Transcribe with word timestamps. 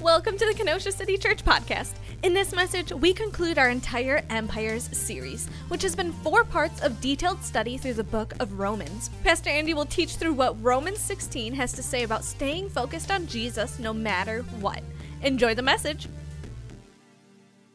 Welcome 0.00 0.36
to 0.38 0.44
the 0.44 0.54
Kenosha 0.54 0.90
City 0.90 1.16
Church 1.16 1.44
podcast. 1.44 1.92
In 2.24 2.34
this 2.34 2.52
message, 2.52 2.92
we 2.92 3.14
conclude 3.14 3.58
our 3.58 3.70
entire 3.70 4.24
Empires 4.28 4.90
series, 4.92 5.46
which 5.68 5.82
has 5.82 5.94
been 5.94 6.12
four 6.12 6.42
parts 6.42 6.82
of 6.82 7.00
detailed 7.00 7.42
study 7.44 7.78
through 7.78 7.94
the 7.94 8.02
book 8.02 8.34
of 8.40 8.58
Romans. 8.58 9.08
Pastor 9.22 9.50
Andy 9.50 9.72
will 9.72 9.86
teach 9.86 10.16
through 10.16 10.32
what 10.32 10.60
Romans 10.60 10.98
16 10.98 11.54
has 11.54 11.72
to 11.74 11.82
say 11.82 12.02
about 12.02 12.24
staying 12.24 12.70
focused 12.70 13.12
on 13.12 13.28
Jesus 13.28 13.78
no 13.78 13.94
matter 13.94 14.42
what. 14.60 14.82
Enjoy 15.22 15.54
the 15.54 15.62
message. 15.62 16.08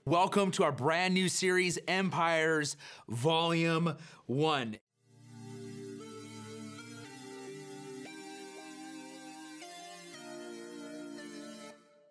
Welcome 0.04 0.52
to 0.52 0.66
our 0.66 0.74
brand 0.74 1.14
new 1.14 1.30
series, 1.30 1.80
Empires 1.88 2.76
Volume 3.08 3.96
1. 4.26 4.78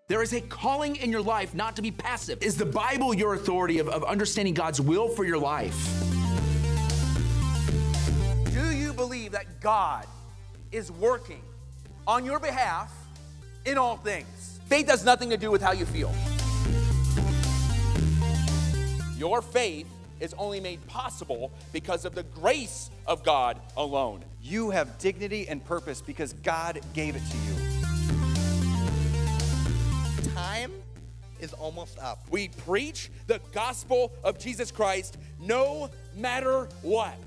There 0.08 0.22
is 0.22 0.32
a 0.32 0.40
calling 0.40 0.96
in 0.96 1.12
your 1.12 1.20
life 1.20 1.52
not 1.54 1.76
to 1.76 1.82
be 1.82 1.90
passive. 1.90 2.42
Is 2.42 2.56
the 2.56 2.64
Bible 2.64 3.12
your 3.12 3.34
authority 3.34 3.78
of, 3.78 3.90
of 3.90 4.02
understanding 4.04 4.54
God's 4.54 4.80
will 4.80 5.10
for 5.10 5.22
your 5.22 5.36
life? 5.36 5.76
Do 8.46 8.74
you 8.74 8.94
believe 8.94 9.32
that 9.32 9.60
God 9.60 10.06
is 10.72 10.90
working 10.90 11.42
on 12.06 12.24
your 12.24 12.40
behalf 12.40 12.90
in 13.66 13.76
all 13.76 13.98
things? 13.98 14.60
Faith 14.64 14.88
has 14.88 15.04
nothing 15.04 15.28
to 15.28 15.36
do 15.36 15.50
with 15.50 15.60
how 15.60 15.72
you 15.72 15.84
feel. 15.84 16.10
Your 19.18 19.42
faith 19.42 19.88
is 20.20 20.34
only 20.38 20.58
made 20.58 20.86
possible 20.86 21.52
because 21.70 22.06
of 22.06 22.14
the 22.14 22.22
grace 22.22 22.88
of 23.06 23.22
God 23.24 23.60
alone. 23.76 24.24
You 24.40 24.70
have 24.70 24.96
dignity 24.98 25.46
and 25.46 25.62
purpose 25.62 26.00
because 26.00 26.32
God 26.32 26.80
gave 26.94 27.14
it 27.14 27.22
to 27.30 27.36
you. 27.36 27.67
Time 30.38 30.70
is 31.40 31.52
almost 31.52 31.98
up. 31.98 32.20
We 32.30 32.46
preach 32.48 33.10
the 33.26 33.40
gospel 33.52 34.12
of 34.22 34.38
Jesus 34.38 34.70
Christ 34.70 35.18
no 35.40 35.90
matter 36.14 36.68
what. 36.82 37.18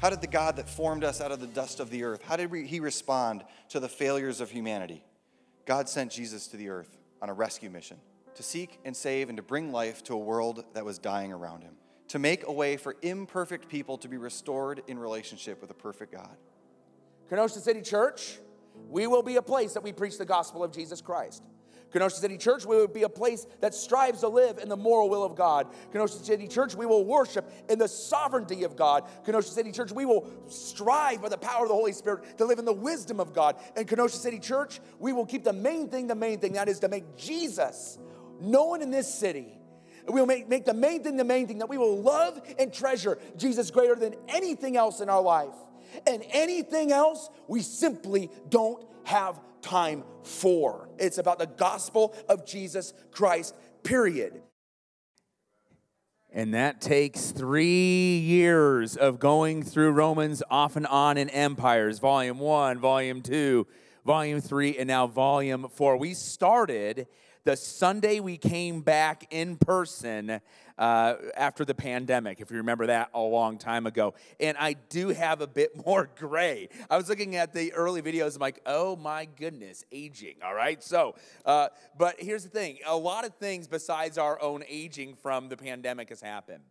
How 0.00 0.10
did 0.10 0.20
the 0.20 0.26
God 0.26 0.56
that 0.56 0.68
formed 0.68 1.02
us 1.02 1.22
out 1.22 1.32
of 1.32 1.40
the 1.40 1.46
dust 1.46 1.80
of 1.80 1.88
the 1.88 2.04
earth, 2.04 2.20
how 2.22 2.36
did 2.36 2.52
he 2.52 2.78
respond 2.78 3.42
to 3.70 3.80
the 3.80 3.88
failures 3.88 4.42
of 4.42 4.50
humanity? 4.50 5.02
God 5.64 5.88
sent 5.88 6.12
Jesus 6.12 6.46
to 6.48 6.58
the 6.58 6.68
earth 6.68 6.94
on 7.22 7.30
a 7.30 7.32
rescue 7.32 7.70
mission 7.70 7.96
to 8.34 8.42
seek 8.42 8.80
and 8.84 8.94
save 8.94 9.30
and 9.30 9.38
to 9.38 9.42
bring 9.42 9.72
life 9.72 10.04
to 10.04 10.12
a 10.12 10.18
world 10.18 10.62
that 10.74 10.84
was 10.84 10.98
dying 10.98 11.32
around 11.32 11.62
him, 11.62 11.72
to 12.08 12.18
make 12.18 12.46
a 12.46 12.52
way 12.52 12.76
for 12.76 12.96
imperfect 13.00 13.66
people 13.66 13.96
to 13.96 14.08
be 14.08 14.18
restored 14.18 14.82
in 14.88 14.98
relationship 14.98 15.58
with 15.62 15.70
a 15.70 15.74
perfect 15.74 16.12
God. 16.12 16.36
Kenosha 17.30 17.60
City 17.60 17.80
Church, 17.80 18.38
we 18.90 19.06
will 19.06 19.22
be 19.22 19.36
a 19.36 19.42
place 19.42 19.72
that 19.72 19.82
we 19.82 19.90
preach 19.90 20.18
the 20.18 20.26
gospel 20.26 20.62
of 20.62 20.70
Jesus 20.70 21.00
Christ. 21.00 21.44
Kenosha 21.92 22.16
City 22.16 22.38
Church, 22.38 22.64
we 22.64 22.76
will 22.76 22.88
be 22.88 23.02
a 23.02 23.08
place 23.08 23.46
that 23.60 23.74
strives 23.74 24.20
to 24.20 24.28
live 24.28 24.58
in 24.58 24.68
the 24.68 24.76
moral 24.76 25.08
will 25.10 25.24
of 25.24 25.34
God. 25.34 25.66
Kenosha 25.92 26.18
City 26.18 26.46
Church, 26.46 26.74
we 26.74 26.86
will 26.86 27.04
worship 27.04 27.50
in 27.68 27.78
the 27.78 27.88
sovereignty 27.88 28.64
of 28.64 28.76
God. 28.76 29.04
Kenosha 29.24 29.50
City 29.50 29.72
Church, 29.72 29.92
we 29.92 30.06
will 30.06 30.28
strive 30.48 31.22
by 31.22 31.28
the 31.28 31.38
power 31.38 31.62
of 31.62 31.68
the 31.68 31.74
Holy 31.74 31.92
Spirit 31.92 32.38
to 32.38 32.44
live 32.44 32.58
in 32.58 32.64
the 32.64 32.72
wisdom 32.72 33.20
of 33.20 33.32
God. 33.32 33.56
And 33.76 33.88
Kenosha 33.88 34.16
City 34.16 34.38
Church, 34.38 34.80
we 34.98 35.12
will 35.12 35.26
keep 35.26 35.44
the 35.44 35.52
main 35.52 35.88
thing 35.88 36.06
the 36.06 36.14
main 36.14 36.38
thing, 36.38 36.52
that 36.54 36.68
is 36.68 36.80
to 36.80 36.88
make 36.88 37.16
Jesus 37.16 37.98
known 38.40 38.82
in 38.82 38.90
this 38.90 39.12
city. 39.12 39.58
We'll 40.08 40.26
make, 40.26 40.48
make 40.48 40.64
the 40.64 40.74
main 40.74 41.02
thing 41.02 41.16
the 41.16 41.24
main 41.24 41.46
thing, 41.46 41.58
that 41.58 41.68
we 41.68 41.78
will 41.78 42.00
love 42.00 42.40
and 42.58 42.72
treasure 42.72 43.18
Jesus 43.36 43.70
greater 43.70 43.94
than 43.94 44.14
anything 44.28 44.76
else 44.76 45.00
in 45.00 45.08
our 45.08 45.22
life. 45.22 45.54
And 46.06 46.24
anything 46.30 46.92
else, 46.92 47.28
we 47.48 47.62
simply 47.62 48.30
don't 48.48 48.84
have 49.04 49.40
time 49.62 50.04
for. 50.22 50.88
It's 50.98 51.18
about 51.18 51.38
the 51.38 51.46
gospel 51.46 52.14
of 52.28 52.46
Jesus 52.46 52.92
Christ, 53.10 53.54
period. 53.82 54.42
And 56.32 56.54
that 56.54 56.80
takes 56.80 57.32
three 57.32 58.18
years 58.18 58.96
of 58.96 59.18
going 59.18 59.64
through 59.64 59.90
Romans 59.90 60.42
off 60.48 60.76
and 60.76 60.86
on 60.86 61.18
in 61.18 61.28
Empires, 61.30 61.98
Volume 61.98 62.38
1, 62.38 62.78
Volume 62.78 63.20
2, 63.20 63.66
Volume 64.06 64.40
3, 64.40 64.78
and 64.78 64.86
now 64.86 65.08
Volume 65.08 65.68
4. 65.68 65.96
We 65.96 66.14
started 66.14 67.08
the 67.44 67.56
Sunday 67.56 68.20
we 68.20 68.36
came 68.36 68.80
back 68.80 69.26
in 69.30 69.56
person 69.56 70.40
uh, 70.78 71.14
after 71.36 71.64
the 71.64 71.74
pandemic, 71.74 72.40
if 72.40 72.50
you 72.50 72.56
remember 72.56 72.86
that 72.86 73.10
a 73.14 73.20
long 73.20 73.58
time 73.58 73.86
ago. 73.86 74.14
And 74.40 74.56
I 74.58 74.74
do 74.88 75.08
have 75.08 75.40
a 75.40 75.46
bit 75.46 75.76
more 75.86 76.10
gray. 76.18 76.68
I 76.88 76.96
was 76.96 77.08
looking 77.08 77.36
at 77.36 77.52
the 77.52 77.72
early 77.72 78.02
videos, 78.02 78.34
I'm 78.34 78.40
like, 78.40 78.60
oh 78.66 78.96
my 78.96 79.26
goodness, 79.36 79.84
aging, 79.92 80.36
all 80.44 80.54
right? 80.54 80.82
So, 80.82 81.14
uh, 81.44 81.68
but 81.98 82.16
here's 82.18 82.44
the 82.44 82.50
thing 82.50 82.78
a 82.86 82.96
lot 82.96 83.24
of 83.24 83.34
things 83.34 83.68
besides 83.68 84.18
our 84.18 84.40
own 84.40 84.64
aging 84.68 85.16
from 85.16 85.48
the 85.48 85.56
pandemic 85.56 86.08
has 86.08 86.20
happened. 86.20 86.62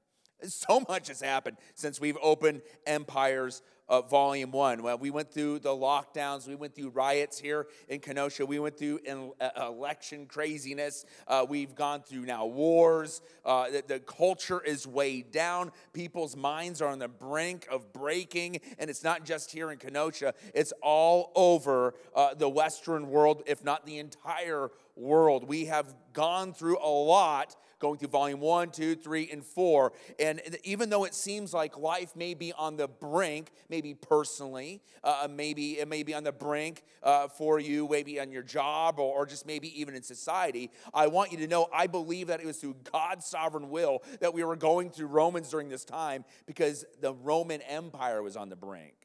So 0.42 0.82
much 0.88 1.10
has 1.10 1.22
happened 1.22 1.58
since 1.76 2.00
we've 2.00 2.18
opened 2.22 2.62
Empires 2.88 3.62
uh, 3.90 4.02
Volume 4.02 4.52
1. 4.52 4.84
Well, 4.84 4.98
we 4.98 5.10
went 5.10 5.32
through 5.32 5.60
the 5.60 5.70
lockdowns, 5.70 6.48
we 6.48 6.56
went 6.56 6.76
through 6.76 6.90
riots 6.90 7.40
here 7.40 7.68
in 7.88 8.00
Kenosha, 8.00 8.46
we 8.46 8.60
went 8.60 8.78
through 8.78 9.00
in, 9.04 9.32
uh, 9.42 9.50
election 9.58 10.26
craziness, 10.26 11.06
uh, 11.28 11.46
we've 11.48 11.76
gone 11.76 12.02
through 12.02 12.26
now 12.26 12.46
wars. 12.46 13.22
Uh, 13.44 13.70
the, 13.70 13.84
the, 13.88 14.00
culture 14.00 14.62
is 14.62 14.86
weighed 14.86 15.32
down, 15.32 15.72
people's 15.94 16.36
minds 16.36 16.82
are 16.82 16.90
on 16.90 17.00
the 17.00 17.08
brink 17.08 17.68
of 17.72 17.92
breaking, 17.94 18.60
and 18.78 18.90
it's 18.90 19.04
not 19.04 19.26
just 19.26 19.52
here 19.52 19.72
in 19.72 19.78
Kenosha, 19.78 20.34
it's 20.54 20.74
all 20.82 21.32
over 21.36 21.94
uh, 22.16 22.34
the 22.34 22.50
Western 22.50 23.10
world, 23.10 23.44
if 23.46 23.64
not 23.64 23.86
the 23.86 23.98
entire 23.98 24.72
world. 25.00 25.48
We 25.48 25.66
have 25.66 25.96
gone 26.14 26.54
through 26.54 26.78
a 26.80 26.90
lot 26.90 27.56
going 27.80 27.98
through 27.98 28.10
volume 28.10 28.40
one, 28.42 28.70
two, 28.70 28.96
three, 28.96 29.30
and 29.32 29.44
four. 29.44 29.94
And 30.20 30.42
even 30.64 30.90
though 30.90 31.06
it 31.06 31.16
seems 31.16 31.54
like 31.54 31.78
life 31.78 32.16
may 32.16 32.34
be 32.34 32.54
on 32.54 32.78
the 32.78 32.88
brink, 32.88 33.52
maybe 33.70 33.94
personally, 33.94 34.82
uh, 35.04 35.28
maybe 35.30 35.80
it 35.80 35.88
may 35.88 36.04
be 36.04 36.14
on 36.14 36.24
the 36.24 36.32
brink 36.32 36.84
uh, 37.02 37.28
for 37.30 37.60
you, 37.60 37.88
maybe 37.90 38.20
on 38.20 38.32
your 38.32 38.44
job, 38.44 39.00
or, 39.00 39.16
or 39.16 39.26
just 39.26 39.48
maybe 39.48 39.80
even 39.80 39.96
in 39.96 40.04
society, 40.04 40.70
I 40.94 41.08
want 41.08 41.32
you 41.32 41.38
to 41.40 41.48
know 41.48 41.68
I 41.74 41.88
believe 41.88 42.28
that 42.28 42.42
it 42.42 42.46
was 42.46 42.58
through 42.58 42.76
God's 42.92 43.26
sovereign 43.26 43.70
will 43.70 44.04
that 44.20 44.34
we 44.34 44.44
were 44.44 44.56
going 44.56 44.90
through 44.90 45.08
Romans 45.08 45.50
during 45.50 45.70
this 45.70 45.86
time 45.86 46.26
because 46.46 46.86
the 47.02 47.14
Roman 47.14 47.62
Empire 47.62 48.22
was 48.22 48.36
on 48.36 48.50
the 48.50 48.56
brink. 48.56 48.99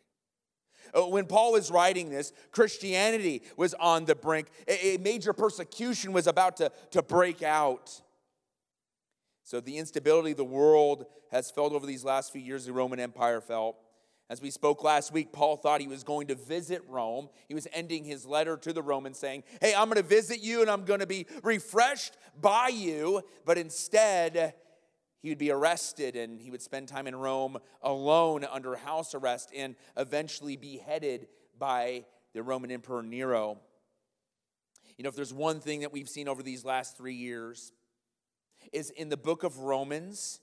Uh, 0.93 1.03
when 1.03 1.27
Paul 1.27 1.53
was 1.53 1.71
writing 1.71 2.11
this, 2.11 2.33
Christianity 2.51 3.43
was 3.57 3.75
on 3.75 4.05
the 4.05 4.15
brink. 4.15 4.49
A 4.69 4.99
major 4.99 5.33
persecution 5.33 6.13
was 6.13 6.27
about 6.27 6.57
to, 6.59 6.71
to 6.91 7.03
break 7.03 7.43
out. 7.43 8.01
So, 9.43 9.61
the 9.61 9.77
instability 9.77 10.33
the 10.33 10.45
world 10.45 11.07
has 11.31 11.51
felt 11.51 11.73
over 11.73 11.87
these 11.87 12.05
last 12.05 12.33
few 12.33 12.41
years, 12.41 12.65
the 12.65 12.73
Roman 12.73 12.99
Empire 12.99 13.41
felt. 13.41 13.77
As 14.31 14.41
we 14.41 14.51
spoke 14.51 14.83
last 14.83 15.13
week, 15.13 15.33
Paul 15.33 15.57
thought 15.57 15.83
he 15.83 15.87
was 15.87 16.03
going 16.03 16.29
to 16.29 16.35
visit 16.35 16.83
Rome. 16.89 17.29
He 17.47 17.55
was 17.55 17.69
ending 17.75 18.05
his 18.05 18.25
letter 18.25 18.57
to 18.57 18.73
the 18.73 18.83
Romans 18.83 19.19
saying, 19.19 19.45
Hey, 19.61 19.75
I'm 19.75 19.89
going 19.89 20.03
to 20.03 20.09
visit 20.09 20.41
you 20.41 20.63
and 20.63 20.71
I'm 20.71 20.87
going 20.87 21.01
to 21.01 21.07
be 21.07 21.27
refreshed 21.43 22.17
by 22.41 22.69
you. 22.69 23.23
But 23.45 23.59
instead, 23.59 24.55
he 25.25 25.31
would 25.31 25.39
be 25.39 25.51
arrested 25.51 26.17
and 26.17 26.39
he 26.39 26.51
would 26.51 26.61
spend 26.61 26.87
time 26.87 27.07
in 27.07 27.17
Rome 27.17 27.57
alone 27.81 28.45
under 28.45 28.77
house 28.77 29.15
arrest 29.15 29.49
and 29.57 29.75
eventually 29.97 30.55
beheaded 30.55 31.29
by 31.59 32.05
the 32.35 32.43
Roman 32.43 32.71
Emperor 32.71 33.03
Nero. 33.03 33.57
You 34.99 35.03
know, 35.03 35.09
if 35.09 35.17
there's 35.17 35.33
one 35.33 35.61
thing 35.61 35.81
that 35.81 35.95
we've 35.95 36.11
seen 36.11 36.29
over 36.29 36.43
these 36.43 36.63
last 36.63 36.99
three 36.99 37.15
years, 37.15 37.73
is 38.71 38.91
in 38.91 39.09
the 39.09 39.17
book 39.17 39.45
of 39.45 39.61
Romans, 39.61 40.41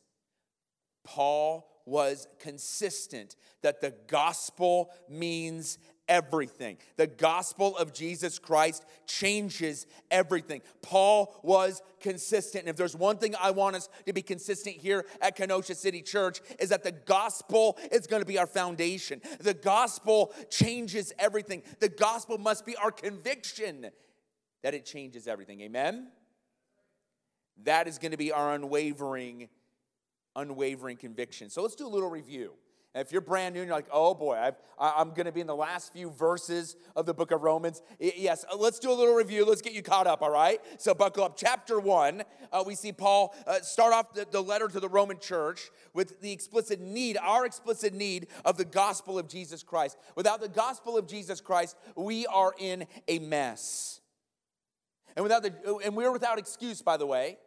Paul 1.04 1.70
was 1.86 2.28
consistent 2.40 3.36
that 3.62 3.82
the 3.82 3.94
gospel 4.08 4.90
means 5.08 5.78
everything. 6.12 6.78
The 6.98 7.08
gospel 7.08 7.78
of 7.78 7.94
Jesus 7.94 8.38
Christ 8.38 8.86
changes 9.08 9.88
everything. 10.12 10.62
Paul 10.82 11.34
was 11.42 11.82
consistent. 12.02 12.64
And 12.64 12.70
if 12.70 12.76
there's 12.76 12.98
one 12.98 13.18
thing 13.18 13.34
I 13.42 13.52
want 13.52 13.78
us 13.78 13.88
to 14.06 14.12
be 14.12 14.22
consistent 14.22 14.76
here 14.76 15.06
at 15.22 15.38
Kenosha 15.38 15.74
City 15.74 16.02
Church 16.02 16.42
is 16.60 16.70
that 16.70 16.84
the 16.84 16.92
gospel 16.92 17.80
is 17.94 18.08
going 18.08 18.22
to 18.22 18.28
be 18.28 18.38
our 18.38 18.46
foundation. 18.46 19.22
The 19.40 19.54
gospel 19.54 20.34
changes 20.50 21.14
everything. 21.18 21.64
The 21.80 21.88
gospel 21.88 22.38
must 22.38 22.66
be 22.66 22.76
our 22.76 22.92
conviction 22.92 23.90
that 24.64 24.74
it 24.74 24.86
changes 24.86 25.30
everything. 25.30 25.62
Amen. 25.62 26.10
That 27.64 27.88
is 27.88 28.00
going 28.00 28.12
to 28.12 28.18
be 28.18 28.34
our 28.34 28.54
unwavering, 28.54 29.48
unwavering 30.36 30.98
conviction. 30.98 31.50
So 31.50 31.62
let's 31.62 31.76
do 31.76 31.88
a 31.88 31.90
little 31.90 32.10
review. 32.10 32.52
And 32.94 33.06
if 33.06 33.12
you're 33.14 33.22
brand 33.22 33.56
new 33.56 33.62
and 33.62 33.68
you're 33.68 33.76
like, 33.76 33.88
oh 33.92 34.14
boy, 34.14 34.52
i 34.78 35.02
am 35.02 35.12
going 35.12 35.26
to 35.26 35.32
be 35.32 35.40
in 35.40 35.48
the 35.48 35.56
last 35.56 35.94
few 35.94 36.10
verses 36.10 36.76
of 36.94 37.06
the 37.06 37.14
book 37.14 37.32
of 37.32 37.42
Romans. 37.42 37.82
Yes, 38.00 38.44
uh, 38.52 38.58
let's 38.58 38.80
do 38.80 38.92
a 38.92 38.94
little 38.94 39.14
review. 39.14 39.46
Let's 39.46 39.62
get 39.62 39.72
you 39.72 39.82
caught 39.82 40.08
up, 40.08 40.22
all 40.22 40.32
right? 40.32 40.60
So 40.78 40.94
buckle 40.94 41.24
up. 41.24 41.38
Chapter 41.38 41.80
one, 41.80 42.24
uh, 42.52 42.64
we 42.68 42.76
see 42.76 42.92
Paul 42.92 43.34
uh, 43.48 43.62
start 43.62 43.94
off 43.94 44.14
the, 44.14 44.28
the 44.30 44.44
letter 44.44 44.68
to 44.68 44.80
the 44.82 44.90
Roman 44.90 45.20
church 45.20 45.70
with 45.94 46.20
the 46.20 46.34
explicit 46.34 46.82
need, 46.82 47.18
our 47.18 47.46
explicit 47.46 47.94
need 47.94 48.28
of 48.44 48.58
the 48.58 48.66
gospel 48.66 49.18
of 49.18 49.30
Jesus 49.30 49.64
Christ. 49.64 49.98
Without 50.16 50.42
the 50.42 50.50
gospel 50.50 50.98
of 50.98 51.08
Jesus 51.08 51.40
Christ, 51.40 51.78
we 51.96 52.26
are 52.28 52.54
in 52.60 52.88
a 53.08 53.20
mess. 53.20 54.02
And, 55.16 55.24
without 55.24 55.44
the, 55.44 55.80
and 55.86 55.96
we're 55.96 56.12
without 56.12 56.40
excuse, 56.40 56.82
by 56.82 56.98
the 56.98 57.06
way. 57.06 57.38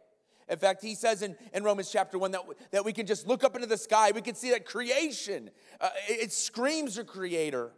In 0.47 0.57
fact, 0.57 0.83
he 0.83 0.93
says 0.93 1.21
in, 1.21 1.35
in 1.53 1.63
Romans 1.63 1.91
chapter 1.91 2.17
1 2.17 2.31
that, 2.31 2.41
that 2.71 2.85
we 2.85 2.93
can 2.93 3.07
just 3.07 3.27
look 3.27 3.43
up 3.43 3.55
into 3.55 3.67
the 3.67 3.77
sky. 3.77 4.11
We 4.13 4.21
can 4.21 4.35
see 4.35 4.51
that 4.51 4.65
creation, 4.65 5.49
uh, 5.81 5.89
it, 6.07 6.25
it 6.25 6.31
screams 6.31 6.97
a 6.97 7.03
creator. 7.03 7.71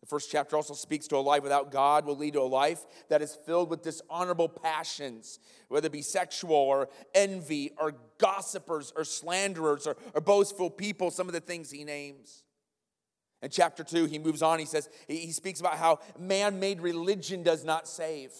The 0.00 0.06
first 0.06 0.30
chapter 0.30 0.54
also 0.54 0.74
speaks 0.74 1.08
to 1.08 1.16
a 1.16 1.18
life 1.18 1.42
without 1.42 1.72
God 1.72 2.06
will 2.06 2.16
lead 2.16 2.34
to 2.34 2.40
a 2.40 2.42
life 2.42 2.86
that 3.08 3.20
is 3.20 3.34
filled 3.34 3.68
with 3.68 3.82
dishonorable 3.82 4.48
passions, 4.48 5.38
whether 5.68 5.86
it 5.86 5.92
be 5.92 6.02
sexual 6.02 6.54
or 6.54 6.88
envy 7.14 7.72
or 7.78 7.94
gossipers 8.18 8.92
or 8.96 9.04
slanderers 9.04 9.86
or, 9.86 9.96
or 10.14 10.20
boastful 10.20 10.70
people, 10.70 11.10
some 11.10 11.26
of 11.26 11.32
the 11.32 11.40
things 11.40 11.70
he 11.70 11.84
names. 11.84 12.44
In 13.42 13.50
chapter 13.50 13.84
2, 13.84 14.06
he 14.06 14.18
moves 14.18 14.42
on. 14.42 14.58
He 14.58 14.64
says, 14.64 14.88
he 15.06 15.32
speaks 15.32 15.60
about 15.60 15.76
how 15.76 16.00
man 16.18 16.58
made 16.58 16.80
religion 16.80 17.42
does 17.42 17.64
not 17.64 17.86
save. 17.86 18.32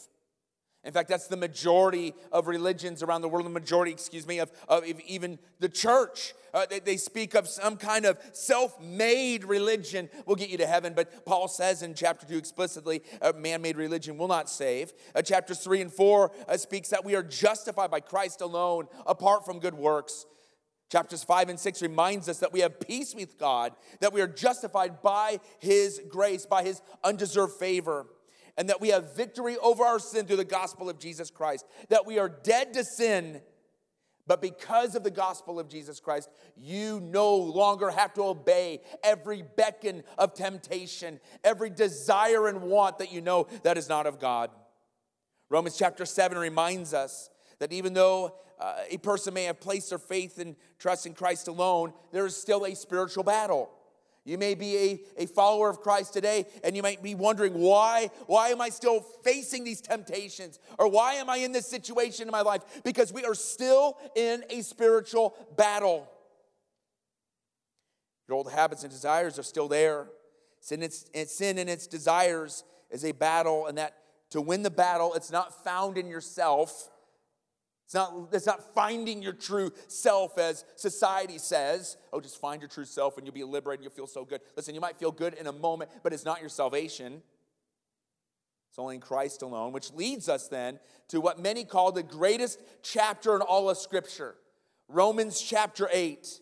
In 0.84 0.92
fact, 0.92 1.08
that's 1.08 1.26
the 1.26 1.36
majority 1.36 2.14
of 2.30 2.46
religions 2.46 3.02
around 3.02 3.22
the 3.22 3.28
world, 3.28 3.44
the 3.44 3.50
majority, 3.50 3.90
excuse 3.90 4.26
me, 4.26 4.38
of, 4.38 4.50
of 4.68 4.84
even 5.06 5.38
the 5.58 5.68
church. 5.68 6.34
Uh, 6.54 6.66
they, 6.70 6.78
they, 6.78 6.96
speak 6.96 7.34
of 7.34 7.48
some 7.48 7.76
kind 7.76 8.06
of 8.06 8.18
self 8.32 8.80
made 8.80 9.44
religion 9.44 10.08
will 10.24 10.36
get 10.36 10.48
you 10.48 10.56
to 10.56 10.66
heaven. 10.66 10.92
But 10.94 11.26
Paul 11.26 11.48
says 11.48 11.82
in 11.82 11.94
chapter 11.94 12.26
2 12.26 12.38
explicitly, 12.38 13.02
uh, 13.20 13.32
man 13.36 13.60
made 13.60 13.76
religion 13.76 14.16
will 14.16 14.28
not 14.28 14.48
save. 14.48 14.92
Uh, 15.14 15.20
chapters 15.20 15.58
3 15.58 15.82
and 15.82 15.92
4 15.92 16.30
uh, 16.48 16.56
speaks 16.56 16.88
that 16.90 17.04
we 17.04 17.16
are 17.16 17.24
justified 17.24 17.90
by 17.90 18.00
Christ 18.00 18.40
alone, 18.40 18.86
apart 19.04 19.44
from 19.44 19.58
good 19.58 19.74
works. 19.74 20.26
Chapters 20.90 21.22
5 21.24 21.50
and 21.50 21.60
6 21.60 21.82
reminds 21.82 22.28
us 22.28 22.38
that 22.38 22.52
we 22.52 22.60
have 22.60 22.80
peace 22.80 23.14
with 23.14 23.36
God, 23.36 23.72
that 24.00 24.12
we 24.12 24.22
are 24.22 24.28
justified 24.28 25.02
by 25.02 25.40
his 25.58 26.00
grace, 26.08 26.46
by 26.46 26.62
his 26.62 26.80
undeserved 27.04 27.54
favor 27.54 28.06
and 28.58 28.68
that 28.68 28.80
we 28.80 28.88
have 28.88 29.14
victory 29.14 29.56
over 29.58 29.84
our 29.84 30.00
sin 30.00 30.26
through 30.26 30.36
the 30.36 30.44
gospel 30.44 30.90
of 30.90 30.98
Jesus 30.98 31.30
Christ, 31.30 31.64
that 31.90 32.04
we 32.04 32.18
are 32.18 32.28
dead 32.28 32.74
to 32.74 32.84
sin. 32.84 33.40
But 34.26 34.42
because 34.42 34.96
of 34.96 35.04
the 35.04 35.12
gospel 35.12 35.60
of 35.60 35.68
Jesus 35.68 36.00
Christ, 36.00 36.28
you 36.56 37.00
no 37.00 37.36
longer 37.36 37.88
have 37.88 38.12
to 38.14 38.24
obey 38.24 38.80
every 39.02 39.42
beckon 39.56 40.02
of 40.18 40.34
temptation, 40.34 41.20
every 41.44 41.70
desire 41.70 42.48
and 42.48 42.62
want 42.62 42.98
that 42.98 43.12
you 43.12 43.22
know 43.22 43.46
that 43.62 43.78
is 43.78 43.88
not 43.88 44.06
of 44.06 44.18
God. 44.18 44.50
Romans 45.48 45.78
chapter 45.78 46.04
7 46.04 46.36
reminds 46.36 46.92
us 46.92 47.30
that 47.60 47.72
even 47.72 47.94
though 47.94 48.34
uh, 48.58 48.74
a 48.90 48.98
person 48.98 49.34
may 49.34 49.44
have 49.44 49.60
placed 49.60 49.90
their 49.90 49.98
faith 49.98 50.38
and 50.38 50.56
trust 50.80 51.06
in 51.06 51.14
Christ 51.14 51.46
alone, 51.46 51.92
there 52.10 52.26
is 52.26 52.36
still 52.36 52.66
a 52.66 52.74
spiritual 52.74 53.22
battle. 53.22 53.70
You 54.28 54.36
may 54.36 54.54
be 54.54 54.76
a, 55.16 55.22
a 55.22 55.26
follower 55.26 55.70
of 55.70 55.80
Christ 55.80 56.12
today 56.12 56.44
and 56.62 56.76
you 56.76 56.82
might 56.82 57.02
be 57.02 57.14
wondering 57.14 57.54
why, 57.54 58.10
why 58.26 58.48
am 58.48 58.60
I 58.60 58.68
still 58.68 59.00
facing 59.00 59.64
these 59.64 59.80
temptations? 59.80 60.58
Or 60.78 60.86
why 60.86 61.14
am 61.14 61.30
I 61.30 61.38
in 61.38 61.52
this 61.52 61.66
situation 61.66 62.28
in 62.28 62.32
my 62.32 62.42
life? 62.42 62.82
Because 62.84 63.10
we 63.10 63.24
are 63.24 63.34
still 63.34 63.96
in 64.14 64.44
a 64.50 64.60
spiritual 64.60 65.34
battle. 65.56 66.10
Your 68.28 68.36
old 68.36 68.52
habits 68.52 68.82
and 68.82 68.92
desires 68.92 69.38
are 69.38 69.42
still 69.42 69.66
there. 69.66 70.08
Sin, 70.60 70.82
it's, 70.82 71.06
sin 71.24 71.56
and 71.56 71.70
its 71.70 71.86
desires 71.86 72.64
is 72.90 73.06
a 73.06 73.12
battle, 73.12 73.66
and 73.66 73.78
that 73.78 73.96
to 74.30 74.42
win 74.42 74.62
the 74.62 74.70
battle, 74.70 75.14
it's 75.14 75.32
not 75.32 75.64
found 75.64 75.96
in 75.96 76.06
yourself 76.06 76.90
it's 77.88 77.94
not, 77.94 78.28
it's 78.32 78.44
not 78.44 78.74
finding 78.74 79.22
your 79.22 79.32
true 79.32 79.72
self 79.86 80.36
as 80.36 80.66
society 80.76 81.38
says. 81.38 81.96
Oh, 82.12 82.20
just 82.20 82.38
find 82.38 82.60
your 82.60 82.68
true 82.68 82.84
self 82.84 83.16
and 83.16 83.26
you'll 83.26 83.32
be 83.32 83.44
liberated 83.44 83.78
and 83.78 83.84
you'll 83.84 83.96
feel 83.96 84.06
so 84.06 84.26
good. 84.26 84.42
Listen, 84.56 84.74
you 84.74 84.80
might 84.82 84.98
feel 84.98 85.10
good 85.10 85.32
in 85.32 85.46
a 85.46 85.52
moment, 85.52 85.90
but 86.02 86.12
it's 86.12 86.26
not 86.26 86.40
your 86.40 86.50
salvation. 86.50 87.22
It's 88.68 88.78
only 88.78 88.96
in 88.96 89.00
Christ 89.00 89.40
alone, 89.40 89.72
which 89.72 89.90
leads 89.94 90.28
us 90.28 90.48
then 90.48 90.80
to 91.08 91.22
what 91.22 91.38
many 91.38 91.64
call 91.64 91.90
the 91.90 92.02
greatest 92.02 92.60
chapter 92.82 93.34
in 93.34 93.40
all 93.40 93.70
of 93.70 93.78
Scripture 93.78 94.34
Romans 94.90 95.40
chapter 95.40 95.88
8. 95.90 96.40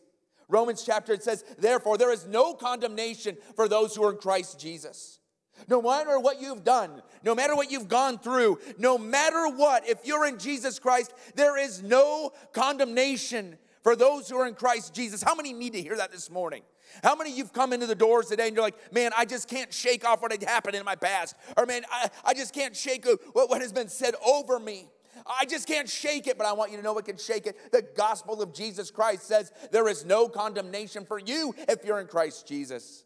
Romans 0.48 0.82
chapter, 0.84 1.12
it 1.12 1.22
says, 1.22 1.44
Therefore, 1.58 1.96
there 1.96 2.12
is 2.12 2.26
no 2.26 2.54
condemnation 2.54 3.36
for 3.54 3.68
those 3.68 3.94
who 3.94 4.02
are 4.02 4.10
in 4.10 4.18
Christ 4.18 4.58
Jesus. 4.58 5.20
No 5.68 5.82
matter 5.82 6.18
what 6.18 6.40
you've 6.40 6.64
done, 6.64 7.02
no 7.22 7.34
matter 7.34 7.56
what 7.56 7.70
you've 7.70 7.88
gone 7.88 8.18
through, 8.18 8.58
no 8.78 8.98
matter 8.98 9.48
what, 9.48 9.88
if 9.88 9.98
you're 10.04 10.26
in 10.26 10.38
Jesus 10.38 10.78
Christ, 10.78 11.12
there 11.34 11.58
is 11.58 11.82
no 11.82 12.32
condemnation 12.52 13.58
for 13.82 13.96
those 13.96 14.28
who 14.28 14.36
are 14.36 14.46
in 14.46 14.54
Christ 14.54 14.94
Jesus. 14.94 15.22
How 15.22 15.34
many 15.34 15.52
need 15.52 15.72
to 15.74 15.82
hear 15.82 15.96
that 15.96 16.12
this 16.12 16.30
morning? 16.30 16.62
How 17.02 17.14
many 17.14 17.32
you've 17.32 17.52
come 17.52 17.72
into 17.72 17.86
the 17.86 17.94
doors 17.94 18.26
today 18.26 18.46
and 18.46 18.56
you're 18.56 18.64
like, 18.64 18.92
man, 18.92 19.12
I 19.16 19.24
just 19.24 19.48
can't 19.48 19.72
shake 19.72 20.04
off 20.04 20.22
what 20.22 20.32
had 20.32 20.42
happened 20.42 20.76
in 20.76 20.84
my 20.84 20.96
past? 20.96 21.36
Or 21.56 21.66
man, 21.66 21.82
I, 21.90 22.08
I 22.24 22.34
just 22.34 22.54
can't 22.54 22.76
shake 22.76 23.06
what, 23.32 23.50
what 23.50 23.60
has 23.60 23.72
been 23.72 23.88
said 23.88 24.14
over 24.24 24.58
me. 24.58 24.88
I 25.24 25.44
just 25.46 25.66
can't 25.66 25.88
shake 25.88 26.26
it, 26.26 26.36
but 26.36 26.46
I 26.46 26.52
want 26.52 26.70
you 26.70 26.76
to 26.76 26.82
know 26.82 26.92
what 26.92 27.04
can 27.06 27.16
shake 27.16 27.46
it. 27.46 27.72
The 27.72 27.82
gospel 27.96 28.42
of 28.42 28.52
Jesus 28.52 28.90
Christ 28.90 29.22
says 29.22 29.50
there 29.72 29.88
is 29.88 30.04
no 30.04 30.28
condemnation 30.28 31.04
for 31.04 31.18
you 31.18 31.54
if 31.68 31.84
you're 31.84 32.00
in 32.00 32.06
Christ 32.06 32.46
Jesus. 32.46 33.04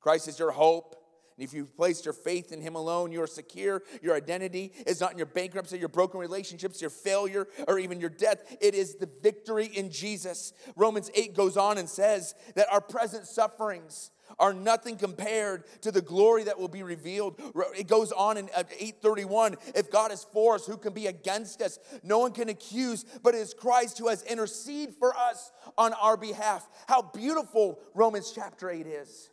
Christ 0.00 0.26
is 0.28 0.38
your 0.38 0.50
hope. 0.50 0.96
If 1.42 1.52
you've 1.52 1.76
placed 1.76 2.04
your 2.04 2.14
faith 2.14 2.52
in 2.52 2.60
Him 2.60 2.76
alone, 2.76 3.10
you 3.10 3.20
are 3.22 3.26
secure. 3.26 3.82
Your 4.00 4.14
identity 4.14 4.72
is 4.86 5.00
not 5.00 5.12
in 5.12 5.18
your 5.18 5.26
bankruptcy, 5.26 5.78
your 5.78 5.88
broken 5.88 6.20
relationships, 6.20 6.80
your 6.80 6.90
failure, 6.90 7.48
or 7.66 7.78
even 7.78 8.00
your 8.00 8.10
death. 8.10 8.56
It 8.60 8.74
is 8.74 8.94
the 8.94 9.08
victory 9.22 9.66
in 9.66 9.90
Jesus. 9.90 10.52
Romans 10.76 11.10
8 11.14 11.34
goes 11.34 11.56
on 11.56 11.78
and 11.78 11.88
says 11.88 12.34
that 12.54 12.72
our 12.72 12.80
present 12.80 13.26
sufferings 13.26 14.12
are 14.38 14.54
nothing 14.54 14.96
compared 14.96 15.64
to 15.82 15.90
the 15.90 16.00
glory 16.00 16.44
that 16.44 16.58
will 16.58 16.68
be 16.68 16.82
revealed. 16.82 17.40
It 17.76 17.88
goes 17.88 18.12
on 18.12 18.36
in 18.36 18.48
uh, 18.56 18.62
831 18.70 19.56
if 19.74 19.90
God 19.90 20.12
is 20.12 20.24
for 20.32 20.54
us, 20.54 20.64
who 20.64 20.76
can 20.76 20.92
be 20.92 21.08
against 21.08 21.60
us? 21.60 21.78
No 22.02 22.20
one 22.20 22.32
can 22.32 22.48
accuse, 22.48 23.04
but 23.22 23.34
it 23.34 23.38
is 23.38 23.52
Christ 23.52 23.98
who 23.98 24.08
has 24.08 24.22
interceded 24.22 24.94
for 24.94 25.14
us 25.16 25.50
on 25.76 25.92
our 25.94 26.16
behalf. 26.16 26.68
How 26.86 27.02
beautiful 27.02 27.80
Romans 27.94 28.32
chapter 28.34 28.70
8 28.70 28.86
is. 28.86 29.31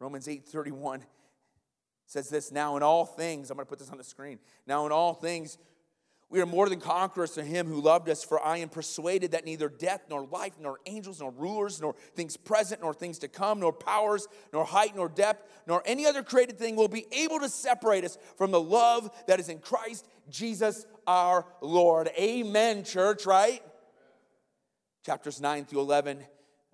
Romans 0.00 0.26
8:31 0.26 1.02
says 2.06 2.28
this, 2.28 2.50
now 2.50 2.76
in 2.76 2.82
all 2.82 3.04
things, 3.04 3.50
I'm 3.50 3.56
going 3.56 3.66
to 3.66 3.68
put 3.68 3.78
this 3.78 3.90
on 3.90 3.98
the 3.98 4.04
screen. 4.04 4.38
Now 4.66 4.86
in 4.86 4.92
all 4.92 5.12
things 5.12 5.58
we 6.30 6.42
are 6.42 6.46
more 6.46 6.68
than 6.68 6.78
conquerors 6.78 7.32
to 7.32 7.42
him 7.42 7.66
who 7.66 7.80
loved 7.80 8.08
us, 8.10 8.22
for 8.22 8.42
I 8.44 8.58
am 8.58 8.68
persuaded 8.68 9.30
that 9.30 9.46
neither 9.46 9.70
death, 9.70 10.02
nor 10.10 10.26
life, 10.26 10.52
nor 10.60 10.78
angels, 10.84 11.20
nor 11.20 11.30
rulers, 11.30 11.80
nor 11.80 11.94
things 12.14 12.36
present, 12.36 12.82
nor 12.82 12.92
things 12.92 13.18
to 13.20 13.28
come, 13.28 13.60
nor 13.60 13.72
powers, 13.72 14.28
nor 14.52 14.66
height, 14.66 14.94
nor 14.94 15.08
depth, 15.08 15.48
nor 15.66 15.82
any 15.86 16.04
other 16.04 16.22
created 16.22 16.58
thing 16.58 16.76
will 16.76 16.88
be 16.88 17.06
able 17.12 17.40
to 17.40 17.48
separate 17.48 18.04
us 18.04 18.18
from 18.36 18.50
the 18.50 18.60
love 18.60 19.10
that 19.26 19.40
is 19.40 19.48
in 19.48 19.58
Christ 19.58 20.06
Jesus 20.28 20.84
our 21.06 21.46
Lord. 21.62 22.10
Amen, 22.18 22.84
church, 22.84 23.24
right? 23.24 23.62
Chapters 25.06 25.40
9 25.40 25.64
through 25.64 25.80
11 25.80 26.26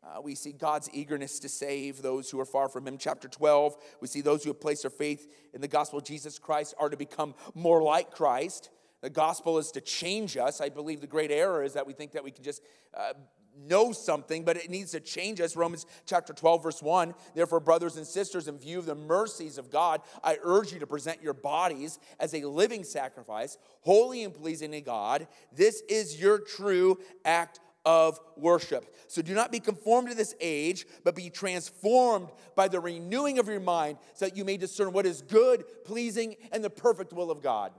uh, 0.05 0.21
we 0.21 0.35
see 0.35 0.53
God's 0.53 0.91
eagerness 0.93 1.39
to 1.41 1.49
save 1.49 2.03
those 2.03 2.31
who 2.31 2.39
are 2.41 2.45
far 2.45 2.69
from 2.69 2.87
Him. 2.87 2.99
Chapter 2.99 3.29
12, 3.29 3.77
we 4.01 4.09
see 4.09 4.21
those 4.21 4.45
who 4.45 4.51
have 4.51 4.61
placed 4.61 4.83
their 4.83 4.91
faith 4.91 5.33
in 5.53 5.61
the 5.61 5.69
gospel 5.69 5.99
of 5.99 6.05
Jesus 6.05 6.39
Christ 6.39 6.75
are 6.79 6.91
to 6.91 6.97
become 6.97 7.35
more 7.55 7.83
like 7.83 8.11
Christ. 8.11 8.71
The 9.01 9.11
gospel 9.11 9.59
is 9.59 9.71
to 9.73 9.81
change 9.81 10.37
us. 10.37 10.61
I 10.61 10.69
believe 10.69 11.01
the 11.01 11.07
great 11.07 11.31
error 11.31 11.63
is 11.63 11.75
that 11.75 11.87
we 11.87 11.93
think 11.93 12.13
that 12.13 12.25
we 12.25 12.31
can 12.31 12.45
just 12.45 12.63
uh, 12.95 13.13
know 13.57 13.93
something, 13.93 14.45
but 14.45 14.57
it 14.57 14.71
needs 14.71 14.93
to 14.93 15.01
change 15.01 15.41
us. 15.41 15.57
Romans 15.57 15.87
chapter 16.07 16.33
12, 16.33 16.63
verse 16.63 16.83
1. 16.83 17.15
Therefore, 17.35 17.61
brothers 17.61 17.97
and 17.97 18.07
sisters, 18.07 18.49
in 18.49 18.59
view 18.59 18.79
of 18.79 18.87
the 18.87 18.95
mercies 18.95 19.59
of 19.59 19.71
God, 19.71 20.01
I 20.23 20.39
urge 20.43 20.73
you 20.73 20.79
to 20.81 20.87
present 20.87 21.23
your 21.23 21.35
bodies 21.35 21.99
as 22.19 22.35
a 22.35 22.45
living 22.45 22.85
sacrifice, 22.85 23.59
holy 23.83 24.25
and 24.25 24.35
pleasing 24.35 24.73
to 24.73 24.81
God. 24.81 25.27
This 25.53 25.83
is 25.89 26.21
your 26.21 26.39
true 26.39 26.99
act 27.25 27.61
of 27.85 28.19
worship. 28.37 28.95
So 29.09 29.23
do 29.23 29.35
not 29.35 29.53
be 29.53 29.61
conformed 29.61 30.09
to 30.09 30.15
this 30.15 30.35
age, 30.41 30.87
but 31.05 31.15
be 31.15 31.31
transformed 31.31 32.29
by 32.55 32.69
the 32.69 32.81
renewing 32.81 33.39
of 33.39 33.49
your 33.49 33.61
mind 33.61 33.99
so 34.15 34.25
that 34.25 34.37
you 34.37 34.45
may 34.45 34.57
discern 34.57 34.93
what 34.93 35.07
is 35.07 35.23
good, 35.23 35.65
pleasing, 35.85 36.37
and 36.53 36.65
the 36.65 36.71
perfect 36.71 37.13
will 37.13 37.31
of 37.31 37.43
God. 37.43 37.73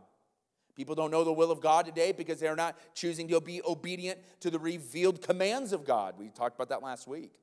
People 0.75 0.93
don't 0.93 1.11
know 1.11 1.23
the 1.23 1.31
will 1.31 1.51
of 1.51 1.61
God 1.61 1.85
today 1.85 2.11
because 2.11 2.39
they're 2.39 2.55
not 2.55 2.77
choosing 2.93 3.27
to 3.29 3.39
be 3.39 3.61
obedient 3.63 4.19
to 4.41 4.51
the 4.51 4.59
revealed 4.59 5.21
commands 5.21 5.71
of 5.71 5.85
God. 5.85 6.15
We 6.17 6.29
talked 6.29 6.55
about 6.55 6.69
that 6.69 6.83
last 6.83 7.07
week. 7.07 7.39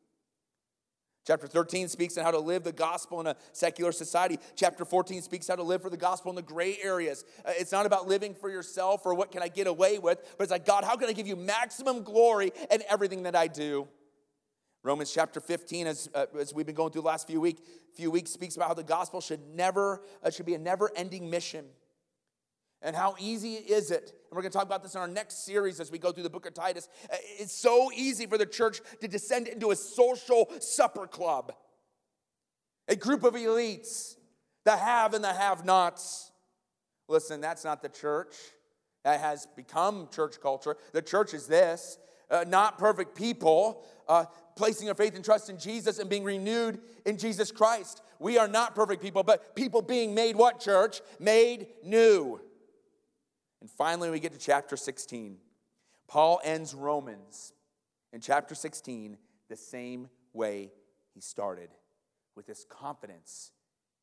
Chapter 1.25 1.47
13 1.47 1.89
speaks 1.89 2.19
on 2.19 2.25
how 2.25 2.33
to 2.33 2.39
live 2.39 2.65
the 2.65 2.73
gospel 2.73 3.21
in 3.21 3.29
a 3.29 3.37
secular 3.53 3.93
society. 3.93 4.39
Chapter 4.57 4.85
14 4.85 5.23
speaks 5.23 5.47
how 5.47 5.55
to 5.55 5.63
live 5.63 5.81
for 5.81 5.91
the 5.91 5.97
gospel 5.97 6.31
in 6.31 6.37
the 6.37 6.43
gray 6.43 6.79
areas. 6.83 7.25
Uh, 7.45 7.53
it's 7.57 7.71
not 7.71 7.87
about 7.87 8.09
living 8.09 8.35
for 8.35 8.51
yourself 8.51 9.07
or 9.07 9.15
what 9.15 9.31
can 9.31 9.41
I 9.41 9.49
get 9.49 9.69
away 9.69 9.99
with, 9.99 10.19
but 10.37 10.43
it's 10.43 10.51
like, 10.51 10.67
God, 10.67 10.83
how 10.83 10.97
can 10.97 11.09
I 11.09 11.13
give 11.13 11.29
you 11.29 11.37
maximum 11.37 12.03
glory 12.03 12.51
in 12.73 12.83
everything 12.91 13.23
that 13.23 13.37
I 13.37 13.47
do? 13.47 13.87
Romans 14.83 15.13
chapter 15.13 15.41
15, 15.41 15.87
as, 15.87 16.09
uh, 16.13 16.27
as 16.41 16.53
we've 16.53 16.67
been 16.67 16.75
going 16.75 16.91
through 16.91 17.03
the 17.03 17.09
last 17.09 17.29
few, 17.29 17.41
week, 17.41 17.65
few 17.95 18.11
weeks, 18.11 18.33
speaks 18.33 18.57
about 18.57 18.67
how 18.67 18.75
the 18.75 18.83
gospel 18.83 19.21
should 19.21 19.47
never, 19.55 20.03
uh, 20.25 20.31
should 20.31 20.47
be 20.47 20.55
a 20.55 20.59
never-ending 20.59 21.31
mission. 21.31 21.67
And 22.83 22.97
how 22.97 23.15
easy 23.19 23.55
is 23.55 23.91
it? 23.91 24.13
And 24.31 24.37
we're 24.37 24.43
going 24.43 24.51
to 24.51 24.59
talk 24.59 24.67
about 24.67 24.83
this 24.83 24.95
in 24.95 25.01
our 25.01 25.09
next 25.09 25.45
series 25.45 25.79
as 25.79 25.91
we 25.91 25.99
go 25.99 26.11
through 26.11 26.25
the 26.25 26.31
book 26.31 26.47
of 26.47 26.55
Titus. 26.55 26.89
Uh, 27.11 27.17
it's 27.39 27.53
so 27.53 27.91
easy 27.93 28.27
for 28.27 28.37
the 28.37 28.47
church 28.47 28.81
to 29.01 29.09
descend 29.09 29.47
into 29.47 29.71
a 29.71 29.77
social 29.77 30.51
supper 30.61 31.07
club, 31.07 31.53
a 32.89 32.97
group 32.97 33.23
of 33.23 33.35
elites, 33.35 34.17
the 34.65 34.77
have 34.77 35.15
and 35.15 35.23
the 35.23 35.33
have 35.33 35.65
nots. 35.65 36.33
Listen, 37.09 37.41
that's 37.41 37.65
not 37.65 37.83
the 37.83 37.89
church. 37.89 38.35
That 39.05 39.21
has 39.21 39.47
become 39.57 40.09
church 40.15 40.41
culture. 40.41 40.77
The 40.93 41.03
church 41.03 41.35
is 41.35 41.47
this 41.47 41.99
uh, 42.31 42.45
not 42.49 42.79
perfect 42.79 43.15
people 43.15 43.85
uh, 44.09 44.25
placing 44.57 44.87
their 44.87 44.95
faith 44.95 45.15
and 45.15 45.25
trust 45.25 45.51
in 45.51 45.59
Jesus 45.59 45.99
and 45.99 46.09
being 46.09 46.25
renewed 46.25 46.81
in 47.05 47.19
Jesus 47.19 47.53
Christ. 47.53 48.03
We 48.19 48.39
are 48.39 48.49
not 48.49 48.75
perfect 48.75 49.03
people, 49.03 49.23
but 49.23 49.55
people 49.55 49.83
being 49.83 50.15
made 50.15 50.37
what, 50.37 50.61
church? 50.61 51.01
Made 51.19 51.67
new. 51.85 52.41
And 53.63 53.71
finally, 53.71 54.11
we 54.11 54.19
get 54.19 54.33
to 54.33 54.41
chapter 54.41 54.77
16. 54.77 55.37
Paul 56.09 56.41
ends 56.43 56.75
Romans 56.75 57.53
in 58.13 58.21
chapter 58.21 58.57
16 58.57 59.17
the 59.49 59.55
same 59.55 60.09
way 60.33 60.73
he 61.15 61.21
started 61.21 61.71
with 62.35 62.45
this 62.45 62.67
confidence 62.69 63.53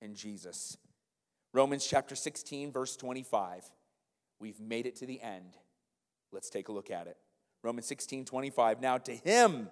in 0.01 0.15
Jesus. 0.15 0.77
Romans 1.51 1.85
chapter 1.85 2.15
16, 2.15 2.71
verse 2.71 2.95
25. 2.95 3.65
We've 4.39 4.61
made 4.61 4.85
it 4.85 4.95
to 4.95 5.05
the 5.05 5.21
end. 5.21 5.57
Let's 6.31 6.49
take 6.49 6.69
a 6.69 6.71
look 6.71 6.89
at 6.89 7.07
it. 7.07 7.17
Romans 7.61 7.87
16, 7.87 8.23
25. 8.23 8.79
Now 8.79 8.97
to 8.97 9.13
him 9.13 9.67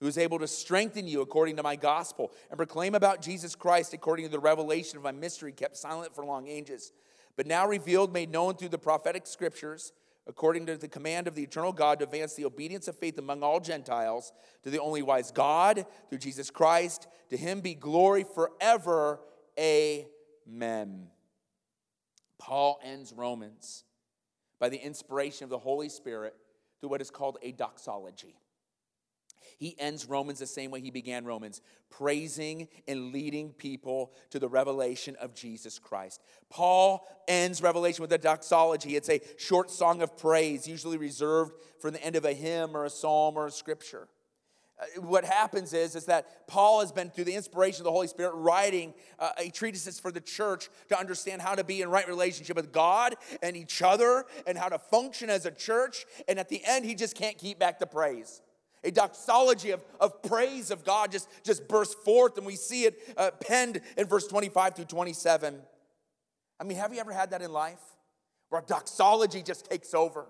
who 0.00 0.06
is 0.06 0.16
able 0.16 0.38
to 0.38 0.48
strengthen 0.48 1.06
you 1.06 1.20
according 1.20 1.56
to 1.56 1.62
my 1.62 1.76
gospel 1.76 2.32
and 2.48 2.56
proclaim 2.56 2.94
about 2.94 3.20
Jesus 3.20 3.54
Christ 3.54 3.92
according 3.92 4.24
to 4.24 4.32
the 4.32 4.40
revelation 4.40 4.96
of 4.96 5.04
my 5.04 5.12
mystery 5.12 5.52
kept 5.52 5.76
silent 5.76 6.14
for 6.14 6.24
long 6.24 6.48
ages, 6.48 6.90
but 7.36 7.46
now 7.46 7.66
revealed, 7.66 8.12
made 8.12 8.30
known 8.30 8.54
through 8.54 8.68
the 8.68 8.78
prophetic 8.78 9.26
scriptures, 9.26 9.92
according 10.26 10.66
to 10.66 10.76
the 10.76 10.88
command 10.88 11.28
of 11.28 11.34
the 11.34 11.42
eternal 11.42 11.72
God 11.72 11.98
to 11.98 12.04
advance 12.04 12.34
the 12.34 12.44
obedience 12.44 12.88
of 12.88 12.96
faith 12.96 13.18
among 13.18 13.42
all 13.42 13.60
Gentiles, 13.60 14.32
to 14.62 14.70
the 14.70 14.80
only 14.80 15.02
wise 15.02 15.30
God, 15.30 15.86
through 16.08 16.18
Jesus 16.18 16.50
Christ, 16.50 17.06
to 17.30 17.36
him 17.36 17.60
be 17.60 17.74
glory 17.74 18.24
forever. 18.24 19.20
Amen. 19.58 21.08
Paul 22.38 22.80
ends 22.82 23.12
Romans 23.12 23.84
by 24.58 24.68
the 24.68 24.78
inspiration 24.78 25.44
of 25.44 25.50
the 25.50 25.58
Holy 25.58 25.88
Spirit 25.88 26.34
through 26.80 26.90
what 26.90 27.00
is 27.00 27.10
called 27.10 27.38
a 27.42 27.52
doxology. 27.52 28.36
He 29.58 29.76
ends 29.78 30.06
Romans 30.06 30.38
the 30.38 30.46
same 30.46 30.70
way 30.70 30.80
he 30.80 30.90
began 30.90 31.24
Romans, 31.24 31.60
praising 31.90 32.68
and 32.88 33.12
leading 33.12 33.52
people 33.52 34.12
to 34.30 34.38
the 34.38 34.48
revelation 34.48 35.16
of 35.20 35.34
Jesus 35.34 35.78
Christ. 35.78 36.20
Paul 36.50 37.06
ends 37.28 37.62
Revelation 37.62 38.02
with 38.02 38.12
a 38.12 38.18
doxology. 38.18 38.96
It's 38.96 39.08
a 39.08 39.20
short 39.38 39.70
song 39.70 40.02
of 40.02 40.16
praise, 40.16 40.66
usually 40.66 40.98
reserved 40.98 41.54
for 41.80 41.90
the 41.90 42.02
end 42.04 42.16
of 42.16 42.24
a 42.24 42.32
hymn 42.32 42.76
or 42.76 42.84
a 42.84 42.90
psalm 42.90 43.36
or 43.36 43.46
a 43.46 43.50
scripture. 43.50 44.08
Uh, 44.80 45.02
what 45.02 45.24
happens 45.24 45.72
is, 45.72 45.94
is 45.94 46.06
that 46.06 46.48
Paul 46.48 46.80
has 46.80 46.90
been, 46.90 47.10
through 47.10 47.24
the 47.24 47.34
inspiration 47.34 47.82
of 47.82 47.84
the 47.84 47.92
Holy 47.92 48.08
Spirit, 48.08 48.32
writing 48.34 48.92
uh, 49.20 49.30
a 49.38 49.50
treatise 49.50 50.00
for 50.00 50.10
the 50.10 50.20
church 50.20 50.68
to 50.88 50.98
understand 50.98 51.42
how 51.42 51.54
to 51.54 51.62
be 51.62 51.82
in 51.82 51.88
right 51.88 52.08
relationship 52.08 52.56
with 52.56 52.72
God 52.72 53.14
and 53.42 53.56
each 53.56 53.82
other 53.82 54.24
and 54.46 54.58
how 54.58 54.68
to 54.68 54.78
function 54.78 55.30
as 55.30 55.46
a 55.46 55.52
church. 55.52 56.06
And 56.26 56.40
at 56.40 56.48
the 56.48 56.60
end, 56.66 56.84
he 56.84 56.96
just 56.96 57.14
can't 57.14 57.38
keep 57.38 57.58
back 57.58 57.78
the 57.78 57.86
praise 57.86 58.42
a 58.84 58.90
doxology 58.90 59.70
of, 59.70 59.82
of 59.98 60.22
praise 60.22 60.70
of 60.70 60.84
God 60.84 61.10
just, 61.10 61.28
just 61.42 61.66
bursts 61.66 61.94
forth, 61.94 62.36
and 62.36 62.46
we 62.46 62.56
see 62.56 62.84
it 62.84 62.98
uh, 63.16 63.30
penned 63.40 63.80
in 63.96 64.06
verse 64.06 64.26
25 64.26 64.76
through 64.76 64.84
27. 64.84 65.58
I 66.60 66.64
mean, 66.64 66.76
have 66.76 66.92
you 66.92 67.00
ever 67.00 67.12
had 67.12 67.30
that 67.30 67.42
in 67.42 67.52
life? 67.52 67.80
Where 68.50 68.60
a 68.60 68.64
doxology 68.64 69.42
just 69.42 69.68
takes 69.68 69.94
over. 69.94 70.26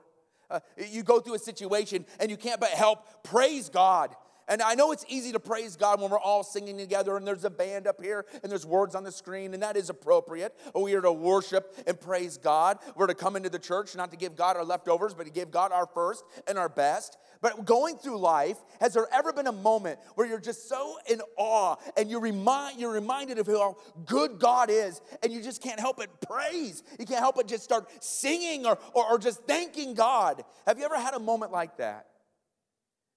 Uh, 0.49 0.61
you 0.90 1.02
go 1.02 1.20
through 1.20 1.34
a 1.34 1.38
situation 1.38 2.06
and 2.20 2.30
you 2.30 2.37
can't 2.37 2.61
but 2.61 2.70
help 2.70 3.25
praise 3.25 3.68
God. 3.68 4.14
And 4.48 4.60
I 4.60 4.74
know 4.74 4.92
it's 4.92 5.04
easy 5.08 5.32
to 5.32 5.40
praise 5.40 5.76
God 5.76 6.00
when 6.00 6.10
we're 6.10 6.18
all 6.18 6.42
singing 6.42 6.76
together 6.76 7.16
and 7.16 7.26
there's 7.26 7.44
a 7.44 7.50
band 7.50 7.86
up 7.86 8.02
here 8.02 8.26
and 8.42 8.50
there's 8.50 8.66
words 8.66 8.94
on 8.94 9.04
the 9.04 9.12
screen, 9.12 9.54
and 9.54 9.62
that 9.62 9.76
is 9.76 9.90
appropriate. 9.90 10.54
We 10.74 10.94
are 10.94 11.00
to 11.00 11.12
worship 11.12 11.74
and 11.86 11.98
praise 12.00 12.36
God. 12.36 12.78
We're 12.94 13.06
to 13.06 13.14
come 13.14 13.36
into 13.36 13.48
the 13.48 13.58
church 13.58 13.96
not 13.96 14.10
to 14.10 14.16
give 14.16 14.36
God 14.36 14.56
our 14.56 14.64
leftovers, 14.64 15.14
but 15.14 15.24
to 15.24 15.32
give 15.32 15.50
God 15.50 15.72
our 15.72 15.86
first 15.86 16.24
and 16.46 16.58
our 16.58 16.68
best. 16.68 17.16
But 17.40 17.64
going 17.64 17.96
through 17.96 18.18
life, 18.18 18.56
has 18.80 18.94
there 18.94 19.06
ever 19.12 19.32
been 19.32 19.46
a 19.46 19.52
moment 19.52 19.98
where 20.14 20.26
you're 20.26 20.40
just 20.40 20.68
so 20.68 20.96
in 21.10 21.20
awe 21.36 21.76
and 21.96 22.10
you 22.10 22.18
remind, 22.18 22.80
you're 22.80 22.92
reminded 22.92 23.38
of 23.38 23.46
how 23.46 23.76
good 24.06 24.38
God 24.38 24.70
is 24.70 25.00
and 25.22 25.32
you 25.32 25.42
just 25.42 25.62
can't 25.62 25.80
help 25.80 25.98
but 25.98 26.20
praise? 26.20 26.82
You 26.98 27.06
can't 27.06 27.20
help 27.20 27.36
but 27.36 27.46
just 27.46 27.62
start 27.62 27.86
singing 28.02 28.66
or, 28.66 28.78
or, 28.94 29.06
or 29.12 29.18
just 29.18 29.44
thanking 29.44 29.94
God. 29.94 30.42
Have 30.66 30.78
you 30.78 30.84
ever 30.84 30.98
had 30.98 31.14
a 31.14 31.18
moment 31.18 31.52
like 31.52 31.76
that? 31.78 32.06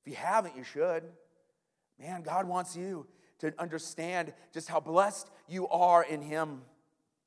If 0.07 0.11
you 0.11 0.19
haven't, 0.25 0.55
you 0.55 0.63
should. 0.63 1.03
Man, 1.99 2.21
God 2.21 2.47
wants 2.47 2.77
you 2.77 3.07
to 3.39 3.53
understand 3.59 4.31
just 4.53 4.69
how 4.69 4.79
blessed 4.79 5.29
you 5.49 5.67
are 5.67 6.01
in 6.01 6.21
Him. 6.21 6.61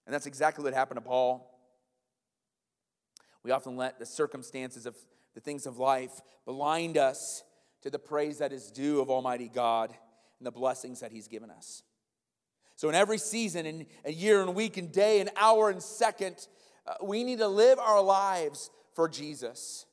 And 0.06 0.14
that's 0.14 0.24
exactly 0.24 0.64
what 0.64 0.72
happened 0.72 0.96
to 0.96 1.02
Paul. 1.02 1.60
We 3.42 3.50
often 3.50 3.76
let 3.76 3.98
the 3.98 4.06
circumstances 4.06 4.86
of 4.86 4.96
the 5.34 5.42
things 5.42 5.66
of 5.66 5.76
life 5.76 6.22
blind 6.46 6.96
us 6.96 7.42
to 7.82 7.90
the 7.90 7.98
praise 7.98 8.38
that 8.38 8.50
is 8.50 8.70
due 8.70 9.02
of 9.02 9.10
Almighty 9.10 9.50
God 9.52 9.90
and 10.38 10.46
the 10.46 10.50
blessings 10.50 11.00
that 11.00 11.12
He's 11.12 11.28
given 11.28 11.50
us. 11.50 11.82
So, 12.76 12.88
in 12.88 12.94
every 12.94 13.18
season, 13.18 13.66
in 13.66 13.86
a 14.06 14.12
year 14.12 14.40
and 14.40 14.54
week 14.54 14.78
and 14.78 14.90
day 14.90 15.20
and 15.20 15.28
hour 15.36 15.68
and 15.68 15.82
second, 15.82 16.48
uh, 16.86 16.94
we 17.02 17.24
need 17.24 17.40
to 17.40 17.48
live 17.48 17.78
our 17.78 18.02
lives 18.02 18.70
for 18.94 19.06
Jesus 19.06 19.84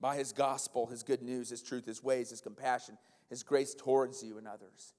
by 0.00 0.16
His 0.16 0.32
gospel, 0.32 0.86
His 0.86 1.02
good 1.02 1.22
news, 1.22 1.50
His 1.50 1.62
truth, 1.62 1.86
His 1.86 2.02
ways, 2.02 2.30
His 2.30 2.40
compassion, 2.40 2.98
His 3.30 3.42
grace 3.42 3.74
towards 3.74 4.22
you 4.22 4.38
and 4.38 4.46
others. 4.46 4.94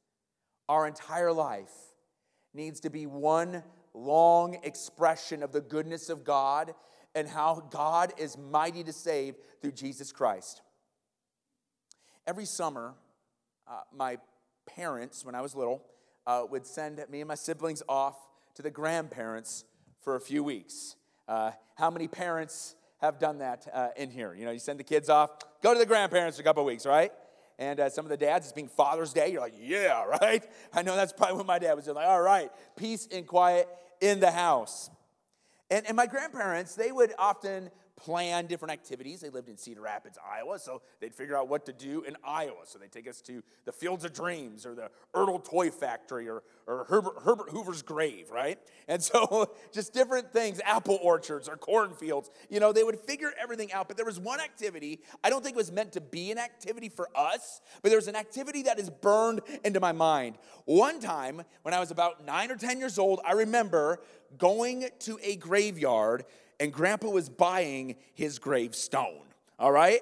Our 0.69 0.87
entire 0.87 1.31
life 1.31 1.71
needs 2.53 2.79
to 2.81 2.89
be 2.89 3.05
one 3.05 3.63
long 3.93 4.59
expression 4.63 5.43
of 5.43 5.51
the 5.51 5.61
goodness 5.61 6.09
of 6.09 6.23
God 6.23 6.73
and 7.15 7.27
how 7.27 7.67
God 7.71 8.13
is 8.17 8.37
mighty 8.37 8.83
to 8.83 8.93
save 8.93 9.35
through 9.61 9.71
Jesus 9.71 10.11
Christ. 10.11 10.61
Every 12.27 12.45
summer, 12.45 12.93
uh, 13.67 13.81
my 13.95 14.17
parents, 14.67 15.23
when 15.25 15.33
I 15.33 15.41
was 15.41 15.55
little, 15.55 15.83
uh, 16.25 16.43
would 16.49 16.65
send 16.65 17.03
me 17.09 17.21
and 17.21 17.27
my 17.27 17.35
siblings 17.35 17.81
off 17.87 18.15
to 18.55 18.61
the 18.61 18.69
grandparents 18.69 19.63
for 20.01 20.15
a 20.15 20.19
few 20.19 20.43
weeks. 20.43 20.95
Uh, 21.27 21.51
how 21.75 21.89
many 21.89 22.07
parents 22.07 22.75
have 23.01 23.19
done 23.19 23.39
that 23.39 23.67
uh, 23.73 23.89
in 23.95 24.09
here? 24.09 24.33
You 24.33 24.45
know, 24.45 24.51
you 24.51 24.59
send 24.59 24.79
the 24.79 24.83
kids 24.83 25.09
off, 25.09 25.31
go 25.61 25.73
to 25.73 25.79
the 25.79 25.85
grandparents 25.85 26.37
for 26.37 26.41
a 26.41 26.43
couple 26.43 26.63
weeks, 26.65 26.85
right? 26.85 27.11
And 27.59 27.79
uh, 27.79 27.89
some 27.89 28.05
of 28.05 28.09
the 28.09 28.17
dads, 28.17 28.45
it's 28.45 28.53
being 28.53 28.67
Father's 28.67 29.13
Day. 29.13 29.31
You're 29.31 29.41
like, 29.41 29.55
yeah, 29.59 30.03
right? 30.21 30.43
I 30.73 30.81
know 30.81 30.95
that's 30.95 31.13
probably 31.13 31.37
what 31.37 31.45
my 31.45 31.59
dad 31.59 31.73
was 31.73 31.85
doing. 31.85 31.95
Like, 31.95 32.07
all 32.07 32.21
right, 32.21 32.51
peace 32.75 33.07
and 33.11 33.25
quiet 33.25 33.67
in 34.01 34.19
the 34.19 34.31
house. 34.31 34.89
And, 35.69 35.85
and 35.87 35.95
my 35.95 36.05
grandparents, 36.05 36.75
they 36.75 36.91
would 36.91 37.13
often 37.17 37.71
plan 37.97 38.45
different 38.45 38.71
activities. 38.71 39.19
They 39.19 39.29
lived 39.29 39.49
in 39.49 39.57
Cedar 39.57 39.81
Rapids, 39.81 40.17
Iowa, 40.23 40.59
so 40.59 40.81
they'd 41.01 41.13
figure 41.13 41.35
out 41.35 41.49
what 41.49 41.65
to 41.65 41.73
do 41.73 42.03
in 42.03 42.15
Iowa. 42.23 42.61
So 42.65 42.79
they'd 42.79 42.91
take 42.91 43.09
us 43.09 43.21
to 43.21 43.43
the 43.65 43.71
Fields 43.71 44.05
of 44.05 44.13
Dreams 44.13 44.65
or 44.65 44.75
the 44.75 44.89
Ertl 45.13 45.43
Toy 45.43 45.71
Factory 45.71 46.29
or, 46.29 46.43
or 46.67 46.85
Herbert, 46.85 47.15
Herbert 47.23 47.49
Hoover's 47.49 47.81
grave, 47.81 48.29
right? 48.31 48.59
And 48.87 49.03
so 49.03 49.51
just 49.73 49.93
different 49.93 50.31
things, 50.31 50.61
apple 50.63 50.99
orchards 51.01 51.49
or 51.49 51.57
cornfields. 51.57 52.29
You 52.49 52.59
know, 52.59 52.71
they 52.71 52.83
would 52.83 52.99
figure 52.99 53.33
everything 53.41 53.73
out. 53.73 53.87
But 53.87 53.97
there 53.97 54.05
was 54.05 54.19
one 54.19 54.39
activity, 54.39 55.01
I 55.23 55.29
don't 55.29 55.43
think 55.43 55.55
it 55.55 55.57
was 55.57 55.71
meant 55.71 55.91
to 55.93 56.01
be 56.01 56.31
an 56.31 56.37
activity 56.37 56.89
for 56.89 57.09
us, 57.15 57.61
but 57.81 57.89
there 57.89 57.97
was 57.97 58.07
an 58.07 58.15
activity 58.15 58.61
that 58.63 58.79
is 58.79 58.91
burned 58.91 59.41
into 59.65 59.79
my 59.79 59.91
mind. 59.91 60.37
One 60.65 60.99
time 60.99 61.41
when 61.63 61.73
I 61.73 61.79
was 61.79 61.89
about 61.89 62.25
nine 62.25 62.51
or 62.51 62.55
10 62.55 62.79
years 62.79 62.99
old, 62.99 63.21
I 63.25 63.31
remember 63.31 63.99
going 64.37 64.85
to 64.99 65.19
a 65.23 65.35
graveyard 65.37 66.25
and 66.59 66.73
grandpa 66.73 67.09
was 67.09 67.29
buying 67.29 67.95
his 68.13 68.39
gravestone. 68.39 69.23
All 69.59 69.71
right? 69.71 70.01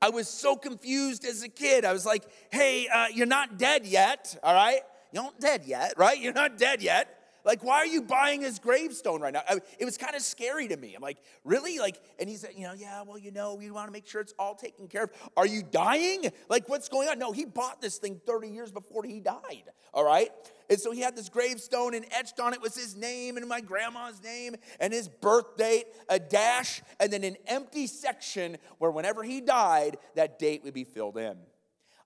I 0.00 0.10
was 0.10 0.28
so 0.28 0.56
confused 0.56 1.24
as 1.24 1.42
a 1.42 1.48
kid. 1.48 1.84
I 1.84 1.92
was 1.92 2.04
like, 2.04 2.24
hey, 2.50 2.88
uh, 2.92 3.06
you're 3.14 3.26
not 3.26 3.56
dead 3.56 3.86
yet. 3.86 4.36
All 4.42 4.54
right? 4.54 4.80
You're 5.12 5.22
not 5.22 5.38
dead 5.38 5.64
yet, 5.64 5.94
right? 5.96 6.18
You're 6.18 6.32
not 6.32 6.58
dead 6.58 6.82
yet. 6.82 7.21
Like, 7.44 7.64
why 7.64 7.76
are 7.76 7.86
you 7.86 8.02
buying 8.02 8.42
his 8.42 8.58
gravestone 8.58 9.20
right 9.20 9.32
now? 9.32 9.42
I, 9.48 9.58
it 9.78 9.84
was 9.84 9.96
kind 9.96 10.14
of 10.14 10.22
scary 10.22 10.68
to 10.68 10.76
me. 10.76 10.94
I'm 10.94 11.02
like, 11.02 11.18
really? 11.44 11.78
Like, 11.78 12.00
and 12.18 12.28
he 12.28 12.36
said, 12.36 12.50
you 12.56 12.64
know, 12.64 12.72
yeah, 12.72 13.02
well, 13.02 13.18
you 13.18 13.30
know, 13.30 13.54
we 13.54 13.70
want 13.70 13.88
to 13.88 13.92
make 13.92 14.06
sure 14.06 14.20
it's 14.20 14.34
all 14.38 14.54
taken 14.54 14.88
care 14.88 15.04
of. 15.04 15.10
Are 15.36 15.46
you 15.46 15.62
dying? 15.62 16.30
Like, 16.48 16.68
what's 16.68 16.88
going 16.88 17.08
on? 17.08 17.18
No, 17.18 17.32
he 17.32 17.44
bought 17.44 17.80
this 17.80 17.98
thing 17.98 18.20
30 18.26 18.48
years 18.48 18.70
before 18.70 19.04
he 19.04 19.20
died. 19.20 19.64
All 19.92 20.04
right? 20.04 20.30
And 20.70 20.80
so 20.80 20.92
he 20.92 21.00
had 21.00 21.16
this 21.16 21.28
gravestone, 21.28 21.94
and 21.94 22.06
etched 22.12 22.40
on 22.40 22.54
it 22.54 22.62
was 22.62 22.74
his 22.74 22.96
name 22.96 23.36
and 23.36 23.46
my 23.48 23.60
grandma's 23.60 24.22
name 24.22 24.56
and 24.80 24.92
his 24.92 25.08
birth 25.08 25.56
date, 25.56 25.84
a 26.08 26.18
dash, 26.18 26.80
and 26.98 27.12
then 27.12 27.24
an 27.24 27.36
empty 27.46 27.86
section 27.86 28.56
where 28.78 28.90
whenever 28.90 29.22
he 29.22 29.40
died, 29.40 29.98
that 30.14 30.38
date 30.38 30.64
would 30.64 30.74
be 30.74 30.84
filled 30.84 31.18
in. 31.18 31.36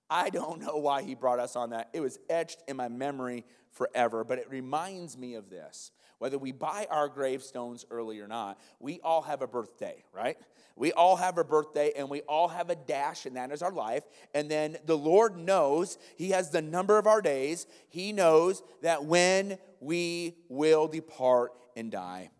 I 0.09 0.31
don't 0.31 0.61
know 0.61 0.77
why 0.77 1.03
he 1.03 1.15
brought 1.15 1.41
us 1.41 1.57
on 1.57 1.71
that. 1.71 1.91
It 1.93 2.01
was 2.01 2.19
etched 2.29 2.63
in 2.69 2.77
my 2.77 2.89
memory 2.89 3.45
forever, 3.73 4.25
but 4.25 4.39
it 4.39 4.51
reminds 4.51 5.19
me 5.19 5.35
of 5.35 5.51
this. 5.51 5.91
Whether 6.19 6.39
we 6.39 6.53
buy 6.53 6.87
our 6.91 7.09
gravestones 7.09 7.85
early 7.91 8.21
or 8.21 8.29
not, 8.29 8.59
we 8.81 9.01
all 9.01 9.23
have 9.23 9.43
a 9.43 9.47
birthday, 9.47 10.05
right? 10.13 10.39
We 10.77 10.93
all 10.93 11.17
have 11.17 11.39
a 11.39 11.45
birthday 11.45 11.93
and 11.97 12.09
we 12.09 12.23
all 12.23 12.49
have 12.49 12.71
a 12.71 12.77
dash, 12.77 13.27
and 13.27 13.37
that 13.37 13.51
is 13.51 13.63
our 13.63 13.73
life. 13.73 14.05
And 14.33 14.51
then 14.51 14.79
the 14.87 14.97
Lord 14.97 15.37
knows, 15.37 15.99
He 16.17 16.31
has 16.31 16.51
the 16.51 16.63
number 16.63 16.99
of 16.99 17.07
our 17.07 17.21
days. 17.21 17.67
He 17.89 18.13
knows 18.13 18.63
that 18.83 19.05
when 19.05 19.59
we 19.81 20.37
will 20.49 20.89
depart 20.89 21.53
and 21.77 21.91
die. 21.91 22.31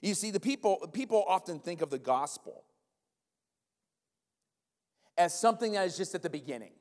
You 0.00 0.14
see, 0.14 0.32
the 0.32 0.40
people, 0.40 0.88
people 0.92 1.24
often 1.28 1.60
think 1.60 1.80
of 1.80 1.90
the 1.90 1.98
gospel 1.98 2.64
as 5.16 5.38
something 5.38 5.72
that 5.72 5.86
is 5.86 5.96
just 5.96 6.14
at 6.14 6.22
the 6.22 6.30
beginning. 6.30 6.72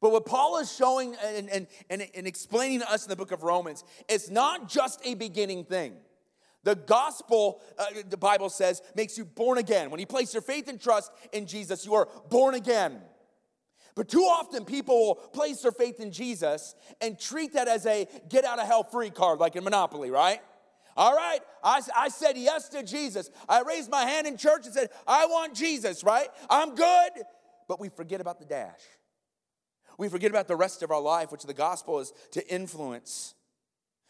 But 0.00 0.12
what 0.12 0.26
Paul 0.26 0.58
is 0.58 0.74
showing 0.74 1.16
and, 1.24 1.48
and, 1.48 1.66
and, 1.88 2.06
and 2.14 2.26
explaining 2.26 2.80
to 2.80 2.90
us 2.90 3.04
in 3.04 3.10
the 3.10 3.16
book 3.16 3.32
of 3.32 3.42
Romans, 3.42 3.82
it's 4.08 4.30
not 4.30 4.68
just 4.68 5.00
a 5.04 5.14
beginning 5.14 5.64
thing. 5.64 5.94
The 6.64 6.74
gospel, 6.74 7.62
uh, 7.78 7.86
the 8.08 8.16
Bible 8.16 8.50
says, 8.50 8.82
makes 8.94 9.16
you 9.16 9.24
born 9.24 9.58
again. 9.58 9.90
When 9.90 10.00
you 10.00 10.06
place 10.06 10.34
your 10.34 10.42
faith 10.42 10.68
and 10.68 10.80
trust 10.80 11.12
in 11.32 11.46
Jesus, 11.46 11.86
you 11.86 11.94
are 11.94 12.08
born 12.28 12.54
again. 12.54 13.00
But 13.94 14.08
too 14.08 14.22
often 14.22 14.64
people 14.64 14.94
will 14.94 15.14
place 15.14 15.62
their 15.62 15.72
faith 15.72 16.00
in 16.00 16.12
Jesus 16.12 16.74
and 17.00 17.18
treat 17.18 17.54
that 17.54 17.66
as 17.66 17.86
a 17.86 18.06
get 18.28 18.44
out 18.44 18.58
of 18.58 18.66
hell 18.66 18.82
free 18.82 19.10
card, 19.10 19.38
like 19.38 19.56
in 19.56 19.64
Monopoly, 19.64 20.10
right? 20.10 20.40
All 20.96 21.14
right, 21.14 21.40
I, 21.62 21.82
I 21.94 22.08
said 22.08 22.38
yes 22.38 22.68
to 22.70 22.82
Jesus. 22.82 23.30
I 23.48 23.60
raised 23.62 23.90
my 23.90 24.04
hand 24.04 24.26
in 24.26 24.36
church 24.36 24.64
and 24.64 24.74
said, 24.74 24.88
I 25.06 25.26
want 25.26 25.54
Jesus, 25.54 26.02
right? 26.02 26.28
I'm 26.48 26.74
good. 26.74 27.10
But 27.68 27.80
we 27.80 27.88
forget 27.90 28.20
about 28.20 28.38
the 28.38 28.46
dash. 28.46 28.80
We 29.98 30.08
forget 30.08 30.30
about 30.30 30.48
the 30.48 30.56
rest 30.56 30.82
of 30.82 30.90
our 30.90 31.00
life, 31.00 31.32
which 31.32 31.42
the 31.42 31.54
gospel 31.54 32.00
is 32.00 32.12
to 32.32 32.46
influence. 32.52 33.34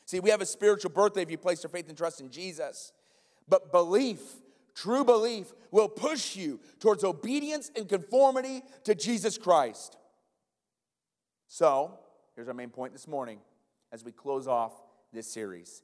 See, 0.05 0.21
we 0.21 0.31
have 0.31 0.41
a 0.41 0.47
spiritual 0.47 0.91
birthday 0.91 1.23
if 1.23 1.31
you 1.31 1.39
place 1.39 1.63
your 1.63 1.71
faith 1.71 1.89
and 1.89 1.99
trust 1.99 2.21
in 2.21 2.31
Jesus. 2.31 2.93
But 3.49 3.73
belief, 3.73 4.21
true 4.75 5.05
belief, 5.05 5.53
will 5.73 5.89
push 5.89 6.37
you 6.37 6.61
towards 6.79 7.03
obedience 7.03 7.71
and 7.75 7.89
conformity 7.89 8.63
to 8.85 8.95
Jesus 8.95 9.39
Christ. 9.39 9.97
So, 11.49 11.99
here's 12.35 12.49
our 12.49 12.55
main 12.55 12.71
point 12.71 12.93
this 12.93 13.09
morning 13.09 13.39
as 13.93 14.05
we 14.05 14.13
close 14.13 14.47
off 14.47 14.73
this 15.13 15.27
series 15.27 15.83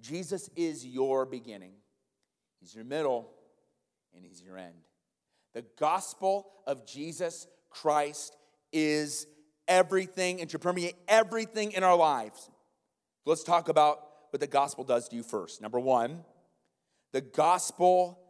Jesus 0.00 0.48
is 0.56 0.84
your 0.84 1.26
beginning, 1.26 1.72
He's 2.60 2.74
your 2.74 2.84
middle, 2.84 3.30
and 4.14 4.24
He's 4.24 4.42
your 4.42 4.56
end. 4.56 4.74
The 5.52 5.64
gospel 5.78 6.46
of 6.66 6.86
Jesus 6.86 7.46
Christ 7.70 8.36
is 8.72 9.26
everything 9.66 10.40
and 10.40 10.48
to 10.50 10.58
permeate 10.58 10.96
everything 11.08 11.72
in 11.72 11.82
our 11.82 11.96
lives. 11.96 12.50
Let's 13.26 13.44
talk 13.44 13.68
about 13.68 14.00
what 14.30 14.40
the 14.40 14.46
gospel 14.46 14.84
does 14.84 15.08
to 15.08 15.16
you 15.16 15.22
first. 15.22 15.60
Number 15.60 15.78
one, 15.78 16.24
the 17.12 17.20
gospel 17.20 18.20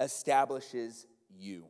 establishes 0.00 1.06
you. 1.34 1.64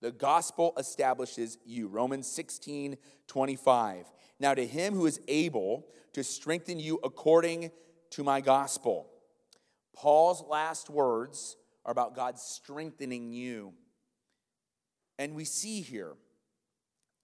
The 0.00 0.10
gospel 0.10 0.72
establishes 0.78 1.58
you. 1.64 1.88
Romans 1.88 2.26
16, 2.26 2.96
25. 3.26 4.06
Now, 4.38 4.54
to 4.54 4.66
him 4.66 4.94
who 4.94 5.04
is 5.06 5.20
able 5.28 5.86
to 6.14 6.24
strengthen 6.24 6.78
you 6.80 6.98
according 7.04 7.70
to 8.10 8.24
my 8.24 8.40
gospel. 8.40 9.08
Paul's 9.94 10.42
last 10.48 10.90
words 10.90 11.56
are 11.84 11.92
about 11.92 12.14
God 12.14 12.38
strengthening 12.38 13.32
you. 13.32 13.72
And 15.18 15.34
we 15.34 15.44
see 15.44 15.80
here 15.80 16.14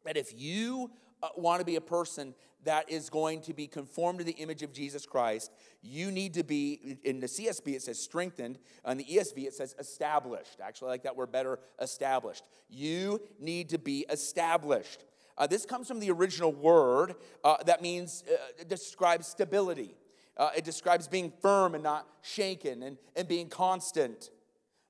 that 0.05 0.16
if 0.16 0.33
you 0.35 0.90
uh, 1.23 1.28
want 1.37 1.61
to 1.61 1.64
be 1.64 1.76
a 1.76 1.81
person 1.81 2.35
that 2.64 2.90
is 2.90 3.09
going 3.09 3.40
to 3.40 3.55
be 3.55 3.66
conformed 3.66 4.19
to 4.19 4.25
the 4.25 4.33
image 4.33 4.62
of 4.62 4.73
Jesus 4.73 5.07
Christ, 5.07 5.52
you 5.83 6.11
need 6.11 6.35
to 6.35 6.43
be, 6.43 6.99
in 7.05 7.21
the 7.21 7.26
CSB 7.26 7.75
it 7.75 7.83
says 7.83 7.99
strengthened, 7.99 8.59
on 8.85 8.97
the 8.97 9.05
ESV 9.05 9.47
it 9.47 9.55
says 9.55 9.75
established. 9.78 10.61
Actually, 10.61 10.88
I 10.88 10.90
like 10.90 11.02
that 11.05 11.16
word 11.16 11.33
better, 11.33 11.61
established. 11.81 12.45
You 12.69 13.23
need 13.38 13.71
to 13.71 13.78
be 13.78 14.05
established. 14.11 15.05
Uh, 15.38 15.47
this 15.47 15.64
comes 15.64 15.87
from 15.87 16.00
the 16.00 16.11
original 16.11 16.52
word 16.52 17.14
uh, 17.44 17.57
that 17.64 17.83
means, 17.83 18.25
uh, 18.31 18.64
describes 18.64 19.27
stability. 19.27 19.94
Uh, 20.37 20.51
it 20.57 20.64
describes 20.64 21.09
being 21.09 21.33
firm 21.40 21.75
and 21.75 21.83
not 21.83 22.07
shaken 22.22 22.83
and, 22.83 22.99
and 23.14 23.27
being 23.27 23.49
constant. 23.49 24.31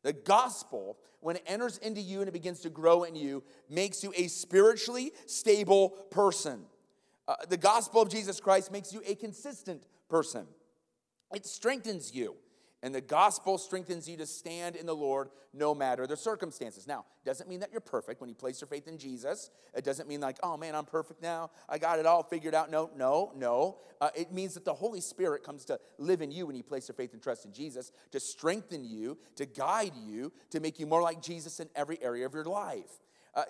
The 0.03 0.13
gospel, 0.13 0.99
when 1.21 1.37
it 1.37 1.43
enters 1.47 1.79
into 1.79 2.01
you 2.01 2.21
and 2.21 2.29
it 2.29 2.33
begins 2.33 2.61
to 2.61 2.71
grow 2.71 3.05
in 3.05 3.15
you, 3.17 3.43
makes 3.69 4.03
you 4.03 4.13
a 4.17 4.29
spiritually 4.29 5.13
stable 5.27 5.91
person. 6.11 6.63
Uh, 7.29 7.35
the 7.49 7.57
gospel 7.57 8.03
of 8.03 8.09
Jesus 8.09 8.41
Christ 8.41 8.71
makes 8.71 8.93
you 8.93 9.03
a 9.07 9.15
consistent 9.15 9.85
person. 10.09 10.47
It 11.35 11.45
strengthens 11.45 12.15
you. 12.15 12.37
And 12.87 12.94
the 12.94 13.01
gospel 13.01 13.59
strengthens 13.59 14.09
you 14.09 14.16
to 14.18 14.27
stand 14.27 14.77
in 14.77 14.87
the 14.87 14.94
Lord 14.94 15.31
no 15.53 15.75
matter 15.75 16.07
the 16.07 16.16
circumstances. 16.16 16.87
Now, 16.87 17.05
doesn't 17.25 17.49
mean 17.49 17.59
that 17.59 17.72
you're 17.72 17.81
perfect 17.81 18.20
when 18.20 18.31
you 18.31 18.37
place 18.37 18.61
your 18.61 18.68
faith 18.68 18.87
in 18.87 18.96
Jesus. 18.96 19.51
It 19.75 19.83
doesn't 19.83 20.09
mean 20.09 20.20
like, 20.20 20.37
oh 20.44 20.57
man, 20.57 20.77
I'm 20.77 20.85
perfect 20.85 21.20
now. 21.20 21.51
I 21.68 21.79
got 21.79 21.99
it 21.99 22.07
all 22.07 22.22
figured 22.22 22.55
out. 22.55 22.70
No, 22.70 22.92
no, 22.96 23.33
no. 23.35 23.79
Uh, 24.01 24.11
it 24.14 24.31
means 24.31 24.55
that 24.55 24.64
the 24.64 24.72
Holy 24.72 25.01
Spirit 25.01 25.42
comes 25.42 25.64
to 25.64 25.81
live 25.99 26.22
in 26.22 26.31
you 26.31 26.46
when 26.46 26.55
you 26.55 26.62
place 26.62 26.87
your 26.87 26.94
faith 26.94 27.12
and 27.12 27.20
trust 27.20 27.44
in 27.44 27.53
Jesus, 27.53 27.90
to 28.12 28.20
strengthen 28.20 28.85
you, 28.85 29.18
to 29.35 29.46
guide 29.46 29.96
you, 29.96 30.33
to 30.51 30.61
make 30.61 30.79
you 30.79 30.87
more 30.87 31.03
like 31.03 31.20
Jesus 31.20 31.59
in 31.59 31.68
every 31.75 32.01
area 32.01 32.25
of 32.25 32.35
your 32.35 32.44
life. 32.44 33.01
Uh, 33.35 33.42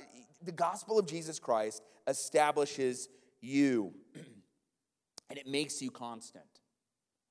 the 0.42 0.50
gospel 0.50 0.98
of 0.98 1.06
Jesus 1.06 1.38
Christ 1.38 1.82
establishes 2.06 3.10
you, 3.42 3.92
and 5.28 5.38
it 5.38 5.46
makes 5.46 5.82
you 5.82 5.90
constant, 5.90 6.46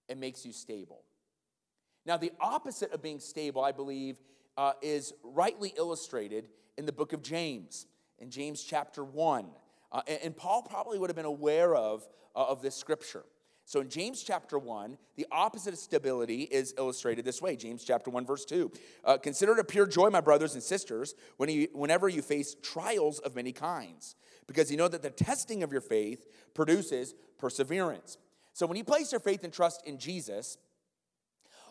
it 0.08 0.20
makes 0.20 0.46
you 0.46 0.54
stable. 0.54 1.05
Now, 2.06 2.18
the 2.18 2.32
opposite 2.40 2.92
of 2.92 3.02
being 3.02 3.20
stable, 3.20 3.64
I 3.64 3.72
believe, 3.72 4.18
uh, 4.58 4.74
is 4.82 5.14
rightly 5.24 5.74
illustrated 5.78 6.48
in 6.78 6.86
the 6.86 6.92
book 6.92 7.14
of 7.14 7.22
James, 7.22 7.88
in 8.20 8.30
James 8.30 8.64
chapter 8.64 9.04
1. 9.04 9.48
Uh, 9.92 10.02
and, 10.08 10.20
and, 10.24 10.38
Paul 10.38 10.62
probably 10.62 11.00
would 11.00 11.10
have 11.10 11.16
been 11.16 11.26
aware 11.26 11.76
of, 11.76 12.08
uh, 12.36 12.46
of 12.46 12.62
this 12.62 12.76
scripture. 12.76 13.24
So 13.66 13.80
in 13.80 13.90
James 13.90 14.22
chapter 14.22 14.60
1, 14.60 14.98
the 15.16 15.26
opposite 15.32 15.74
of 15.74 15.80
stability 15.80 16.44
is 16.44 16.74
illustrated 16.78 17.26
this 17.26 17.42
way 17.42 17.56
James 17.56 17.84
chapter 17.84 18.12
1, 18.12 18.26
verse 18.26 18.46
2. 18.46 18.72
Uh, 19.04 19.18
Consider 19.18 19.54
it 19.54 19.60
a 19.60 19.64
pure 19.64 19.88
joy, 19.88 20.10
my 20.10 20.22
brothers 20.22 20.54
and 20.54 20.62
sisters, 20.62 21.16
when 21.38 21.50
you, 21.50 21.68
whenever 21.74 22.08
you 22.08 22.22
face 22.22 22.56
trials 22.62 23.20
of 23.20 23.36
many 23.36 23.52
kinds, 23.52 24.16
because 24.48 24.70
you 24.70 24.78
know 24.78 24.88
that 24.88 25.02
the 25.02 25.10
testing 25.10 25.64
of 25.64 25.72
your 25.72 25.82
faith 25.82 26.28
produces 26.54 27.16
perseverance. 27.40 28.18
So 28.54 28.68
when 28.68 28.78
you 28.78 28.84
place 28.84 29.12
your 29.12 29.20
faith 29.20 29.44
and 29.44 29.52
trust 29.52 29.86
in 29.86 29.98
Jesus, 29.98 30.58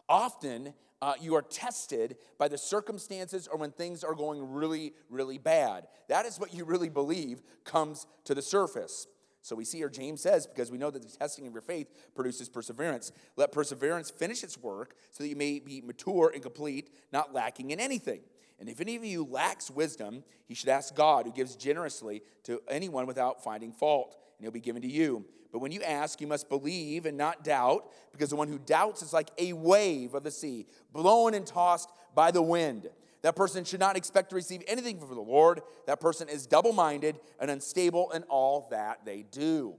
Often, 0.09 0.75
uh, 1.03 1.15
you 1.21 1.35
are 1.35 1.43
tested 1.43 2.17
by 2.39 2.49
the 2.49 2.59
circumstances 2.59 3.47
or 3.47 3.59
when 3.59 3.71
things 3.71 4.05
are 4.05 4.15
going 4.15 4.53
really, 4.53 4.95
really 5.11 5.39
bad. 5.39 5.87
That 6.09 6.25
is 6.27 6.39
what 6.39 6.55
you 6.55 6.65
really 6.65 6.89
believe 6.89 7.43
comes 7.65 8.07
to 8.25 8.35
the 8.35 8.43
surface. 8.43 9.07
So 9.43 9.55
we 9.55 9.67
see 9.67 9.77
here 9.77 9.91
James 9.91 10.23
says, 10.23 10.47
because 10.47 10.71
we 10.71 10.79
know 10.79 10.91
that 10.91 11.03
the 11.03 11.19
testing 11.19 11.47
of 11.47 11.53
your 11.53 11.61
faith 11.61 11.89
produces 12.15 12.49
perseverance. 12.49 13.13
Let 13.37 13.53
perseverance 13.53 14.11
finish 14.11 14.43
its 14.43 14.57
work 14.57 14.95
so 15.11 15.23
that 15.23 15.29
you 15.29 15.37
may 15.37 15.59
be 15.59 15.83
mature 15.83 16.31
and 16.33 16.43
complete, 16.43 16.89
not 17.13 17.35
lacking 17.35 17.71
in 17.71 17.79
anything. 17.79 18.21
And 18.59 18.71
if 18.71 18.81
any 18.81 18.97
of 18.97 19.05
you 19.05 19.25
lacks 19.25 19.71
wisdom, 19.71 20.25
he 20.47 20.55
should 20.55 20.71
ask 20.71 20.95
God, 20.95 21.27
who 21.27 21.33
gives 21.33 21.57
generously 21.57 22.23
to 22.45 22.63
anyone 22.69 23.07
without 23.07 23.45
finding 23.45 23.73
fault, 23.73 24.17
and 24.39 24.45
he'll 24.45 24.53
be 24.53 24.61
given 24.61 24.81
to 24.81 24.91
you. 24.91 25.27
But 25.55 25.61
when 25.61 25.71
you 25.71 25.85
ask, 25.85 26.21
you 26.21 26.27
must 26.27 26.49
believe 26.49 27.07
and 27.07 27.17
not 27.17 27.45
doubt, 27.45 27.89
because 28.11 28.31
the 28.31 28.35
one 28.35 28.49
who 28.49 28.59
doubts 28.59 29.03
is 29.03 29.13
like 29.13 29.31
a 29.39 29.53
wave 29.53 30.15
of 30.15 30.25
the 30.25 30.31
sea, 30.33 30.67
blown 30.93 31.33
and 31.33 31.47
tossed 31.47 31.91
by 32.13 32.33
the 32.33 32.43
wind. 32.43 32.91
That 33.23 33.37
person 33.37 33.65
should 33.65 33.79
not 33.79 33.97
expect 33.97 34.31
to 34.31 34.35
receive 34.35 34.65
anything 34.67 34.99
from 34.99 35.11
the 35.15 35.21
Lord. 35.21 35.61
That 35.87 36.01
person 36.01 36.29
is 36.29 36.49
double 36.49 36.73
minded 36.73 37.21
and 37.39 37.53
unstable 37.53 38.11
in 38.11 38.25
all 38.25 38.67
that 38.73 39.05
they 39.05 39.23
do. 39.31 39.77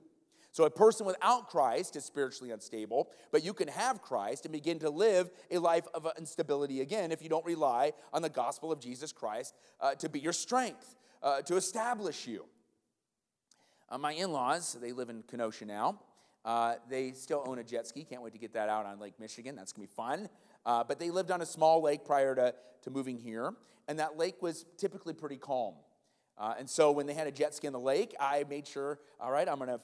So, 0.54 0.64
a 0.64 0.70
person 0.70 1.06
without 1.06 1.50
Christ 1.50 1.98
is 1.98 2.06
spiritually 2.06 2.52
unstable, 2.52 3.10
but 3.34 3.44
you 3.44 3.54
can 3.54 3.68
have 3.68 4.02
Christ 4.02 4.46
and 4.46 4.54
begin 4.54 4.80
to 4.80 4.90
live 4.90 5.30
a 5.52 5.58
life 5.58 5.88
of 5.94 6.08
instability 6.18 6.80
again 6.80 7.12
if 7.12 7.22
you 7.22 7.28
don't 7.28 7.46
rely 7.46 7.92
on 8.14 8.22
the 8.22 8.30
gospel 8.30 8.72
of 8.72 8.80
Jesus 8.80 9.12
Christ 9.12 9.54
uh, 9.82 9.94
to 9.96 10.08
be 10.08 10.22
your 10.22 10.32
strength, 10.32 10.96
uh, 11.22 11.42
to 11.42 11.58
establish 11.58 12.28
you. 12.28 12.46
Uh, 13.90 13.98
my 13.98 14.14
in 14.14 14.32
laws, 14.32 14.78
they 14.82 14.92
live 14.92 15.10
in 15.10 15.24
Kenosha 15.24 15.66
now. 15.66 16.00
Uh, 16.44 16.76
they 16.90 17.12
still 17.12 17.44
own 17.46 17.60
a 17.60 17.64
jet 17.64 17.88
ski. 17.88 18.04
Can't 18.04 18.22
wait 18.22 18.34
to 18.34 18.40
get 18.40 18.54
that 18.54 18.70
out 18.70 18.86
on 18.86 19.00
Lake 19.00 19.20
Michigan. 19.20 19.56
That's 19.56 19.72
going 19.72 19.88
to 19.88 19.92
be 19.92 19.96
fun. 19.96 20.30
Uh, 20.66 20.84
but 20.84 21.00
they 21.00 21.12
lived 21.12 21.32
on 21.32 21.42
a 21.42 21.46
small 21.46 21.82
lake 21.82 22.06
prior 22.06 22.36
to, 22.36 22.54
to 22.84 22.90
moving 22.90 23.18
here, 23.18 23.54
and 23.88 24.00
that 24.00 24.18
lake 24.18 24.42
was 24.42 24.66
typically 24.78 25.14
pretty 25.14 25.38
calm. 25.38 25.76
Uh, 26.38 26.54
and 26.58 26.70
so 26.70 26.92
when 26.92 27.06
they 27.06 27.14
had 27.14 27.28
a 27.28 27.32
jet 27.32 27.54
ski 27.54 27.68
in 27.68 27.74
the 27.74 27.80
lake, 27.80 28.16
I 28.20 28.44
made 28.50 28.68
sure, 28.68 29.00
all 29.20 29.32
right, 29.32 29.48
I'm 29.48 29.58
going 29.58 29.70
to 29.70 29.80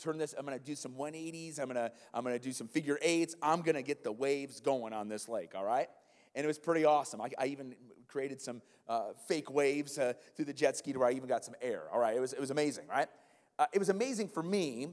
turn 0.00 0.18
this, 0.18 0.34
I'm 0.36 0.44
going 0.44 0.58
to 0.58 0.64
do 0.64 0.74
some 0.74 0.92
180s, 0.92 1.58
I'm 1.58 1.66
going 1.66 1.76
to 1.76 1.92
I'm 2.12 2.24
going 2.24 2.36
to 2.36 2.42
do 2.42 2.52
some 2.52 2.68
figure 2.68 2.98
eights. 3.00 3.34
I'm 3.40 3.62
going 3.62 3.76
to 3.76 3.82
get 3.82 4.04
the 4.04 4.12
waves 4.12 4.60
going 4.60 4.92
on 4.92 5.08
this 5.08 5.28
lake, 5.28 5.52
all 5.54 5.64
right? 5.64 5.88
And 6.34 6.44
it 6.44 6.46
was 6.46 6.58
pretty 6.58 6.84
awesome. 6.84 7.20
I, 7.20 7.30
I 7.38 7.46
even 7.46 7.74
created 8.08 8.40
some 8.40 8.62
uh, 8.88 9.12
fake 9.28 9.50
waves 9.50 9.98
uh, 9.98 10.12
through 10.36 10.46
the 10.46 10.52
jet 10.52 10.76
ski 10.76 10.92
to 10.92 10.98
where 10.98 11.08
I 11.08 11.12
even 11.12 11.28
got 11.28 11.44
some 11.44 11.54
air, 11.62 11.84
all 11.92 12.00
right? 12.00 12.16
It 12.16 12.20
was, 12.20 12.32
it 12.32 12.40
was 12.40 12.50
amazing, 12.50 12.86
right? 12.88 13.08
Uh, 13.60 13.66
it 13.74 13.78
was 13.78 13.90
amazing 13.90 14.26
for 14.26 14.42
me, 14.42 14.88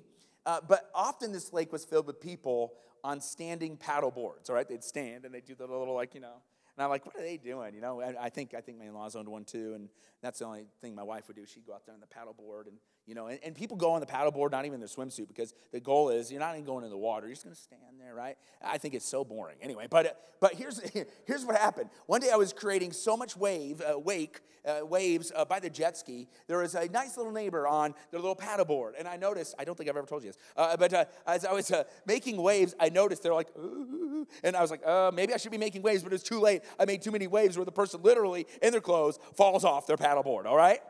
uh, 0.45 0.59
but 0.67 0.91
often 0.93 1.31
this 1.31 1.53
lake 1.53 1.71
was 1.71 1.85
filled 1.85 2.05
with 2.05 2.19
people 2.19 2.73
on 3.01 3.21
standing 3.21 3.77
paddle 3.77 4.11
boards, 4.11 4.49
all 4.49 4.57
right? 4.57 4.67
They'd 4.67 4.83
stand 4.83 5.23
and 5.23 5.33
they'd 5.33 5.45
do 5.45 5.55
the 5.55 5.65
little, 5.65 5.95
like, 5.95 6.13
you 6.13 6.19
know, 6.19 6.41
And 6.77 6.83
I'm 6.83 6.91
like, 6.91 7.05
what 7.05 7.15
are 7.15 7.21
they 7.21 7.37
doing? 7.37 7.73
You 7.73 7.81
know, 7.81 8.01
I, 8.01 8.25
I 8.25 8.29
think 8.29 8.53
I 8.53 8.61
think 8.61 8.77
my 8.77 8.85
in-laws 8.85 9.15
owned 9.15 9.27
one 9.27 9.45
too, 9.45 9.73
and 9.73 9.89
that's 10.21 10.39
the 10.39 10.45
only 10.45 10.65
thing 10.79 10.93
my 10.93 11.03
wife 11.03 11.27
would 11.27 11.35
do. 11.35 11.45
She'd 11.45 11.65
go 11.65 11.73
out 11.73 11.85
there 11.85 11.95
on 11.95 12.01
the 12.01 12.07
paddle 12.07 12.33
board 12.33 12.67
and 12.67 12.77
you 13.07 13.15
know, 13.15 13.27
and, 13.27 13.39
and 13.41 13.55
people 13.55 13.77
go 13.77 13.91
on 13.91 14.01
the 14.01 14.05
paddleboard 14.05 14.51
not 14.51 14.65
even 14.65 14.75
in 14.75 14.79
their 14.81 14.89
swimsuit 14.89 15.29
because 15.29 15.53
the 15.71 15.79
goal 15.79 16.09
is 16.09 16.29
you're 16.29 16.41
not 16.41 16.53
even 16.55 16.65
going 16.65 16.83
in 16.83 16.89
the 16.89 16.97
water. 16.97 17.25
You're 17.25 17.35
just 17.35 17.45
going 17.45 17.55
to 17.55 17.61
stand 17.61 17.81
there, 17.99 18.13
right? 18.13 18.37
I 18.61 18.77
think 18.77 18.93
it's 18.93 19.05
so 19.05 19.23
boring. 19.23 19.55
Anyway, 19.61 19.87
but 19.89 20.35
but 20.41 20.53
here's 20.55 20.79
here's 21.25 21.45
what 21.45 21.55
happened. 21.55 21.89
One 22.05 22.19
day 22.19 22.29
I 22.31 22.35
was 22.35 22.51
creating 22.51 22.91
so 22.91 23.15
much 23.15 23.37
wave 23.37 23.81
uh, 23.81 23.97
wake 23.97 24.41
uh, 24.65 24.85
waves 24.85 25.31
uh, 25.33 25.45
by 25.45 25.61
the 25.61 25.69
jet 25.69 25.97
ski. 25.97 26.27
There 26.47 26.57
was 26.57 26.75
a 26.75 26.89
nice 26.89 27.15
little 27.15 27.31
neighbor 27.31 27.65
on 27.65 27.93
their 28.11 28.19
little 28.19 28.35
paddleboard, 28.35 28.91
and 28.99 29.07
I 29.07 29.15
noticed. 29.15 29.55
I 29.57 29.63
don't 29.63 29.77
think 29.77 29.89
I've 29.89 29.95
ever 29.95 30.05
told 30.05 30.23
you 30.23 30.29
this, 30.29 30.37
uh, 30.57 30.75
but 30.75 30.93
uh, 30.93 31.05
as 31.25 31.45
I 31.45 31.53
was 31.53 31.71
uh, 31.71 31.85
making 32.05 32.35
waves, 32.35 32.75
I 32.77 32.89
noticed 32.89 33.23
they're 33.23 33.33
like, 33.33 33.55
Ooh, 33.57 34.27
and 34.43 34.57
I 34.57 34.61
was 34.61 34.69
like, 34.69 34.81
maybe 35.13 35.33
I 35.33 35.37
should 35.37 35.51
be 35.51 35.57
making 35.57 35.81
waves, 35.81 36.03
but 36.03 36.11
it's 36.11 36.23
too 36.23 36.41
late. 36.41 36.63
I 36.77 36.83
made 36.83 37.01
too 37.01 37.11
many 37.11 37.27
waves 37.27 37.57
where 37.57 37.65
the 37.65 37.71
person 37.71 38.01
literally 38.03 38.47
in 38.61 38.71
their 38.71 38.81
clothes 38.81 39.17
falls 39.35 39.63
off 39.63 39.87
their 39.87 39.97
paddleboard. 39.97 40.45
All 40.45 40.57
right. 40.57 40.81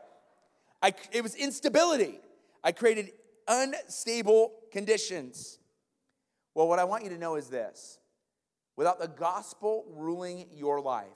I, 0.82 0.94
it 1.12 1.22
was 1.22 1.34
instability. 1.34 2.20
I 2.62 2.72
created 2.72 3.12
unstable 3.46 4.52
conditions. 4.70 5.58
Well, 6.54 6.68
what 6.68 6.78
I 6.78 6.84
want 6.84 7.04
you 7.04 7.10
to 7.10 7.18
know 7.18 7.36
is 7.36 7.48
this 7.48 7.98
without 8.76 9.00
the 9.00 9.08
gospel 9.08 9.84
ruling 9.88 10.46
your 10.52 10.80
life, 10.80 11.06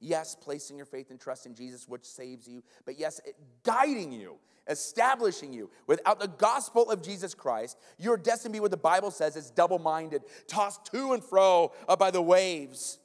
yes, 0.00 0.36
placing 0.40 0.76
your 0.76 0.86
faith 0.86 1.10
and 1.10 1.20
trust 1.20 1.46
in 1.46 1.54
Jesus, 1.54 1.88
which 1.88 2.04
saves 2.04 2.48
you, 2.48 2.62
but 2.84 2.98
yes, 2.98 3.20
guiding 3.62 4.10
you, 4.12 4.38
establishing 4.68 5.52
you. 5.52 5.70
Without 5.86 6.18
the 6.18 6.28
gospel 6.28 6.90
of 6.90 7.02
Jesus 7.02 7.34
Christ, 7.34 7.78
you're 7.98 8.16
destined 8.16 8.54
to 8.54 8.56
be 8.56 8.60
what 8.60 8.70
the 8.70 8.76
Bible 8.76 9.10
says 9.10 9.36
is 9.36 9.50
double 9.50 9.78
minded, 9.78 10.22
tossed 10.48 10.86
to 10.92 11.12
and 11.12 11.22
fro 11.22 11.72
uh, 11.88 11.94
by 11.94 12.10
the 12.10 12.22
waves. 12.22 12.98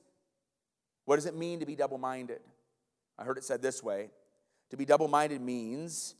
What 1.05 1.15
does 1.15 1.25
it 1.25 1.35
mean 1.35 1.59
to 1.59 1.65
be 1.65 1.75
double 1.75 1.97
minded? 1.97 2.39
I 3.17 3.23
heard 3.23 3.37
it 3.37 3.43
said 3.43 3.61
this 3.61 3.81
way 3.81 4.09
to 4.69 4.77
be 4.77 4.85
double 4.85 5.07
minded 5.07 5.41
means 5.41 6.15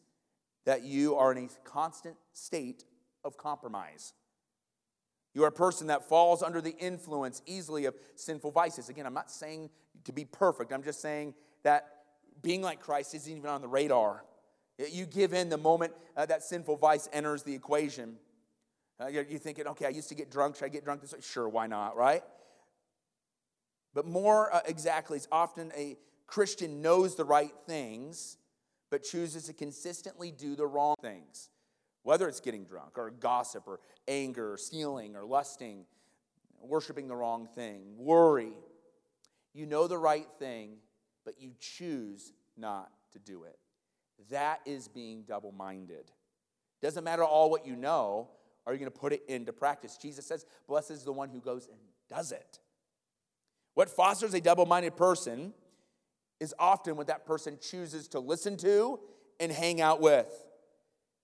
that 0.65 0.83
you 0.83 1.15
are 1.15 1.31
in 1.31 1.37
a 1.37 1.47
constant 1.63 2.15
state 2.33 2.83
of 3.23 3.37
compromise. 3.37 4.13
You 5.33 5.43
are 5.43 5.47
a 5.47 5.51
person 5.51 5.87
that 5.87 6.07
falls 6.09 6.41
under 6.41 6.61
the 6.61 6.75
influence 6.77 7.41
easily 7.45 7.85
of 7.85 7.95
sinful 8.15 8.51
vices. 8.51 8.89
Again, 8.89 9.05
I'm 9.05 9.13
not 9.13 9.29
saying 9.29 9.69
to 10.05 10.11
be 10.11 10.25
perfect, 10.25 10.71
I'm 10.71 10.83
just 10.83 11.01
saying 11.01 11.35
that 11.63 11.87
being 12.41 12.61
like 12.61 12.79
Christ 12.79 13.13
isn't 13.15 13.31
even 13.37 13.49
on 13.49 13.61
the 13.61 13.67
radar. 13.67 14.23
You 14.77 15.05
give 15.05 15.33
in 15.33 15.49
the 15.49 15.57
moment 15.57 15.93
uh, 16.15 16.25
that 16.27 16.43
sinful 16.43 16.77
vice 16.77 17.09
enters 17.11 17.43
the 17.43 17.53
equation. 17.53 18.15
Uh, 18.99 19.07
you're, 19.07 19.23
you're 19.23 19.39
thinking, 19.39 19.67
okay, 19.67 19.85
I 19.85 19.89
used 19.89 20.09
to 20.09 20.15
get 20.15 20.31
drunk. 20.31 20.55
Should 20.55 20.65
I 20.65 20.69
get 20.69 20.83
drunk 20.83 21.01
this 21.01 21.13
way? 21.13 21.19
Sure, 21.21 21.49
why 21.49 21.67
not, 21.67 21.95
right? 21.95 22.23
But 23.93 24.05
more 24.05 24.53
uh, 24.53 24.61
exactly, 24.65 25.17
it's 25.17 25.27
often 25.31 25.71
a 25.75 25.97
Christian 26.27 26.81
knows 26.81 27.15
the 27.15 27.23
right 27.23 27.53
things, 27.65 28.37
but 28.91 29.03
chooses 29.03 29.45
to 29.45 29.53
consistently 29.53 30.31
do 30.31 30.55
the 30.55 30.67
wrong 30.67 30.95
things, 31.01 31.49
whether 32.03 32.27
it's 32.27 32.41
getting 32.41 32.65
drunk 32.65 32.97
or 32.97 33.09
gossip 33.09 33.63
or 33.65 33.79
anger 34.07 34.53
or 34.53 34.57
stealing 34.57 35.15
or 35.15 35.25
lusting, 35.25 35.85
worshiping 36.61 37.07
the 37.07 37.15
wrong 37.15 37.47
thing, 37.55 37.81
worry. 37.97 38.53
You 39.53 39.65
know 39.65 39.87
the 39.87 39.97
right 39.97 40.27
thing, 40.37 40.77
but 41.25 41.41
you 41.41 41.53
choose 41.59 42.33
not 42.55 42.91
to 43.13 43.19
do 43.19 43.43
it. 43.43 43.57
That 44.29 44.59
is 44.65 44.87
being 44.87 45.23
double 45.23 45.51
minded. 45.51 46.11
Doesn't 46.81 47.03
matter 47.03 47.23
all 47.23 47.49
what 47.49 47.65
you 47.65 47.75
know, 47.75 48.29
are 48.65 48.73
you 48.73 48.79
going 48.79 48.91
to 48.91 48.99
put 48.99 49.13
it 49.13 49.23
into 49.27 49.53
practice? 49.53 49.97
Jesus 49.97 50.25
says, 50.25 50.45
Blessed 50.67 50.91
is 50.91 51.03
the 51.03 51.13
one 51.13 51.29
who 51.29 51.39
goes 51.39 51.67
and 51.67 51.77
does 52.09 52.31
it. 52.31 52.59
What 53.73 53.89
fosters 53.89 54.33
a 54.33 54.41
double 54.41 54.65
minded 54.65 54.95
person 54.97 55.53
is 56.39 56.53
often 56.59 56.95
what 56.95 57.07
that 57.07 57.25
person 57.25 57.57
chooses 57.61 58.07
to 58.09 58.19
listen 58.19 58.57
to 58.57 58.99
and 59.39 59.51
hang 59.51 59.81
out 59.81 60.01
with. 60.01 60.27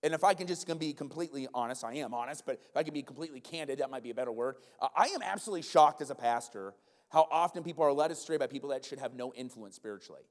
And 0.02 0.12
if 0.12 0.22
I 0.22 0.34
can 0.34 0.46
just 0.46 0.78
be 0.78 0.92
completely 0.92 1.48
honest, 1.54 1.82
I 1.82 1.94
am 1.94 2.12
honest, 2.12 2.44
but 2.44 2.60
if 2.68 2.76
I 2.76 2.82
can 2.82 2.92
be 2.92 3.02
completely 3.02 3.40
candid, 3.40 3.78
that 3.78 3.90
might 3.90 4.02
be 4.02 4.10
a 4.10 4.14
better 4.14 4.32
word. 4.32 4.56
Uh, 4.80 4.88
I 4.94 5.06
am 5.06 5.22
absolutely 5.22 5.62
shocked 5.62 6.02
as 6.02 6.10
a 6.10 6.14
pastor 6.14 6.74
how 7.08 7.26
often 7.30 7.62
people 7.62 7.84
are 7.84 7.92
led 7.92 8.10
astray 8.10 8.36
by 8.36 8.46
people 8.46 8.70
that 8.70 8.84
should 8.84 8.98
have 8.98 9.14
no 9.14 9.32
influence 9.34 9.76
spiritually. 9.76 10.22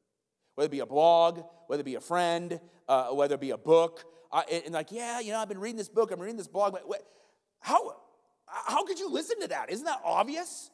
Whether 0.55 0.67
it 0.67 0.71
be 0.71 0.81
a 0.81 0.85
blog, 0.85 1.41
whether 1.67 1.81
it 1.81 1.85
be 1.85 1.95
a 1.95 2.01
friend, 2.01 2.59
uh, 2.87 3.07
whether 3.07 3.35
it 3.35 3.41
be 3.41 3.51
a 3.51 3.57
book. 3.57 4.03
Uh, 4.31 4.43
and, 4.51 4.65
and, 4.65 4.73
like, 4.73 4.91
yeah, 4.91 5.19
you 5.19 5.31
know, 5.31 5.39
I've 5.39 5.47
been 5.47 5.59
reading 5.59 5.77
this 5.77 5.89
book, 5.89 6.11
I'm 6.11 6.19
reading 6.19 6.37
this 6.37 6.47
blog. 6.47 6.73
But 6.73 7.01
how, 7.59 7.95
how 8.45 8.85
could 8.85 8.99
you 8.99 9.09
listen 9.09 9.39
to 9.41 9.47
that? 9.47 9.71
Isn't 9.71 9.85
that 9.85 10.01
obvious? 10.03 10.69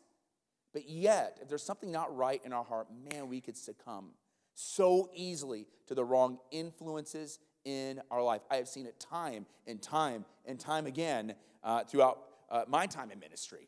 But 0.73 0.87
yet, 0.87 1.39
if 1.41 1.49
there's 1.49 1.63
something 1.63 1.91
not 1.91 2.15
right 2.15 2.41
in 2.45 2.53
our 2.53 2.63
heart, 2.63 2.87
man, 3.11 3.27
we 3.27 3.41
could 3.41 3.57
succumb 3.57 4.11
so 4.53 5.09
easily 5.13 5.67
to 5.87 5.95
the 5.95 6.03
wrong 6.03 6.37
influences 6.51 7.39
in 7.65 8.01
our 8.11 8.21
life. 8.21 8.41
I 8.51 8.57
have 8.57 8.67
seen 8.67 8.85
it 8.85 8.99
time 8.99 9.45
and 9.67 9.81
time 9.81 10.25
and 10.45 10.59
time 10.59 10.85
again 10.85 11.35
uh, 11.63 11.83
throughout 11.83 12.19
uh, 12.49 12.65
my 12.67 12.85
time 12.85 13.11
in 13.11 13.19
ministry. 13.19 13.67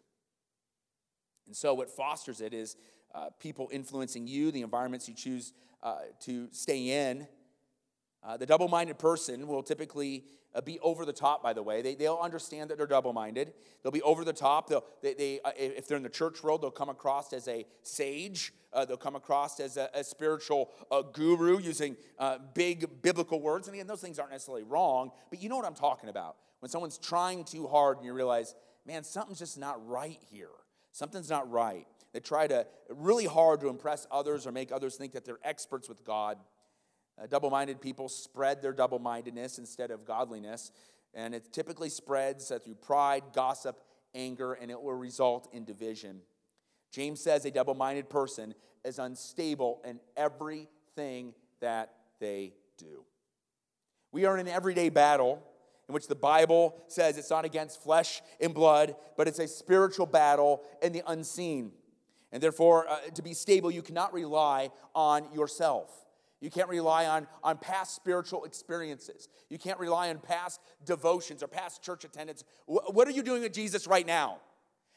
And 1.47 1.55
so, 1.55 1.73
what 1.73 1.89
fosters 1.89 2.41
it 2.41 2.53
is 2.53 2.75
uh, 3.13 3.29
people 3.39 3.69
influencing 3.71 4.27
you, 4.27 4.51
the 4.51 4.61
environments 4.61 5.07
you 5.07 5.15
choose 5.15 5.53
uh, 5.83 5.97
to 6.21 6.47
stay 6.51 7.09
in. 7.09 7.27
Uh, 8.23 8.37
the 8.37 8.45
double 8.45 8.67
minded 8.67 8.99
person 8.99 9.47
will 9.47 9.63
typically 9.63 10.23
uh, 10.53 10.61
be 10.61 10.79
over 10.79 11.05
the 11.05 11.13
top, 11.13 11.41
by 11.41 11.53
the 11.53 11.63
way. 11.63 11.81
They, 11.81 11.95
they'll 11.95 12.19
understand 12.21 12.69
that 12.69 12.77
they're 12.77 12.87
double 12.87 13.13
minded. 13.13 13.53
They'll 13.81 13.91
be 13.91 14.01
over 14.01 14.23
the 14.23 14.33
top. 14.33 14.69
They'll, 14.69 14.83
they, 15.01 15.13
they 15.13 15.39
uh, 15.43 15.51
if 15.55 15.87
they're 15.87 15.97
in 15.97 16.03
the 16.03 16.09
church 16.09 16.43
world, 16.43 16.61
they'll 16.61 16.71
come 16.71 16.89
across 16.89 17.33
as 17.33 17.47
a 17.47 17.65
sage. 17.83 18.53
Uh, 18.73 18.85
they'll 18.85 18.97
come 18.97 19.15
across 19.15 19.59
as 19.59 19.77
a, 19.77 19.89
a 19.93 20.03
spiritual 20.03 20.71
uh, 20.91 21.01
guru 21.01 21.59
using 21.59 21.95
big 22.53 23.01
biblical 23.01 23.41
words. 23.41 23.67
And 23.67 23.75
again, 23.75 23.87
those 23.87 24.01
things 24.01 24.19
aren't 24.19 24.31
necessarily 24.31 24.63
wrong, 24.63 25.11
but 25.29 25.41
you 25.41 25.49
know 25.49 25.57
what 25.57 25.65
I'm 25.65 25.73
talking 25.73 26.09
about. 26.09 26.37
When 26.59 26.69
someone's 26.69 26.97
trying 26.97 27.43
too 27.43 27.67
hard 27.67 27.97
and 27.97 28.05
you 28.05 28.13
realize, 28.13 28.55
man, 28.85 29.03
something's 29.03 29.39
just 29.39 29.57
not 29.57 29.85
right 29.87 30.19
here. 30.29 30.49
Something's 30.91 31.29
not 31.29 31.49
right. 31.49 31.87
They 32.13 32.19
try 32.19 32.47
to 32.47 32.67
really 32.89 33.25
hard 33.25 33.61
to 33.61 33.69
impress 33.69 34.05
others 34.11 34.45
or 34.45 34.51
make 34.51 34.71
others 34.71 34.95
think 34.95 35.13
that 35.13 35.25
they're 35.25 35.39
experts 35.43 35.87
with 35.87 36.03
God. 36.03 36.37
Uh, 37.19 37.27
double 37.27 37.49
minded 37.49 37.81
people 37.81 38.09
spread 38.09 38.61
their 38.61 38.73
double 38.73 38.99
mindedness 38.99 39.57
instead 39.57 39.91
of 39.91 40.05
godliness, 40.05 40.71
and 41.13 41.33
it 41.33 41.51
typically 41.51 41.89
spreads 41.89 42.51
uh, 42.51 42.59
through 42.59 42.75
pride, 42.75 43.23
gossip, 43.33 43.81
anger, 44.13 44.53
and 44.53 44.69
it 44.71 44.81
will 44.81 44.93
result 44.93 45.47
in 45.53 45.65
division. 45.65 46.21
James 46.91 47.21
says 47.21 47.45
a 47.45 47.51
double 47.51 47.75
minded 47.75 48.09
person 48.09 48.53
is 48.83 48.99
unstable 48.99 49.81
in 49.85 49.99
everything 50.17 51.33
that 51.59 51.93
they 52.19 52.53
do. 52.77 53.03
We 54.11 54.25
are 54.25 54.37
in 54.37 54.47
an 54.47 54.53
everyday 54.53 54.89
battle 54.89 55.41
in 55.87 55.93
which 55.93 56.07
the 56.07 56.15
Bible 56.15 56.83
says 56.87 57.17
it's 57.17 57.29
not 57.29 57.45
against 57.45 57.81
flesh 57.81 58.21
and 58.39 58.53
blood, 58.53 58.95
but 59.17 59.27
it's 59.27 59.39
a 59.39 59.47
spiritual 59.47 60.05
battle 60.05 60.63
in 60.81 60.91
the 60.91 61.03
unseen. 61.07 61.71
And 62.31 62.41
therefore, 62.41 62.87
uh, 62.87 62.97
to 63.13 63.21
be 63.21 63.33
stable, 63.33 63.71
you 63.71 63.81
cannot 63.81 64.13
rely 64.13 64.69
on 64.95 65.31
yourself. 65.33 65.91
You 66.41 66.49
can't 66.49 66.67
rely 66.67 67.05
on, 67.05 67.27
on 67.43 67.59
past 67.59 67.95
spiritual 67.95 68.45
experiences. 68.45 69.29
You 69.47 69.59
can't 69.59 69.79
rely 69.79 70.09
on 70.09 70.17
past 70.17 70.59
devotions 70.83 71.43
or 71.43 71.47
past 71.47 71.83
church 71.83 72.03
attendance. 72.03 72.43
what 72.65 73.07
are 73.07 73.11
you 73.11 73.21
doing 73.21 73.43
with 73.43 73.53
Jesus 73.53 73.85
right 73.87 74.05
now? 74.05 74.39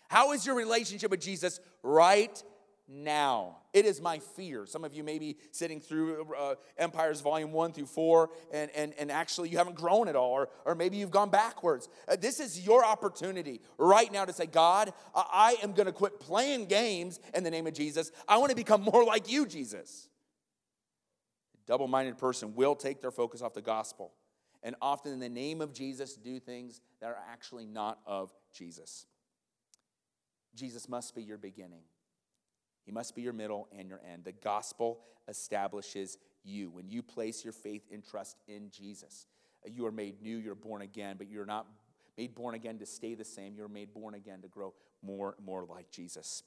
How 0.09 0.33
is 0.33 0.47
your 0.47 0.57
relationship 0.57 1.11
with 1.11 1.21
Jesus 1.21 1.61
right 1.83 2.43
now? 2.89 3.59
It 3.75 3.85
is 3.85 4.01
my 4.01 4.21
fear. 4.21 4.65
Some 4.65 4.85
of 4.85 4.95
you 4.95 5.05
may 5.05 5.19
be 5.19 5.37
sitting 5.51 5.81
through 5.81 6.33
uh, 6.35 6.55
Empires 6.79 7.21
Volume 7.21 7.53
1 7.53 7.73
through 7.75 7.87
4, 7.87 8.31
and, 8.53 8.71
and, 8.75 8.95
and 8.99 9.13
actually 9.13 9.51
you 9.51 9.59
haven't 9.59 9.77
grown 9.77 10.09
at 10.09 10.17
all, 10.17 10.33
or, 10.33 10.49
or 10.65 10.75
maybe 10.75 10.97
you've 10.97 11.11
gone 11.11 11.31
backwards. 11.31 11.91
Uh, 12.09 12.17
this 12.17 12.41
is 12.41 12.65
your 12.65 12.85
opportunity 12.87 13.61
right 13.77 14.11
now 14.11 14.25
to 14.25 14.33
say, 14.33 14.47
God, 14.47 14.95
I 15.15 15.57
am 15.63 15.73
going 15.73 15.87
to 15.87 15.93
quit 15.93 16.21
playing 16.21 16.67
games 16.67 17.21
in 17.35 17.45
the 17.45 17.51
name 17.51 17.67
of 17.67 17.75
Jesus. 17.75 18.13
I 18.27 18.39
want 18.39 18.49
to 18.51 18.57
become 18.57 18.81
more 18.81 19.05
like 19.05 19.31
you, 19.31 19.47
Jesus 19.47 20.09
double 21.67 21.89
minded 21.89 22.19
person 22.19 22.55
will 22.55 22.75
take 22.75 23.01
their 23.01 23.11
focus 23.11 23.43
off 23.43 23.55
the 23.55 23.63
gospel 23.63 24.13
and 24.65 24.75
often, 24.81 25.13
in 25.13 25.21
the 25.21 25.29
name 25.29 25.61
of 25.61 25.75
Jesus, 25.75 26.15
do 26.15 26.41
things 26.41 26.81
that 27.01 27.09
are 27.09 27.19
actually 27.31 27.67
not 27.67 27.99
of 28.07 28.33
Jesus. 28.55 29.05
Jesus 30.55 30.89
must 30.89 31.15
be 31.15 31.23
your 31.23 31.37
beginning, 31.37 31.83
He 32.87 32.91
must 32.91 33.15
be 33.15 33.21
your 33.21 33.35
middle 33.35 33.69
and 33.79 33.89
your 33.89 34.01
end. 34.11 34.25
The 34.25 34.33
gospel 34.33 35.01
establishes 35.29 36.17
you. 36.43 36.71
When 36.71 36.89
you 36.89 37.03
place 37.03 37.45
your 37.45 37.53
faith 37.53 37.83
and 37.93 38.03
trust 38.03 38.39
in 38.49 38.71
Jesus, 38.71 39.27
you 39.67 39.85
are 39.85 39.93
made 39.93 40.23
new, 40.23 40.39
you're 40.39 40.55
born 40.55 40.81
again, 40.81 41.17
but 41.19 41.29
you're 41.29 41.47
not 41.47 41.67
made 42.17 42.35
born 42.35 42.55
again 42.55 42.79
to 42.79 42.87
stay 42.87 43.15
the 43.15 43.25
same. 43.25 43.55
You're 43.55 43.69
made 43.69 43.93
born 43.93 44.15
again 44.15 44.41
to 44.43 44.49
grow 44.49 44.73
more 45.03 45.35
and 45.37 45.45
more 45.45 45.67
like 45.67 45.91
Jesus. 45.91 46.43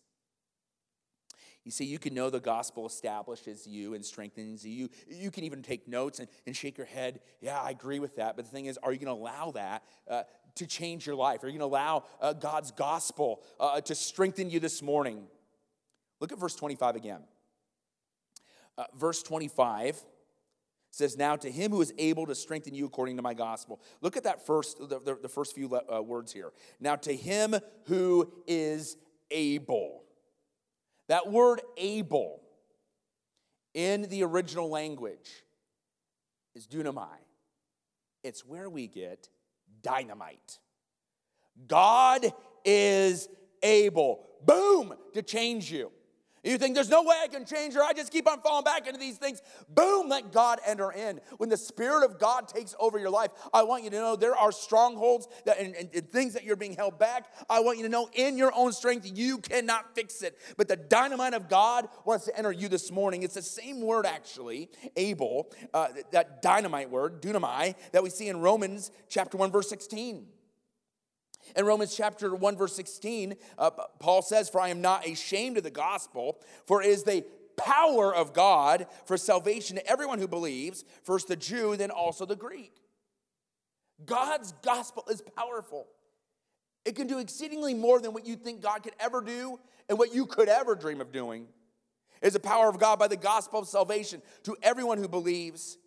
You 1.64 1.72
see, 1.72 1.86
you 1.86 2.00
can 2.00 2.14
know 2.14 2.30
the 2.30 2.40
gospel 2.40 2.86
establishes 2.86 3.68
you 3.68 3.94
and 3.94 4.04
strengthens 4.04 4.66
you. 4.66 4.90
You 5.10 5.32
can 5.32 5.44
even 5.44 5.62
take 5.62 5.88
notes 5.88 6.20
and, 6.20 6.28
and 6.46 6.56
shake 6.56 6.78
your 6.78 6.88
head. 6.88 7.20
Yeah, 7.42 7.60
I 7.60 7.72
agree 7.72 8.00
with 8.00 8.16
that. 8.16 8.36
But 8.36 8.46
the 8.46 8.52
thing 8.52 8.68
is, 8.68 8.78
are 8.78 8.92
you 8.92 9.00
going 9.00 9.16
to 9.16 9.22
allow 9.22 9.52
that 9.52 9.84
uh, 10.10 10.24
to 10.56 10.66
change 10.66 11.06
your 11.06 11.16
life? 11.16 11.44
Are 11.44 11.48
you 11.48 11.58
going 11.58 11.70
to 11.70 11.76
allow 11.76 12.04
uh, 12.22 12.34
God's 12.34 12.72
gospel 12.72 13.42
uh, 13.60 13.82
to 13.82 13.96
strengthen 13.96 14.50
you 14.50 14.60
this 14.60 14.82
morning? 14.82 15.28
Look 16.20 16.32
at 16.32 16.40
verse 16.40 16.56
25 16.56 16.96
again. 16.96 17.22
Uh, 18.78 18.86
verse 18.96 19.24
25 19.24 20.00
says, 20.92 21.18
Now 21.18 21.36
to 21.36 21.52
him 21.52 21.72
who 21.72 21.82
is 21.82 21.94
able 21.98 22.26
to 22.28 22.36
strengthen 22.36 22.74
you 22.74 22.86
according 22.86 23.18
to 23.18 23.24
my 23.24 23.34
gospel. 23.34 23.82
Look 24.02 24.18
at 24.18 24.24
that 24.24 24.46
first, 24.46 24.80
the, 24.80 25.00
the, 25.00 25.18
the 25.24 25.30
first 25.30 25.56
few 25.56 25.76
uh, 25.76 26.02
words 26.02 26.32
here. 26.32 26.52
Now 26.80 26.96
to 26.98 27.16
him 27.16 27.56
who 27.86 28.32
is 28.48 28.98
able. 29.32 30.04
That 31.08 31.32
word 31.32 31.62
able 31.78 32.42
in 33.74 34.04
the 34.04 34.24
original 34.24 34.70
language 34.70 35.30
is 36.56 36.68
dunamai. 36.68 37.08
It's 38.24 38.46
where 38.46 38.70
we 38.70 38.88
get 38.88 39.30
dynamite. 39.82 40.60
God 41.68 42.26
is 42.66 43.30
able, 43.64 44.28
boom, 44.46 44.94
to 45.14 45.22
change 45.22 45.72
you. 45.72 45.92
You 46.44 46.58
think 46.58 46.76
there's 46.76 46.90
no 46.90 47.04
way 47.04 47.16
I 47.24 47.28
can 47.28 47.46
change 47.46 47.74
her. 47.74 47.84
I 47.84 47.94
just 47.94 48.12
keep 48.12 48.30
on 48.30 48.42
falling 48.42 48.64
back 48.64 48.88
into 48.88 49.00
these 49.00 49.18
things. 49.18 49.42
Boom, 49.70 50.10
let 50.10 50.32
God 50.32 50.60
enter 50.66 50.92
in. 50.92 51.20
When 51.38 51.50
the 51.50 51.58
Spirit 51.58 52.04
of 52.04 52.20
God 52.20 52.48
takes 52.48 52.76
over 52.80 53.00
your 53.00 53.10
life, 53.10 53.32
I 53.54 53.64
want 53.64 53.84
you 53.84 53.90
to 53.90 53.96
know 53.96 54.16
there 54.16 54.36
are 54.36 54.52
strongholds 54.52 55.28
that, 55.46 55.60
and, 55.60 55.76
and, 55.76 55.90
and 55.94 56.10
things 56.10 56.34
that 56.34 56.44
you're 56.44 56.56
being 56.56 56.76
held 56.76 57.00
back. 57.00 57.26
I 57.50 57.60
want 57.60 57.78
you 57.78 57.84
to 57.84 57.90
know 57.90 58.10
in 58.14 58.38
your 58.38 58.52
own 58.56 58.72
strength, 58.72 59.10
you 59.14 59.40
cannot 59.40 59.96
fix 59.96 60.22
it. 60.22 60.38
But 60.58 60.68
the 60.68 60.76
dynamite 60.76 61.34
of 61.34 61.50
God 61.50 61.90
wants 62.06 62.26
to 62.26 62.38
enter 62.38 62.52
you 62.52 62.68
this 62.68 62.92
morning. 62.92 63.24
It's 63.24 63.36
the 63.36 63.42
same 63.42 63.82
word, 63.82 64.06
actually, 64.06 64.70
able, 64.96 65.52
uh, 65.74 65.88
that 66.12 66.42
dynamite 66.42 66.90
word, 66.90 67.22
dunamai, 67.22 67.76
that 67.92 68.04
we 68.04 68.10
see 68.10 68.30
in 68.30 68.40
Romans 68.40 68.92
chapter 69.10 69.38
1, 69.38 69.52
verse 69.52 69.70
16. 69.70 70.28
In 71.56 71.66
Romans 71.66 71.96
chapter 71.96 72.34
1, 72.34 72.58
verse 72.58 72.76
16, 72.76 73.36
uh, 73.58 73.70
Paul 74.00 74.22
says, 74.22 74.50
For 74.50 74.60
I 74.60 74.70
am 74.70 74.82
not 74.82 75.08
ashamed 75.08 75.58
of 75.58 75.64
the 75.64 75.70
gospel, 75.70 76.40
for 76.66 76.82
it 76.82 76.90
is 76.90 77.04
the 77.04 77.26
power 77.56 78.14
of 78.14 78.34
God 78.34 78.88
for 79.06 79.18
salvation 79.18 79.78
to 79.78 79.88
everyone 79.88 80.20
who 80.20 80.28
believes, 80.28 80.86
first 81.04 81.28
the 81.28 81.36
Jew, 81.36 81.76
then 81.76 81.92
also 81.92 82.26
the 82.26 82.36
Greek. 82.36 82.74
God's 84.06 84.54
gospel 84.64 85.04
is 85.10 85.22
powerful. 85.36 85.88
It 86.86 86.96
can 86.96 87.08
do 87.08 87.20
exceedingly 87.20 87.74
more 87.74 88.00
than 88.00 88.14
what 88.14 88.26
you 88.26 88.36
think 88.36 88.62
God 88.62 88.84
could 88.84 88.94
ever 89.00 89.22
do 89.22 89.60
and 89.90 89.98
what 89.98 90.14
you 90.14 90.26
could 90.26 90.48
ever 90.48 90.76
dream 90.76 91.02
of 91.02 91.12
doing. 91.12 91.48
It 92.22 92.28
is 92.28 92.34
the 92.34 92.40
power 92.40 92.70
of 92.70 92.80
God 92.80 93.00
by 93.00 93.08
the 93.08 93.18
gospel 93.18 93.60
of 93.60 93.68
salvation 93.68 94.22
to 94.44 94.56
everyone 94.64 94.98
who 94.98 95.08
believes. 95.08 95.78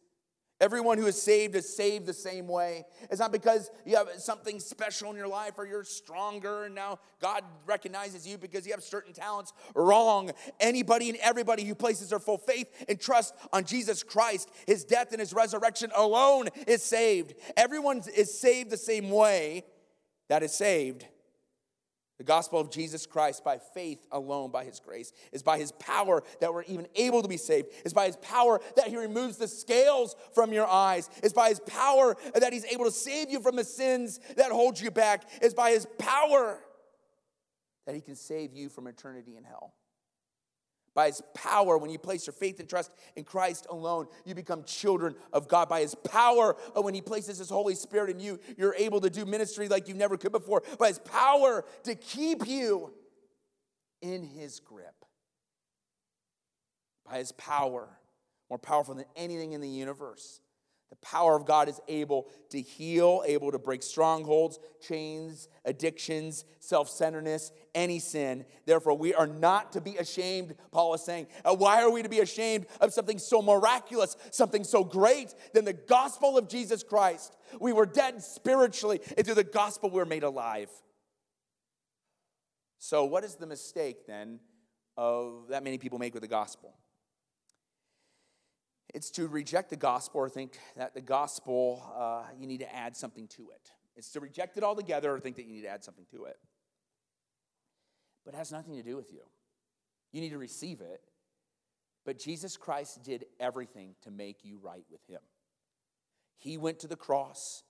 Everyone 0.60 0.98
who 0.98 1.06
is 1.06 1.20
saved 1.20 1.54
is 1.54 1.74
saved 1.74 2.06
the 2.06 2.12
same 2.12 2.46
way. 2.46 2.84
It's 3.10 3.18
not 3.18 3.32
because 3.32 3.70
you 3.86 3.96
have 3.96 4.08
something 4.18 4.60
special 4.60 5.10
in 5.10 5.16
your 5.16 5.28
life 5.28 5.54
or 5.56 5.66
you're 5.66 5.84
stronger 5.84 6.64
and 6.64 6.74
now 6.74 6.98
God 7.20 7.44
recognizes 7.66 8.26
you 8.26 8.36
because 8.36 8.66
you 8.66 8.72
have 8.72 8.82
certain 8.82 9.14
talents. 9.14 9.52
Wrong. 9.74 10.30
Anybody 10.60 11.08
and 11.08 11.18
everybody 11.22 11.64
who 11.64 11.74
places 11.74 12.10
their 12.10 12.18
full 12.18 12.38
faith 12.38 12.68
and 12.88 13.00
trust 13.00 13.34
on 13.52 13.64
Jesus 13.64 14.02
Christ, 14.02 14.50
his 14.66 14.84
death 14.84 15.12
and 15.12 15.20
his 15.20 15.32
resurrection 15.32 15.90
alone 15.96 16.48
is 16.66 16.82
saved. 16.82 17.34
Everyone 17.56 18.02
is 18.14 18.38
saved 18.38 18.70
the 18.70 18.76
same 18.76 19.10
way 19.10 19.64
that 20.28 20.42
is 20.42 20.52
saved. 20.52 21.06
The 22.20 22.24
gospel 22.24 22.60
of 22.60 22.70
Jesus 22.70 23.06
Christ 23.06 23.42
by 23.44 23.56
faith 23.56 24.06
alone, 24.12 24.50
by 24.50 24.64
his 24.64 24.78
grace, 24.78 25.10
is 25.32 25.42
by 25.42 25.56
his 25.56 25.72
power 25.72 26.22
that 26.42 26.52
we're 26.52 26.64
even 26.64 26.86
able 26.94 27.22
to 27.22 27.28
be 27.28 27.38
saved. 27.38 27.68
Is 27.82 27.94
by 27.94 28.08
his 28.08 28.16
power 28.16 28.60
that 28.76 28.88
he 28.88 28.98
removes 28.98 29.38
the 29.38 29.48
scales 29.48 30.14
from 30.34 30.52
your 30.52 30.66
eyes. 30.66 31.08
Is 31.22 31.32
by 31.32 31.48
his 31.48 31.60
power 31.60 32.18
that 32.34 32.52
he's 32.52 32.66
able 32.66 32.84
to 32.84 32.90
save 32.90 33.30
you 33.30 33.40
from 33.40 33.56
the 33.56 33.64
sins 33.64 34.20
that 34.36 34.52
hold 34.52 34.78
you 34.78 34.90
back. 34.90 35.30
Is 35.40 35.54
by 35.54 35.70
his 35.70 35.86
power 35.96 36.58
that 37.86 37.94
he 37.94 38.02
can 38.02 38.16
save 38.16 38.52
you 38.52 38.68
from 38.68 38.86
eternity 38.86 39.38
in 39.38 39.44
hell. 39.44 39.72
By 40.94 41.06
his 41.06 41.22
power, 41.34 41.78
when 41.78 41.90
you 41.90 41.98
place 41.98 42.26
your 42.26 42.34
faith 42.34 42.58
and 42.58 42.68
trust 42.68 42.90
in 43.14 43.24
Christ 43.24 43.66
alone, 43.70 44.06
you 44.24 44.34
become 44.34 44.64
children 44.64 45.14
of 45.32 45.46
God. 45.46 45.68
By 45.68 45.82
his 45.82 45.94
power, 45.94 46.56
uh, 46.76 46.82
when 46.82 46.94
he 46.94 47.00
places 47.00 47.38
his 47.38 47.48
Holy 47.48 47.76
Spirit 47.76 48.10
in 48.10 48.18
you, 48.18 48.40
you're 48.58 48.74
able 48.74 49.00
to 49.02 49.10
do 49.10 49.24
ministry 49.24 49.68
like 49.68 49.86
you 49.86 49.94
never 49.94 50.16
could 50.16 50.32
before. 50.32 50.62
By 50.78 50.88
his 50.88 50.98
power 50.98 51.64
to 51.84 51.94
keep 51.94 52.46
you 52.46 52.92
in 54.02 54.24
his 54.24 54.58
grip. 54.58 55.04
By 57.08 57.18
his 57.18 57.32
power, 57.32 57.88
more 58.48 58.58
powerful 58.58 58.94
than 58.94 59.04
anything 59.14 59.52
in 59.52 59.60
the 59.60 59.68
universe. 59.68 60.40
The 60.90 60.96
power 60.96 61.36
of 61.36 61.46
God 61.46 61.68
is 61.68 61.80
able 61.86 62.26
to 62.50 62.60
heal, 62.60 63.22
able 63.24 63.52
to 63.52 63.60
break 63.60 63.82
strongholds, 63.82 64.58
chains, 64.80 65.48
addictions, 65.64 66.44
self 66.58 66.90
centeredness, 66.90 67.52
any 67.76 68.00
sin. 68.00 68.44
Therefore, 68.66 68.98
we 68.98 69.14
are 69.14 69.28
not 69.28 69.72
to 69.72 69.80
be 69.80 69.96
ashamed, 69.96 70.56
Paul 70.72 70.94
is 70.94 71.02
saying. 71.02 71.28
Uh, 71.44 71.54
why 71.54 71.82
are 71.82 71.90
we 71.90 72.02
to 72.02 72.08
be 72.08 72.18
ashamed 72.18 72.66
of 72.80 72.92
something 72.92 73.18
so 73.18 73.40
miraculous, 73.40 74.16
something 74.32 74.64
so 74.64 74.82
great 74.82 75.32
than 75.54 75.64
the 75.64 75.72
gospel 75.72 76.36
of 76.36 76.48
Jesus 76.48 76.82
Christ? 76.82 77.36
We 77.60 77.72
were 77.72 77.86
dead 77.86 78.20
spiritually, 78.20 79.00
and 79.16 79.24
through 79.24 79.36
the 79.36 79.44
gospel, 79.44 79.90
we're 79.90 80.04
made 80.04 80.24
alive. 80.24 80.70
So, 82.78 83.04
what 83.04 83.22
is 83.22 83.36
the 83.36 83.46
mistake 83.46 84.06
then 84.08 84.40
of 84.96 85.48
that 85.50 85.62
many 85.62 85.78
people 85.78 86.00
make 86.00 86.14
with 86.14 86.22
the 86.22 86.28
gospel? 86.28 86.74
It's 88.92 89.10
to 89.12 89.28
reject 89.28 89.70
the 89.70 89.76
gospel 89.76 90.20
or 90.20 90.28
think 90.28 90.58
that 90.76 90.94
the 90.94 91.00
gospel, 91.00 91.92
uh, 91.96 92.24
you 92.38 92.46
need 92.46 92.60
to 92.60 92.74
add 92.74 92.96
something 92.96 93.28
to 93.28 93.50
it. 93.50 93.70
It's 93.96 94.10
to 94.12 94.20
reject 94.20 94.56
it 94.56 94.64
altogether 94.64 95.14
or 95.14 95.20
think 95.20 95.36
that 95.36 95.44
you 95.46 95.52
need 95.52 95.62
to 95.62 95.68
add 95.68 95.84
something 95.84 96.06
to 96.12 96.24
it. 96.24 96.36
But 98.24 98.34
it 98.34 98.36
has 98.38 98.50
nothing 98.50 98.76
to 98.76 98.82
do 98.82 98.96
with 98.96 99.12
you. 99.12 99.22
You 100.12 100.20
need 100.20 100.30
to 100.30 100.38
receive 100.38 100.80
it. 100.80 101.02
But 102.04 102.18
Jesus 102.18 102.56
Christ 102.56 103.04
did 103.04 103.26
everything 103.38 103.94
to 104.02 104.10
make 104.10 104.38
you 104.42 104.58
right 104.62 104.84
with 104.90 105.06
Him. 105.06 105.20
He 106.38 106.56
went 106.56 106.78
to 106.80 106.88
the 106.88 106.96
cross, 106.96 107.62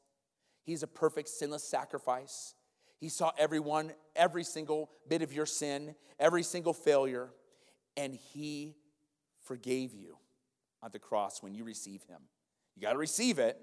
He's 0.63 0.83
a 0.83 0.87
perfect, 0.87 1.29
sinless 1.29 1.65
sacrifice. 1.65 2.55
He 2.99 3.09
saw 3.09 3.33
everyone, 3.39 3.93
every 4.15 4.45
single 4.45 4.91
bit 5.09 5.23
of 5.23 5.33
your 5.33 5.47
sin, 5.47 5.95
every 6.19 6.43
single 6.43 6.75
failure, 6.75 7.31
and 7.97 8.15
He 8.15 8.77
forgave 9.43 9.95
you 9.95 10.19
at 10.85 10.93
the 10.93 10.99
cross 10.99 11.43
when 11.43 11.55
you 11.55 11.65
receive 11.65 12.03
him. 12.05 12.21
You 12.77 12.83
got 12.83 12.93
to 12.93 12.99
receive 12.99 13.39
it. 13.39 13.59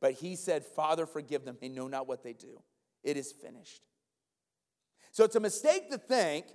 But 0.00 0.14
he 0.14 0.34
said, 0.34 0.64
Father, 0.64 1.06
forgive 1.06 1.44
them. 1.44 1.56
They 1.60 1.68
know 1.68 1.86
not 1.86 2.08
what 2.08 2.24
they 2.24 2.32
do. 2.32 2.60
It 3.04 3.16
is 3.16 3.30
finished. 3.30 3.82
So 5.12 5.24
it's 5.24 5.36
a 5.36 5.40
mistake 5.40 5.90
to 5.90 5.98
think 5.98 6.46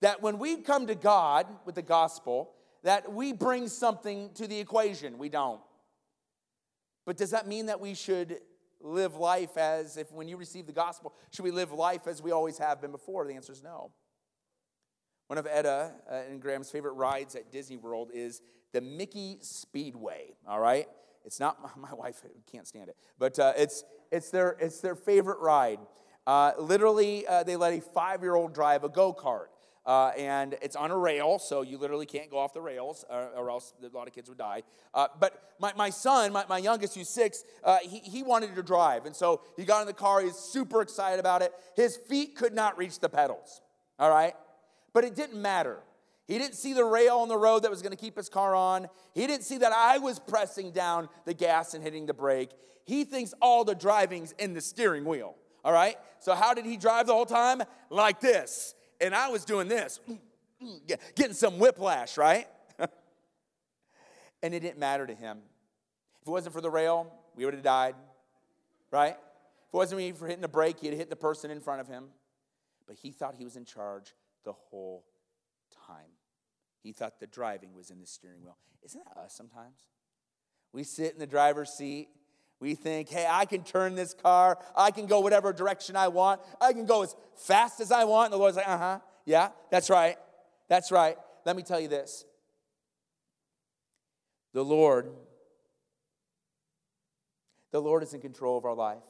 that 0.00 0.22
when 0.22 0.38
we 0.38 0.56
come 0.56 0.86
to 0.86 0.94
God 0.94 1.46
with 1.64 1.74
the 1.74 1.82
gospel, 1.82 2.52
that 2.84 3.12
we 3.12 3.32
bring 3.32 3.68
something 3.68 4.30
to 4.34 4.46
the 4.46 4.58
equation. 4.58 5.18
We 5.18 5.28
don't. 5.28 5.60
But 7.04 7.16
does 7.16 7.30
that 7.30 7.46
mean 7.46 7.66
that 7.66 7.80
we 7.80 7.94
should 7.94 8.38
live 8.80 9.16
life 9.16 9.56
as 9.56 9.96
if 9.96 10.12
when 10.12 10.28
you 10.28 10.36
receive 10.36 10.66
the 10.66 10.72
gospel, 10.72 11.14
should 11.32 11.44
we 11.44 11.50
live 11.50 11.72
life 11.72 12.06
as 12.06 12.22
we 12.22 12.30
always 12.30 12.58
have 12.58 12.80
been 12.80 12.92
before? 12.92 13.26
The 13.26 13.34
answer 13.34 13.52
is 13.52 13.62
no. 13.62 13.90
One 15.26 15.38
of 15.38 15.46
Etta 15.50 15.92
uh, 16.10 16.14
and 16.28 16.40
Graham's 16.40 16.70
favorite 16.70 16.92
rides 16.92 17.34
at 17.34 17.50
Disney 17.50 17.76
World 17.76 18.10
is 18.14 18.40
the 18.76 18.82
Mickey 18.82 19.38
Speedway, 19.40 20.34
all 20.46 20.60
right? 20.60 20.86
It's 21.24 21.40
not, 21.40 21.56
my, 21.78 21.94
wife 21.94 22.20
can't 22.52 22.66
stand 22.66 22.90
it, 22.90 22.96
but 23.18 23.38
uh, 23.38 23.54
it's, 23.56 23.84
it's, 24.12 24.28
their, 24.28 24.54
it's 24.60 24.80
their 24.80 24.94
favorite 24.94 25.38
ride. 25.40 25.78
Uh, 26.26 26.52
literally, 26.58 27.26
uh, 27.26 27.42
they 27.42 27.56
let 27.56 27.72
a 27.72 27.80
five 27.80 28.20
year 28.20 28.34
old 28.34 28.52
drive 28.52 28.84
a 28.84 28.90
go 28.90 29.14
kart. 29.14 29.46
Uh, 29.86 30.08
and 30.18 30.56
it's 30.60 30.74
on 30.74 30.90
a 30.90 30.98
rail, 30.98 31.38
so 31.38 31.62
you 31.62 31.78
literally 31.78 32.06
can't 32.06 32.28
go 32.28 32.38
off 32.38 32.52
the 32.52 32.60
rails, 32.60 33.04
or, 33.08 33.30
or 33.36 33.50
else 33.50 33.72
a 33.80 33.96
lot 33.96 34.08
of 34.08 34.12
kids 34.12 34.28
would 34.28 34.36
die. 34.36 34.64
Uh, 34.92 35.06
but 35.20 35.54
my, 35.60 35.72
my 35.76 35.88
son, 35.90 36.32
my, 36.32 36.44
my 36.48 36.58
youngest, 36.58 36.96
who's 36.96 37.08
six, 37.08 37.44
uh, 37.62 37.78
he, 37.82 38.00
he 38.00 38.24
wanted 38.24 38.54
to 38.56 38.62
drive. 38.64 39.06
And 39.06 39.14
so 39.14 39.40
he 39.56 39.64
got 39.64 39.80
in 39.80 39.86
the 39.86 39.92
car, 39.92 40.20
he's 40.20 40.34
super 40.34 40.82
excited 40.82 41.20
about 41.20 41.40
it. 41.40 41.52
His 41.76 41.96
feet 41.96 42.34
could 42.34 42.52
not 42.52 42.76
reach 42.76 42.98
the 42.98 43.08
pedals, 43.08 43.62
all 43.98 44.10
right? 44.10 44.34
But 44.92 45.04
it 45.04 45.14
didn't 45.14 45.40
matter 45.40 45.78
he 46.26 46.38
didn't 46.38 46.56
see 46.56 46.72
the 46.72 46.84
rail 46.84 47.18
on 47.18 47.28
the 47.28 47.36
road 47.38 47.62
that 47.62 47.70
was 47.70 47.82
going 47.82 47.92
to 47.92 47.96
keep 47.96 48.16
his 48.16 48.28
car 48.28 48.54
on. 48.54 48.88
He 49.14 49.26
didn't 49.26 49.44
see 49.44 49.58
that 49.58 49.72
I 49.72 49.98
was 49.98 50.18
pressing 50.18 50.72
down 50.72 51.08
the 51.24 51.34
gas 51.34 51.74
and 51.74 51.84
hitting 51.84 52.06
the 52.06 52.14
brake. 52.14 52.50
He 52.84 53.04
thinks 53.04 53.32
all 53.40 53.64
the 53.64 53.74
driving's 53.74 54.32
in 54.32 54.52
the 54.52 54.60
steering 54.60 55.04
wheel. 55.04 55.36
All 55.64 55.72
right? 55.72 55.96
So, 56.18 56.34
how 56.34 56.54
did 56.54 56.64
he 56.64 56.76
drive 56.76 57.06
the 57.06 57.12
whole 57.12 57.26
time? 57.26 57.62
Like 57.90 58.20
this. 58.20 58.74
And 59.00 59.14
I 59.14 59.28
was 59.28 59.44
doing 59.44 59.68
this, 59.68 60.00
getting 61.14 61.34
some 61.34 61.58
whiplash, 61.58 62.16
right? 62.16 62.46
and 64.42 64.54
it 64.54 64.60
didn't 64.60 64.78
matter 64.78 65.06
to 65.06 65.14
him. 65.14 65.38
If 66.22 66.28
it 66.28 66.30
wasn't 66.30 66.54
for 66.54 66.60
the 66.60 66.70
rail, 66.70 67.12
we 67.36 67.44
would 67.44 67.54
have 67.54 67.62
died, 67.62 67.94
right? 68.90 69.10
If 69.10 69.74
it 69.74 69.76
wasn't 69.76 69.98
me 69.98 70.12
for 70.12 70.26
hitting 70.26 70.40
the 70.40 70.48
brake, 70.48 70.80
he'd 70.80 70.94
hit 70.94 71.10
the 71.10 71.16
person 71.16 71.50
in 71.50 71.60
front 71.60 71.80
of 71.80 71.88
him. 71.88 72.06
But 72.86 72.96
he 72.96 73.10
thought 73.10 73.34
he 73.36 73.44
was 73.44 73.56
in 73.56 73.64
charge 73.64 74.14
the 74.44 74.52
whole. 74.52 75.04
He 76.86 76.92
thought 76.92 77.18
the 77.18 77.26
driving 77.26 77.74
was 77.74 77.90
in 77.90 77.98
the 77.98 78.06
steering 78.06 78.44
wheel. 78.44 78.56
Isn't 78.84 79.02
that 79.06 79.20
us 79.20 79.34
sometimes? 79.34 79.88
We 80.72 80.84
sit 80.84 81.14
in 81.14 81.18
the 81.18 81.26
driver's 81.26 81.70
seat. 81.70 82.06
We 82.60 82.76
think, 82.76 83.08
hey, 83.08 83.26
I 83.28 83.44
can 83.44 83.64
turn 83.64 83.96
this 83.96 84.14
car. 84.14 84.56
I 84.76 84.92
can 84.92 85.06
go 85.06 85.18
whatever 85.18 85.52
direction 85.52 85.96
I 85.96 86.06
want. 86.06 86.40
I 86.60 86.72
can 86.72 86.86
go 86.86 87.02
as 87.02 87.16
fast 87.34 87.80
as 87.80 87.90
I 87.90 88.04
want. 88.04 88.26
And 88.26 88.34
the 88.34 88.38
Lord's 88.38 88.56
like, 88.56 88.68
uh 88.68 88.78
huh. 88.78 88.98
Yeah, 89.24 89.48
that's 89.68 89.90
right. 89.90 90.16
That's 90.68 90.92
right. 90.92 91.16
Let 91.44 91.56
me 91.56 91.64
tell 91.64 91.80
you 91.80 91.88
this 91.88 92.24
The 94.54 94.64
Lord, 94.64 95.10
the 97.72 97.82
Lord 97.82 98.04
is 98.04 98.14
in 98.14 98.20
control 98.20 98.56
of 98.56 98.64
our 98.64 98.76
life. 98.76 99.02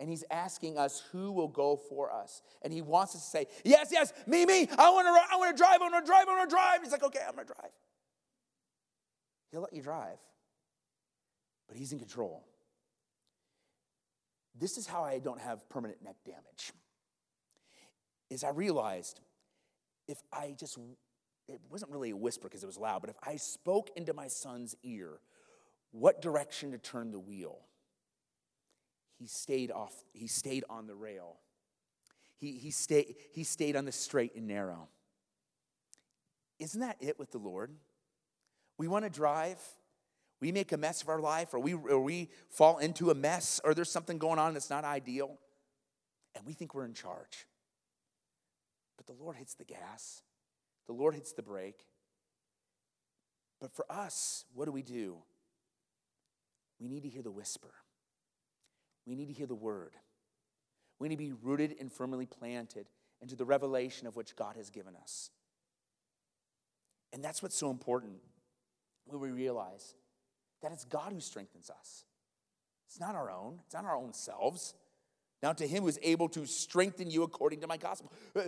And 0.00 0.08
he's 0.08 0.24
asking 0.30 0.78
us 0.78 1.04
who 1.12 1.30
will 1.30 1.48
go 1.48 1.76
for 1.76 2.10
us. 2.10 2.42
And 2.62 2.72
he 2.72 2.80
wants 2.80 3.14
us 3.14 3.22
to 3.22 3.30
say, 3.30 3.46
Yes, 3.64 3.90
yes, 3.92 4.12
me, 4.26 4.46
me. 4.46 4.66
I 4.78 4.90
want 4.90 5.06
to 5.06 5.34
I 5.34 5.36
want 5.36 5.56
to 5.56 5.62
drive, 5.62 5.76
I 5.80 5.90
want 5.90 6.04
to 6.04 6.10
drive, 6.10 6.26
I 6.26 6.36
want 6.36 6.50
to 6.50 6.54
drive. 6.56 6.82
He's 6.82 6.92
like, 6.92 7.04
Okay, 7.04 7.20
I'm 7.26 7.36
to 7.36 7.44
drive. 7.44 7.70
He'll 9.52 9.60
let 9.60 9.72
you 9.72 9.82
drive, 9.82 10.18
but 11.68 11.76
he's 11.76 11.92
in 11.92 11.98
control. 11.98 12.44
This 14.58 14.78
is 14.78 14.86
how 14.86 15.02
I 15.02 15.18
don't 15.18 15.40
have 15.40 15.68
permanent 15.68 16.02
neck 16.02 16.16
damage. 16.24 16.72
Is 18.30 18.44
I 18.44 18.50
realized 18.50 19.20
if 20.06 20.18
I 20.32 20.54
just 20.58 20.78
it 21.48 21.60
wasn't 21.68 21.90
really 21.90 22.10
a 22.10 22.16
whisper 22.16 22.48
because 22.48 22.62
it 22.62 22.66
was 22.66 22.78
loud, 22.78 23.00
but 23.00 23.10
if 23.10 23.16
I 23.22 23.36
spoke 23.36 23.90
into 23.96 24.12
my 24.12 24.28
son's 24.28 24.76
ear 24.82 25.20
what 25.92 26.22
direction 26.22 26.70
to 26.70 26.78
turn 26.78 27.10
the 27.10 27.18
wheel, 27.18 27.58
he 29.20 29.26
stayed 29.26 29.70
off, 29.70 29.92
he 30.14 30.26
stayed 30.26 30.64
on 30.70 30.86
the 30.86 30.94
rail. 30.94 31.36
He, 32.38 32.52
he, 32.52 32.70
stayed, 32.70 33.16
he 33.32 33.44
stayed 33.44 33.76
on 33.76 33.84
the 33.84 33.92
straight 33.92 34.34
and 34.34 34.48
narrow. 34.48 34.88
Isn't 36.58 36.80
that 36.80 36.96
it 37.00 37.18
with 37.18 37.30
the 37.30 37.38
Lord? 37.38 37.70
We 38.78 38.88
want 38.88 39.04
to 39.04 39.10
drive, 39.10 39.58
we 40.40 40.52
make 40.52 40.72
a 40.72 40.78
mess 40.78 41.02
of 41.02 41.10
our 41.10 41.20
life, 41.20 41.52
or 41.52 41.60
we, 41.60 41.74
or 41.74 42.00
we 42.00 42.30
fall 42.48 42.78
into 42.78 43.10
a 43.10 43.14
mess, 43.14 43.60
or 43.62 43.74
there's 43.74 43.90
something 43.90 44.16
going 44.16 44.38
on 44.38 44.54
that's 44.54 44.70
not 44.70 44.84
ideal, 44.84 45.36
and 46.34 46.46
we 46.46 46.54
think 46.54 46.74
we're 46.74 46.86
in 46.86 46.94
charge. 46.94 47.46
But 48.96 49.06
the 49.06 49.22
Lord 49.22 49.36
hits 49.36 49.52
the 49.52 49.64
gas, 49.64 50.22
the 50.86 50.94
Lord 50.94 51.14
hits 51.14 51.32
the 51.32 51.42
brake. 51.42 51.84
But 53.60 53.74
for 53.74 53.84
us, 53.92 54.46
what 54.54 54.64
do 54.64 54.72
we 54.72 54.80
do? 54.80 55.16
We 56.80 56.88
need 56.88 57.02
to 57.02 57.10
hear 57.10 57.20
the 57.20 57.30
whisper. 57.30 57.68
We 59.06 59.14
need 59.14 59.26
to 59.26 59.32
hear 59.32 59.46
the 59.46 59.54
word. 59.54 59.92
We 60.98 61.08
need 61.08 61.16
to 61.16 61.24
be 61.24 61.32
rooted 61.32 61.76
and 61.80 61.92
firmly 61.92 62.26
planted 62.26 62.88
into 63.20 63.36
the 63.36 63.44
revelation 63.44 64.06
of 64.06 64.16
which 64.16 64.36
God 64.36 64.56
has 64.56 64.70
given 64.70 64.94
us. 64.96 65.30
And 67.12 67.24
that's 67.24 67.42
what's 67.42 67.56
so 67.56 67.70
important 67.70 68.18
when 69.06 69.20
we 69.20 69.30
realize 69.30 69.94
that 70.62 70.72
it's 70.72 70.84
God 70.84 71.12
who 71.12 71.20
strengthens 71.20 71.70
us. 71.70 72.04
It's 72.86 73.00
not 73.00 73.14
our 73.14 73.30
own, 73.30 73.60
it's 73.64 73.74
not 73.74 73.84
our 73.84 73.96
own 73.96 74.12
selves. 74.12 74.74
Now, 75.42 75.52
to 75.54 75.66
him 75.66 75.84
who 75.84 75.88
is 75.88 75.98
able 76.02 76.28
to 76.30 76.44
strengthen 76.46 77.10
you 77.10 77.22
according 77.22 77.62
to 77.62 77.66
my 77.66 77.78
gospel, 77.78 78.12
uh, 78.36 78.42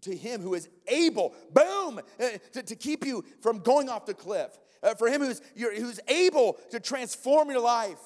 to 0.00 0.16
him 0.16 0.40
who 0.40 0.54
is 0.54 0.68
able, 0.88 1.34
boom, 1.52 2.00
uh, 2.18 2.28
to, 2.52 2.62
to, 2.62 2.74
keep 2.74 3.04
you 3.04 3.22
from 3.40 3.58
going 3.58 3.90
off 3.90 4.06
the 4.06 4.14
cliff, 4.14 4.58
uh, 4.82 4.94
for 4.94 5.08
him 5.08 5.20
who's, 5.20 5.42
who's 5.54 6.00
able 6.08 6.54
to 6.70 6.80
transform 6.80 7.50
your 7.50 7.60
life. 7.60 7.98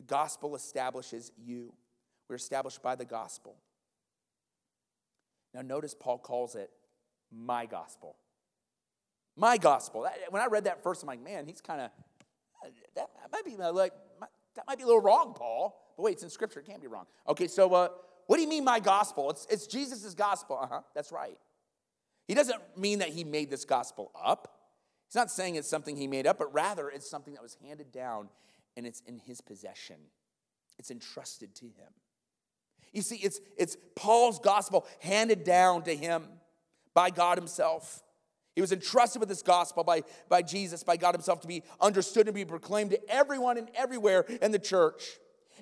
The 0.00 0.06
gospel 0.06 0.54
establishes 0.54 1.30
you. 1.36 1.74
We're 2.26 2.36
established 2.36 2.82
by 2.82 2.94
the 2.94 3.04
gospel. 3.04 3.54
Now, 5.52 5.60
notice 5.60 5.94
Paul 5.94 6.16
calls 6.16 6.54
it 6.54 6.70
my 7.30 7.66
gospel. 7.66 8.16
My 9.36 9.58
gospel. 9.58 10.08
When 10.30 10.40
I 10.40 10.46
read 10.46 10.64
that 10.64 10.82
first, 10.82 11.02
I'm 11.02 11.06
like, 11.06 11.22
man, 11.22 11.44
he's 11.44 11.60
kind 11.60 11.82
of, 11.82 11.90
that 12.94 13.08
might 13.30 13.44
be 13.44 13.58
like, 13.58 13.92
that 14.54 14.66
might 14.66 14.78
be 14.78 14.84
a 14.84 14.86
little 14.86 15.02
wrong, 15.02 15.34
Paul. 15.36 15.78
But 15.98 16.04
wait, 16.04 16.12
it's 16.12 16.22
in 16.22 16.30
Scripture. 16.30 16.60
It 16.60 16.66
can't 16.66 16.80
be 16.80 16.86
wrong. 16.86 17.04
Okay, 17.28 17.46
so 17.46 17.70
uh, 17.74 17.88
what 18.26 18.36
do 18.36 18.42
you 18.42 18.48
mean, 18.48 18.64
my 18.64 18.80
gospel? 18.80 19.28
It's, 19.28 19.46
it's 19.50 19.66
Jesus' 19.66 20.14
gospel. 20.14 20.60
Uh 20.62 20.66
huh, 20.66 20.80
that's 20.94 21.12
right. 21.12 21.36
He 22.26 22.32
doesn't 22.32 22.58
mean 22.74 23.00
that 23.00 23.10
he 23.10 23.22
made 23.22 23.50
this 23.50 23.66
gospel 23.66 24.12
up. 24.18 24.60
He's 25.08 25.16
not 25.16 25.30
saying 25.30 25.56
it's 25.56 25.68
something 25.68 25.94
he 25.94 26.06
made 26.06 26.26
up, 26.26 26.38
but 26.38 26.54
rather 26.54 26.88
it's 26.88 27.10
something 27.10 27.34
that 27.34 27.42
was 27.42 27.58
handed 27.62 27.92
down 27.92 28.30
and 28.80 28.86
it's 28.86 29.02
in 29.06 29.18
his 29.18 29.42
possession. 29.42 29.96
It's 30.78 30.90
entrusted 30.90 31.54
to 31.56 31.66
him. 31.66 31.92
You 32.94 33.02
see, 33.02 33.16
it's, 33.16 33.38
it's 33.58 33.76
Paul's 33.94 34.38
gospel 34.38 34.86
handed 35.00 35.44
down 35.44 35.82
to 35.82 35.94
him 35.94 36.24
by 36.94 37.10
God 37.10 37.36
himself. 37.36 38.02
He 38.54 38.62
was 38.62 38.72
entrusted 38.72 39.20
with 39.20 39.28
this 39.28 39.42
gospel 39.42 39.84
by, 39.84 40.02
by 40.30 40.40
Jesus, 40.40 40.82
by 40.82 40.96
God 40.96 41.14
himself, 41.14 41.42
to 41.42 41.46
be 41.46 41.62
understood 41.78 42.26
and 42.26 42.34
be 42.34 42.46
proclaimed 42.46 42.92
to 42.92 43.10
everyone 43.10 43.58
and 43.58 43.68
everywhere 43.74 44.22
in 44.40 44.50
the 44.50 44.58
church. 44.58 45.18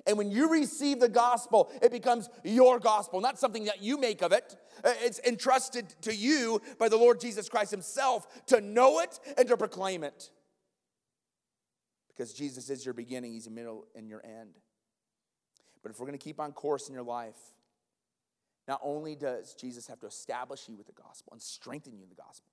And 0.07 0.17
when 0.17 0.31
you 0.31 0.49
receive 0.49 1.01
the 1.01 1.09
gospel, 1.09 1.73
it 1.81 1.91
becomes 1.91 2.29
your 2.45 2.79
gospel, 2.79 3.19
not 3.19 3.37
something 3.37 3.65
that 3.65 3.83
you 3.83 3.97
make 3.97 4.21
of 4.21 4.31
it. 4.31 4.55
Uh, 4.81 4.93
it's 5.01 5.19
entrusted 5.27 5.93
to 6.03 6.15
you 6.15 6.61
by 6.77 6.87
the 6.87 6.95
Lord 6.95 7.19
Jesus 7.19 7.49
Christ 7.49 7.71
Himself 7.71 8.45
to 8.45 8.61
know 8.61 9.01
it 9.01 9.19
and 9.37 9.45
to 9.49 9.57
proclaim 9.57 10.05
it 10.05 10.31
because 12.19 12.33
Jesus 12.33 12.69
is 12.69 12.83
your 12.83 12.93
beginning, 12.93 13.31
He's 13.31 13.45
your 13.45 13.55
middle, 13.55 13.87
and 13.95 14.09
your 14.09 14.21
end. 14.25 14.57
But 15.81 15.89
if 15.91 15.99
we're 15.99 16.05
going 16.05 16.19
to 16.19 16.23
keep 16.23 16.37
on 16.41 16.51
course 16.51 16.89
in 16.89 16.93
your 16.93 17.03
life, 17.03 17.37
not 18.67 18.81
only 18.83 19.15
does 19.15 19.53
Jesus 19.53 19.87
have 19.87 20.01
to 20.01 20.07
establish 20.07 20.67
you 20.67 20.75
with 20.75 20.85
the 20.85 21.01
gospel 21.01 21.31
and 21.31 21.41
strengthen 21.41 21.93
you 21.93 22.03
in 22.03 22.09
the 22.09 22.15
gospel, 22.15 22.51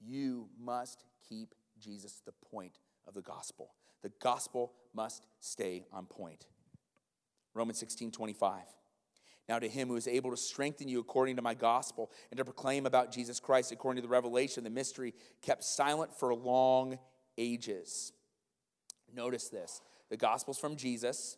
you 0.00 0.48
must 0.60 1.04
keep 1.28 1.54
Jesus 1.78 2.20
the 2.26 2.32
point 2.50 2.80
of 3.06 3.14
the 3.14 3.22
gospel. 3.22 3.74
The 4.02 4.10
gospel 4.20 4.72
must 4.92 5.24
stay 5.38 5.84
on 5.92 6.06
point. 6.06 6.46
Romans 7.54 7.78
16 7.78 8.10
25. 8.10 8.60
Now, 9.48 9.60
to 9.60 9.68
him 9.68 9.86
who 9.86 9.96
is 9.96 10.08
able 10.08 10.30
to 10.32 10.36
strengthen 10.36 10.88
you 10.88 10.98
according 10.98 11.36
to 11.36 11.42
my 11.42 11.54
gospel 11.54 12.10
and 12.32 12.38
to 12.38 12.44
proclaim 12.44 12.86
about 12.86 13.12
Jesus 13.12 13.38
Christ 13.38 13.70
according 13.70 14.02
to 14.02 14.08
the 14.08 14.12
revelation, 14.12 14.64
the 14.64 14.70
mystery 14.70 15.14
kept 15.42 15.62
silent 15.62 16.12
for 16.18 16.34
long 16.34 16.98
ages. 17.38 18.13
Notice 19.14 19.48
this 19.48 19.80
the 20.10 20.16
gospel's 20.16 20.58
from 20.58 20.76
Jesus. 20.76 21.36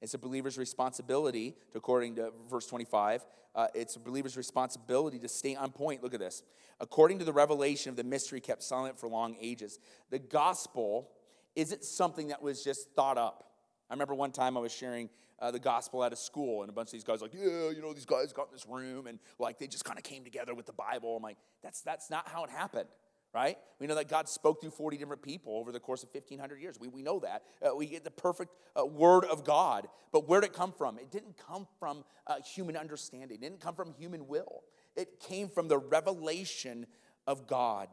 It's 0.00 0.14
a 0.14 0.18
believer's 0.18 0.58
responsibility, 0.58 1.56
to, 1.72 1.78
according 1.78 2.14
to 2.16 2.32
verse 2.48 2.66
25, 2.66 3.24
uh, 3.56 3.66
it's 3.74 3.96
a 3.96 3.98
believer's 3.98 4.36
responsibility 4.36 5.18
to 5.18 5.28
stay 5.28 5.56
on 5.56 5.72
point. 5.72 6.04
Look 6.04 6.14
at 6.14 6.20
this. 6.20 6.44
According 6.78 7.18
to 7.18 7.24
the 7.24 7.32
revelation 7.32 7.90
of 7.90 7.96
the 7.96 8.04
mystery 8.04 8.40
kept 8.40 8.62
silent 8.62 9.00
for 9.00 9.08
long 9.08 9.36
ages, 9.40 9.80
the 10.10 10.20
gospel 10.20 11.10
isn't 11.56 11.82
something 11.82 12.28
that 12.28 12.40
was 12.40 12.62
just 12.62 12.92
thought 12.94 13.18
up. 13.18 13.42
I 13.90 13.94
remember 13.94 14.14
one 14.14 14.30
time 14.30 14.56
I 14.56 14.60
was 14.60 14.70
sharing 14.70 15.10
uh, 15.40 15.50
the 15.50 15.58
gospel 15.58 16.04
at 16.04 16.12
a 16.12 16.16
school, 16.16 16.62
and 16.62 16.70
a 16.70 16.72
bunch 16.72 16.88
of 16.88 16.92
these 16.92 17.04
guys 17.04 17.20
like, 17.20 17.34
yeah, 17.34 17.70
you 17.70 17.80
know, 17.82 17.92
these 17.92 18.06
guys 18.06 18.32
got 18.32 18.48
in 18.48 18.52
this 18.52 18.66
room, 18.68 19.08
and 19.08 19.18
like 19.40 19.58
they 19.58 19.66
just 19.66 19.84
kind 19.84 19.98
of 19.98 20.04
came 20.04 20.22
together 20.22 20.54
with 20.54 20.66
the 20.66 20.72
Bible. 20.72 21.16
I'm 21.16 21.22
like, 21.22 21.38
that's 21.62 21.80
that's 21.80 22.10
not 22.10 22.28
how 22.28 22.44
it 22.44 22.50
happened 22.50 22.88
right? 23.34 23.58
We 23.78 23.86
know 23.86 23.94
that 23.94 24.08
God 24.08 24.28
spoke 24.28 24.60
through 24.60 24.70
40 24.70 24.96
different 24.96 25.22
people 25.22 25.56
over 25.56 25.72
the 25.72 25.80
course 25.80 26.02
of 26.02 26.08
1,500 26.12 26.60
years. 26.60 26.76
We, 26.80 26.88
we 26.88 27.02
know 27.02 27.20
that. 27.20 27.42
Uh, 27.62 27.74
we 27.76 27.86
get 27.86 28.04
the 28.04 28.10
perfect 28.10 28.54
uh, 28.78 28.86
word 28.86 29.24
of 29.24 29.44
God. 29.44 29.88
But 30.12 30.28
where 30.28 30.40
did 30.40 30.50
it 30.50 30.56
come 30.56 30.72
from? 30.72 30.98
It 30.98 31.10
didn't 31.10 31.36
come 31.36 31.66
from 31.78 32.04
uh, 32.26 32.36
human 32.40 32.76
understanding, 32.76 33.38
it 33.38 33.40
didn't 33.40 33.60
come 33.60 33.74
from 33.74 33.92
human 33.98 34.26
will. 34.26 34.62
It 34.96 35.20
came 35.20 35.48
from 35.48 35.68
the 35.68 35.78
revelation 35.78 36.86
of 37.26 37.46
God. 37.46 37.88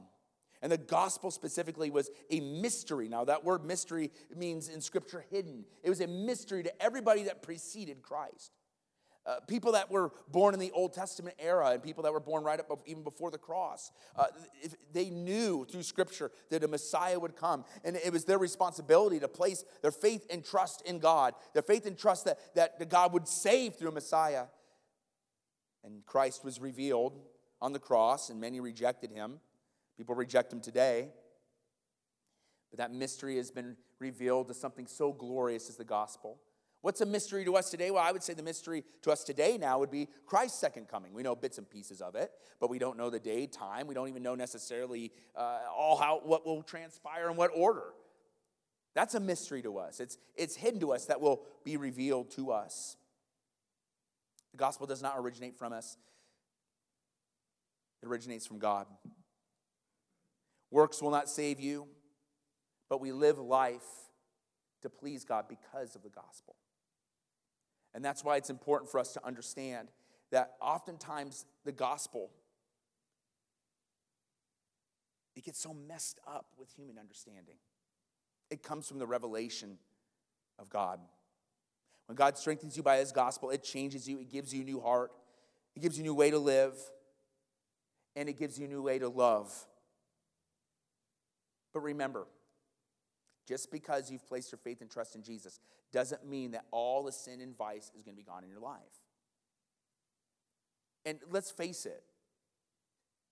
And 0.61 0.71
the 0.71 0.77
gospel 0.77 1.29
specifically 1.29 1.91
was 1.91 2.09
a 2.31 2.39
mystery. 2.39 3.07
Now, 3.07 3.25
that 3.25 3.43
word 3.43 3.63
mystery 3.63 4.11
means 4.35 4.67
in 4.67 4.81
scripture 4.81 5.23
hidden. 5.29 5.65
It 5.83 5.89
was 5.89 6.01
a 6.01 6.07
mystery 6.07 6.63
to 6.63 6.81
everybody 6.81 7.23
that 7.23 7.43
preceded 7.43 8.01
Christ. 8.01 8.51
Uh, 9.25 9.39
people 9.47 9.71
that 9.71 9.89
were 9.89 10.11
born 10.31 10.53
in 10.53 10.59
the 10.59 10.71
Old 10.71 10.93
Testament 10.93 11.35
era 11.39 11.69
and 11.69 11.81
people 11.81 12.03
that 12.03 12.13
were 12.13 12.19
born 12.19 12.43
right 12.43 12.59
up 12.59 12.69
even 12.85 13.01
before 13.03 13.31
the 13.31 13.39
cross, 13.39 13.91
uh, 14.15 14.27
they 14.93 15.09
knew 15.09 15.65
through 15.65 15.81
Scripture 15.81 16.31
that 16.51 16.63
a 16.63 16.67
Messiah 16.67 17.19
would 17.19 17.35
come. 17.35 17.65
And 17.83 17.95
it 17.95 18.13
was 18.13 18.25
their 18.25 18.37
responsibility 18.37 19.19
to 19.19 19.27
place 19.27 19.65
their 19.81 19.91
faith 19.91 20.27
and 20.29 20.45
trust 20.45 20.83
in 20.83 20.99
God, 20.99 21.33
their 21.53 21.63
faith 21.63 21.87
and 21.87 21.97
trust 21.97 22.25
that, 22.25 22.37
that 22.53 22.89
God 22.89 23.13
would 23.13 23.27
save 23.27 23.75
through 23.75 23.89
a 23.89 23.93
Messiah. 23.93 24.45
And 25.83 26.05
Christ 26.05 26.43
was 26.43 26.59
revealed 26.59 27.19
on 27.61 27.73
the 27.73 27.79
cross, 27.79 28.29
and 28.29 28.39
many 28.39 28.59
rejected 28.59 29.11
him. 29.11 29.39
People 29.97 30.13
reject 30.13 30.53
him 30.53 30.61
today. 30.61 31.09
But 32.69 32.77
that 32.77 32.91
mystery 32.93 33.37
has 33.37 33.49
been 33.49 33.75
revealed 33.99 34.51
as 34.51 34.59
something 34.59 34.85
so 34.85 35.13
glorious 35.13 35.69
as 35.69 35.77
the 35.77 35.85
gospel. 35.85 36.39
What's 36.85 37.01
a 37.01 37.05
mystery 37.07 37.43
to 37.45 37.55
us 37.55 37.71
today? 37.71 37.89
Well, 37.89 38.03
I 38.03 38.11
would 38.11 38.21
say 38.21 38.35
the 38.35 38.43
mystery 38.43 38.83
to 39.01 39.11
us 39.11 39.23
today 39.23 39.57
now 39.57 39.79
would 39.79 39.89
be 39.89 40.07
Christ's 40.27 40.59
second 40.59 40.87
coming. 40.87 41.15
We 41.15 41.23
know 41.23 41.33
bits 41.33 41.57
and 41.57 41.67
pieces 41.67 41.99
of 41.99 42.13
it, 42.13 42.29
but 42.59 42.69
we 42.69 42.77
don't 42.77 42.95
know 42.95 43.09
the 43.09 43.19
day, 43.19 43.47
time. 43.47 43.87
We 43.87 43.95
don't 43.95 44.07
even 44.07 44.21
know 44.21 44.35
necessarily 44.35 45.11
uh, 45.35 45.61
all 45.75 45.97
how 45.97 46.21
what 46.23 46.45
will 46.45 46.61
transpire 46.61 47.27
in 47.31 47.37
what 47.37 47.49
order. 47.55 47.85
That's 48.93 49.15
a 49.15 49.19
mystery 49.19 49.63
to 49.63 49.79
us. 49.79 49.99
It's, 49.99 50.19
it's 50.35 50.55
hidden 50.55 50.79
to 50.81 50.91
us 50.91 51.05
that 51.05 51.19
will 51.19 51.41
be 51.63 51.75
revealed 51.75 52.29
to 52.33 52.51
us. 52.51 52.97
The 54.51 54.59
gospel 54.59 54.85
does 54.85 55.01
not 55.01 55.15
originate 55.17 55.57
from 55.57 55.73
us, 55.73 55.97
it 58.03 58.07
originates 58.07 58.45
from 58.45 58.59
God. 58.59 58.85
Works 60.69 61.01
will 61.01 61.09
not 61.09 61.31
save 61.31 61.59
you, 61.59 61.87
but 62.91 63.01
we 63.01 63.11
live 63.11 63.39
life 63.39 63.81
to 64.83 64.89
please 64.91 65.25
God 65.25 65.45
because 65.49 65.95
of 65.95 66.03
the 66.03 66.09
gospel. 66.09 66.55
And 67.95 68.03
that's 68.03 68.23
why 68.23 68.35
it's 68.35 68.49
important 68.49 68.91
for 68.91 68.99
us 68.99 69.13
to 69.13 69.25
understand 69.25 69.87
that 70.29 70.51
oftentimes 70.61 71.45
the 71.63 71.71
gospel 71.71 72.29
it 75.35 75.43
gets 75.43 75.59
so 75.59 75.73
messed 75.73 76.19
up 76.25 76.45
with 76.57 76.71
human 76.71 76.97
understanding. 76.97 77.55
It 78.49 78.63
comes 78.63 78.87
from 78.87 78.99
the 78.99 79.07
revelation 79.07 79.77
of 80.57 80.69
God. 80.69 80.99
When 82.05 82.15
God 82.15 82.37
strengthens 82.37 82.77
you 82.77 82.83
by 82.83 82.97
his 82.97 83.11
gospel, 83.11 83.49
it 83.49 83.63
changes 83.63 84.07
you, 84.07 84.19
it 84.19 84.31
gives 84.31 84.53
you 84.53 84.61
a 84.61 84.65
new 84.65 84.79
heart, 84.79 85.11
it 85.75 85.81
gives 85.81 85.97
you 85.97 86.03
a 86.03 86.05
new 86.05 86.13
way 86.13 86.31
to 86.31 86.39
live, 86.39 86.73
and 88.15 88.29
it 88.29 88.37
gives 88.37 88.57
you 88.57 88.65
a 88.65 88.69
new 88.69 88.81
way 88.81 88.99
to 88.99 89.09
love. 89.09 89.53
But 91.73 91.81
remember, 91.81 92.27
just 93.45 93.71
because 93.71 94.11
you've 94.11 94.27
placed 94.27 94.51
your 94.51 94.59
faith 94.59 94.81
and 94.81 94.89
trust 94.89 95.15
in 95.15 95.23
Jesus 95.23 95.59
doesn't 95.91 96.27
mean 96.27 96.51
that 96.51 96.65
all 96.71 97.03
the 97.03 97.11
sin 97.11 97.41
and 97.41 97.55
vice 97.55 97.91
is 97.95 98.03
going 98.03 98.15
to 98.15 98.21
be 98.21 98.23
gone 98.23 98.43
in 98.43 98.49
your 98.49 98.59
life. 98.59 98.81
And 101.05 101.19
let's 101.29 101.51
face 101.51 101.85
it, 101.85 102.03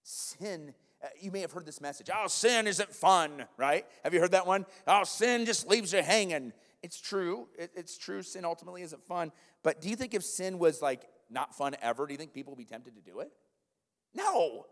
sin, 0.03 0.73
uh, 1.03 1.07
you 1.19 1.31
may 1.31 1.41
have 1.41 1.51
heard 1.51 1.65
this 1.65 1.81
message 1.81 2.09
oh, 2.13 2.27
sin 2.27 2.67
isn't 2.67 2.93
fun, 2.93 3.45
right? 3.57 3.85
Have 4.03 4.13
you 4.13 4.19
heard 4.19 4.31
that 4.31 4.45
one? 4.45 4.65
Oh, 4.87 5.03
sin 5.03 5.45
just 5.45 5.67
leaves 5.67 5.93
you 5.93 6.03
hanging. 6.03 6.53
It's 6.83 6.99
true. 6.99 7.47
It's 7.57 7.97
true. 7.97 8.21
Sin 8.21 8.43
ultimately 8.43 8.81
isn't 8.81 9.03
fun. 9.05 9.31
But 9.63 9.79
do 9.79 9.89
you 9.89 9.95
think 9.95 10.13
if 10.13 10.23
sin 10.23 10.59
was 10.59 10.81
like 10.81 11.07
not 11.29 11.55
fun 11.55 11.75
ever, 11.81 12.05
do 12.05 12.13
you 12.13 12.17
think 12.17 12.33
people 12.33 12.51
would 12.51 12.57
be 12.57 12.65
tempted 12.65 12.95
to 12.95 13.01
do 13.01 13.21
it? 13.21 13.31
No. 14.13 14.65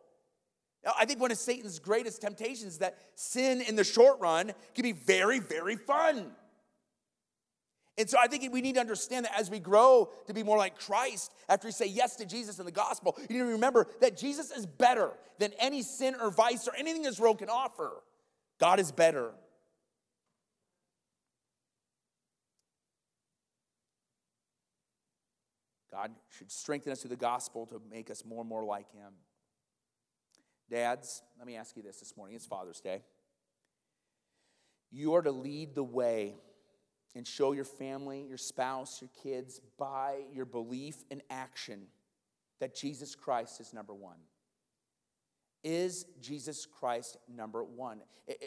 I 0.97 1.05
think 1.05 1.19
one 1.19 1.31
of 1.31 1.37
Satan's 1.37 1.79
greatest 1.79 2.21
temptations 2.21 2.73
is 2.73 2.77
that 2.79 2.97
sin 3.15 3.61
in 3.61 3.75
the 3.75 3.83
short 3.83 4.19
run 4.19 4.51
can 4.73 4.83
be 4.83 4.93
very, 4.93 5.39
very 5.39 5.75
fun. 5.75 6.31
And 7.97 8.09
so 8.09 8.17
I 8.19 8.27
think 8.27 8.51
we 8.51 8.61
need 8.61 8.75
to 8.75 8.81
understand 8.81 9.25
that 9.25 9.37
as 9.37 9.51
we 9.51 9.59
grow 9.59 10.09
to 10.25 10.33
be 10.33 10.41
more 10.41 10.57
like 10.57 10.79
Christ, 10.79 11.31
after 11.47 11.67
we 11.67 11.71
say 11.71 11.85
yes 11.85 12.15
to 12.15 12.25
Jesus 12.25 12.57
and 12.57 12.67
the 12.67 12.71
gospel, 12.71 13.15
you 13.29 13.37
need 13.37 13.45
to 13.45 13.51
remember 13.51 13.85
that 13.99 14.17
Jesus 14.17 14.49
is 14.49 14.65
better 14.65 15.11
than 15.37 15.51
any 15.59 15.83
sin 15.83 16.15
or 16.19 16.31
vice 16.31 16.67
or 16.67 16.75
anything 16.75 17.03
this 17.03 17.19
world 17.19 17.37
can 17.37 17.49
offer. 17.49 17.91
God 18.59 18.79
is 18.79 18.91
better. 18.91 19.31
God 25.91 26.11
should 26.29 26.49
strengthen 26.49 26.91
us 26.91 27.01
through 27.01 27.09
the 27.09 27.17
gospel 27.17 27.65
to 27.67 27.81
make 27.91 28.09
us 28.09 28.23
more 28.25 28.39
and 28.39 28.49
more 28.49 28.63
like 28.63 28.89
Him. 28.93 29.11
Dads, 30.71 31.21
let 31.37 31.45
me 31.45 31.57
ask 31.57 31.75
you 31.75 31.83
this 31.83 31.99
this 31.99 32.15
morning. 32.15 32.33
It's 32.33 32.45
Father's 32.45 32.79
Day. 32.79 33.03
You 34.89 35.15
are 35.15 35.21
to 35.21 35.31
lead 35.31 35.75
the 35.75 35.83
way 35.83 36.35
and 37.13 37.27
show 37.27 37.51
your 37.51 37.65
family, 37.65 38.25
your 38.25 38.37
spouse, 38.37 39.01
your 39.01 39.09
kids 39.21 39.59
by 39.77 40.21
your 40.33 40.45
belief 40.45 40.95
and 41.11 41.21
action 41.29 41.87
that 42.61 42.73
Jesus 42.73 43.15
Christ 43.15 43.59
is 43.59 43.73
number 43.73 43.93
one. 43.93 44.15
Is 45.61 46.05
Jesus 46.21 46.65
Christ 46.65 47.17
number 47.27 47.65
one? 47.65 47.99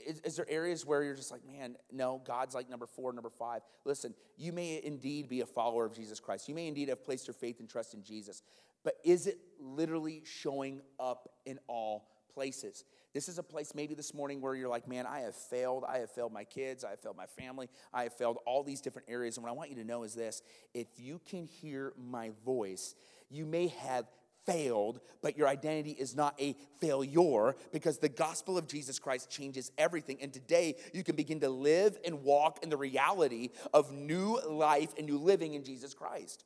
Is, 0.06 0.20
is, 0.20 0.36
there 0.36 0.46
areas 0.48 0.86
where 0.86 1.02
you're 1.02 1.14
just 1.14 1.30
like, 1.30 1.46
man, 1.46 1.76
no, 1.92 2.22
God's 2.26 2.54
like 2.54 2.70
number 2.70 2.86
four, 2.86 3.12
number 3.12 3.28
five? 3.28 3.60
Listen, 3.84 4.14
you 4.38 4.52
may 4.52 4.80
indeed 4.82 5.28
be 5.28 5.42
a 5.42 5.46
follower 5.46 5.84
of 5.84 5.94
Jesus 5.94 6.20
Christ. 6.20 6.48
You 6.48 6.54
may 6.54 6.68
indeed 6.68 6.88
have 6.88 7.04
placed 7.04 7.26
your 7.26 7.34
faith 7.34 7.60
and 7.60 7.68
trust 7.68 7.92
in 7.92 8.02
Jesus. 8.02 8.42
But 8.82 8.94
is 9.04 9.26
it 9.26 9.38
literally 9.60 10.22
showing 10.24 10.80
up 10.98 11.28
in 11.44 11.58
all 11.68 12.13
places. 12.34 12.84
This 13.12 13.28
is 13.28 13.38
a 13.38 13.42
place 13.42 13.74
maybe 13.74 13.94
this 13.94 14.12
morning 14.12 14.40
where 14.40 14.54
you're 14.54 14.68
like, 14.68 14.88
man, 14.88 15.06
I 15.06 15.20
have 15.20 15.36
failed. 15.36 15.84
I 15.88 15.98
have 15.98 16.10
failed 16.10 16.32
my 16.32 16.44
kids. 16.44 16.84
I 16.84 16.90
have 16.90 17.00
failed 17.00 17.16
my 17.16 17.26
family. 17.26 17.68
I 17.92 18.02
have 18.02 18.12
failed 18.12 18.38
all 18.44 18.62
these 18.62 18.80
different 18.80 19.08
areas. 19.08 19.36
And 19.36 19.44
what 19.44 19.50
I 19.50 19.54
want 19.54 19.70
you 19.70 19.76
to 19.76 19.84
know 19.84 20.02
is 20.02 20.14
this 20.14 20.42
if 20.74 20.88
you 20.98 21.20
can 21.28 21.46
hear 21.46 21.92
my 21.96 22.32
voice, 22.44 22.94
you 23.30 23.46
may 23.46 23.68
have 23.68 24.06
failed, 24.46 25.00
but 25.22 25.36
your 25.36 25.48
identity 25.48 25.92
is 25.92 26.14
not 26.14 26.34
a 26.40 26.56
failure 26.80 27.56
because 27.72 27.98
the 27.98 28.08
gospel 28.08 28.58
of 28.58 28.66
Jesus 28.66 28.98
Christ 28.98 29.30
changes 29.30 29.72
everything. 29.78 30.18
And 30.20 30.32
today 30.32 30.76
you 30.92 31.02
can 31.02 31.16
begin 31.16 31.40
to 31.40 31.48
live 31.48 31.96
and 32.04 32.22
walk 32.22 32.58
in 32.62 32.68
the 32.68 32.76
reality 32.76 33.50
of 33.72 33.92
new 33.92 34.40
life 34.48 34.92
and 34.98 35.06
new 35.06 35.18
living 35.18 35.54
in 35.54 35.64
Jesus 35.64 35.94
Christ. 35.94 36.44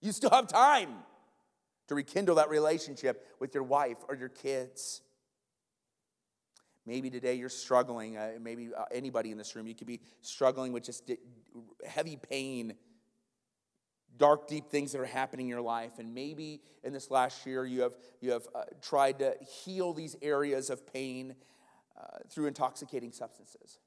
You 0.00 0.12
still 0.12 0.30
have 0.30 0.48
time 0.48 0.94
to 1.88 1.94
rekindle 1.94 2.36
that 2.36 2.50
relationship 2.50 3.26
with 3.38 3.54
your 3.54 3.64
wife 3.64 3.98
or 4.08 4.16
your 4.16 4.28
kids. 4.28 5.02
Maybe 6.84 7.10
today 7.10 7.34
you're 7.34 7.48
struggling, 7.48 8.16
uh, 8.16 8.32
maybe 8.40 8.70
uh, 8.76 8.84
anybody 8.90 9.30
in 9.30 9.38
this 9.38 9.54
room, 9.54 9.66
you 9.66 9.74
could 9.74 9.86
be 9.86 10.00
struggling 10.20 10.72
with 10.72 10.82
just 10.82 11.10
heavy 11.86 12.16
pain, 12.16 12.74
dark, 14.16 14.48
deep 14.48 14.68
things 14.68 14.92
that 14.92 15.00
are 15.00 15.06
happening 15.06 15.46
in 15.46 15.50
your 15.50 15.62
life. 15.62 15.98
And 15.98 16.12
maybe 16.12 16.60
in 16.82 16.92
this 16.92 17.10
last 17.10 17.46
year 17.46 17.64
you 17.64 17.82
have, 17.82 17.96
you 18.20 18.32
have 18.32 18.48
uh, 18.54 18.64
tried 18.80 19.20
to 19.20 19.36
heal 19.64 19.92
these 19.92 20.16
areas 20.22 20.70
of 20.70 20.92
pain 20.92 21.36
uh, 21.96 22.18
through 22.28 22.46
intoxicating 22.46 23.12
substances. 23.12 23.78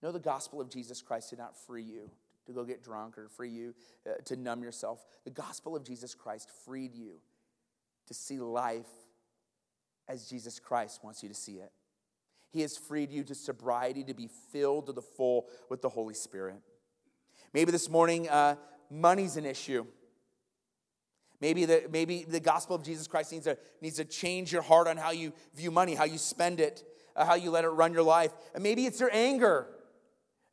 Know 0.00 0.12
the 0.12 0.20
gospel 0.20 0.60
of 0.60 0.68
Jesus 0.68 1.02
Christ 1.02 1.30
did 1.30 1.38
not 1.38 1.56
free 1.56 1.82
you 1.82 2.10
to 2.46 2.52
go 2.52 2.62
get 2.62 2.84
drunk 2.84 3.18
or 3.18 3.28
free 3.28 3.50
you 3.50 3.74
uh, 4.06 4.12
to 4.26 4.36
numb 4.36 4.62
yourself. 4.62 5.04
The 5.24 5.30
gospel 5.30 5.74
of 5.74 5.82
Jesus 5.82 6.14
Christ 6.14 6.50
freed 6.64 6.94
you 6.94 7.14
to 8.06 8.14
see 8.14 8.38
life 8.38 8.86
as 10.08 10.28
Jesus 10.28 10.58
Christ 10.58 11.02
wants 11.02 11.22
you 11.22 11.28
to 11.28 11.34
see 11.34 11.54
it. 11.54 11.72
He 12.50 12.60
has 12.60 12.76
freed 12.76 13.10
you 13.10 13.24
to 13.24 13.34
sobriety, 13.34 14.04
to 14.04 14.14
be 14.14 14.28
filled 14.52 14.86
to 14.86 14.92
the 14.92 15.02
full 15.02 15.46
with 15.68 15.82
the 15.82 15.88
Holy 15.88 16.14
Spirit. 16.14 16.56
Maybe 17.52 17.72
this 17.72 17.88
morning, 17.88 18.28
uh, 18.28 18.56
money's 18.90 19.36
an 19.36 19.44
issue. 19.44 19.86
Maybe 21.40 21.64
the, 21.64 21.88
maybe 21.90 22.24
the 22.26 22.40
gospel 22.40 22.76
of 22.76 22.84
Jesus 22.84 23.06
Christ 23.06 23.32
needs 23.32 23.44
to, 23.44 23.58
needs 23.80 23.96
to 23.96 24.04
change 24.04 24.52
your 24.52 24.62
heart 24.62 24.86
on 24.86 24.96
how 24.96 25.10
you 25.10 25.32
view 25.54 25.70
money, 25.70 25.94
how 25.94 26.04
you 26.04 26.18
spend 26.18 26.60
it, 26.60 26.84
uh, 27.16 27.24
how 27.24 27.34
you 27.34 27.50
let 27.50 27.64
it 27.64 27.68
run 27.68 27.92
your 27.92 28.02
life. 28.02 28.32
And 28.54 28.62
maybe 28.62 28.86
it's 28.86 29.00
your 29.00 29.10
anger. 29.12 29.68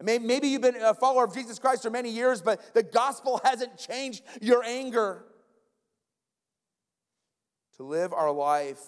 Maybe 0.01 0.47
you've 0.47 0.63
been 0.63 0.77
a 0.77 0.95
follower 0.95 1.23
of 1.23 1.33
Jesus 1.33 1.59
Christ 1.59 1.83
for 1.83 1.91
many 1.91 2.09
years, 2.09 2.41
but 2.41 2.73
the 2.73 2.83
gospel 2.83 3.39
hasn't 3.45 3.77
changed 3.77 4.23
your 4.41 4.63
anger. 4.63 5.23
To 7.77 7.83
live 7.83 8.11
our 8.11 8.31
life 8.31 8.79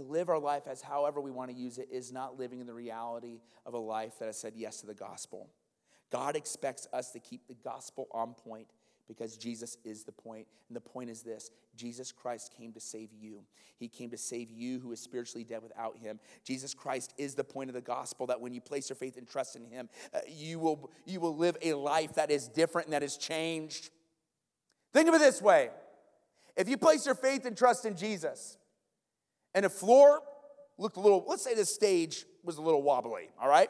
To 0.00 0.06
live 0.06 0.30
our 0.30 0.38
life 0.38 0.62
as 0.66 0.80
however 0.80 1.20
we 1.20 1.30
want 1.30 1.50
to 1.50 1.56
use 1.56 1.76
it 1.76 1.88
is 1.92 2.10
not 2.10 2.38
living 2.38 2.58
in 2.60 2.66
the 2.66 2.72
reality 2.72 3.42
of 3.66 3.74
a 3.74 3.78
life 3.78 4.18
that 4.18 4.24
has 4.24 4.38
said 4.38 4.54
yes 4.56 4.80
to 4.80 4.86
the 4.86 4.94
gospel. 4.94 5.50
God 6.10 6.36
expects 6.36 6.88
us 6.90 7.10
to 7.10 7.20
keep 7.20 7.46
the 7.46 7.54
gospel 7.54 8.08
on 8.10 8.32
point 8.32 8.68
because 9.06 9.36
Jesus 9.36 9.76
is 9.84 10.04
the 10.04 10.12
point. 10.12 10.46
And 10.70 10.76
the 10.76 10.80
point 10.80 11.10
is 11.10 11.20
this 11.20 11.50
Jesus 11.76 12.12
Christ 12.12 12.54
came 12.56 12.72
to 12.72 12.80
save 12.80 13.10
you. 13.12 13.42
He 13.76 13.88
came 13.88 14.08
to 14.08 14.16
save 14.16 14.50
you 14.50 14.80
who 14.80 14.90
is 14.92 15.00
spiritually 15.00 15.44
dead 15.44 15.62
without 15.62 15.98
him. 15.98 16.18
Jesus 16.44 16.72
Christ 16.72 17.12
is 17.18 17.34
the 17.34 17.44
point 17.44 17.68
of 17.68 17.74
the 17.74 17.82
gospel 17.82 18.26
that 18.28 18.40
when 18.40 18.54
you 18.54 18.62
place 18.62 18.88
your 18.88 18.96
faith 18.96 19.18
and 19.18 19.28
trust 19.28 19.54
in 19.54 19.66
him, 19.66 19.90
uh, 20.14 20.20
you, 20.26 20.58
will, 20.58 20.90
you 21.04 21.20
will 21.20 21.36
live 21.36 21.58
a 21.60 21.74
life 21.74 22.14
that 22.14 22.30
is 22.30 22.48
different 22.48 22.86
and 22.86 22.94
that 22.94 23.02
is 23.02 23.18
changed. 23.18 23.90
Think 24.94 25.10
of 25.10 25.14
it 25.14 25.18
this 25.18 25.42
way 25.42 25.68
if 26.56 26.70
you 26.70 26.78
place 26.78 27.04
your 27.04 27.14
faith 27.14 27.44
and 27.44 27.54
trust 27.54 27.84
in 27.84 27.96
Jesus, 27.96 28.56
and 29.54 29.64
the 29.64 29.70
floor 29.70 30.20
looked 30.78 30.96
a 30.96 31.00
little, 31.00 31.24
let's 31.28 31.42
say 31.42 31.54
the 31.54 31.64
stage 31.64 32.24
was 32.42 32.56
a 32.56 32.62
little 32.62 32.82
wobbly, 32.82 33.28
all 33.40 33.48
right? 33.48 33.68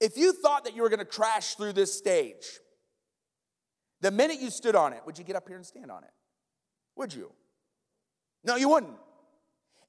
If 0.00 0.16
you 0.16 0.32
thought 0.32 0.64
that 0.64 0.74
you 0.74 0.82
were 0.82 0.88
gonna 0.88 1.04
crash 1.04 1.54
through 1.54 1.74
this 1.74 1.96
stage, 1.96 2.60
the 4.00 4.10
minute 4.10 4.40
you 4.40 4.50
stood 4.50 4.74
on 4.74 4.92
it, 4.92 5.00
would 5.06 5.18
you 5.18 5.24
get 5.24 5.36
up 5.36 5.46
here 5.46 5.56
and 5.56 5.64
stand 5.64 5.90
on 5.90 6.02
it? 6.02 6.10
Would 6.96 7.14
you? 7.14 7.32
No, 8.44 8.56
you 8.56 8.68
wouldn't. 8.68 8.96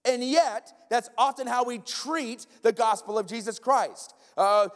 And 0.05 0.23
yet, 0.23 0.71
that's 0.89 1.09
often 1.17 1.47
how 1.47 1.63
we 1.63 1.79
treat 1.79 2.45
the 2.61 2.73
gospel 2.73 3.17
of 3.17 3.25
Jesus 3.25 3.57
Christ. 3.57 4.13
Uh, 4.35 4.67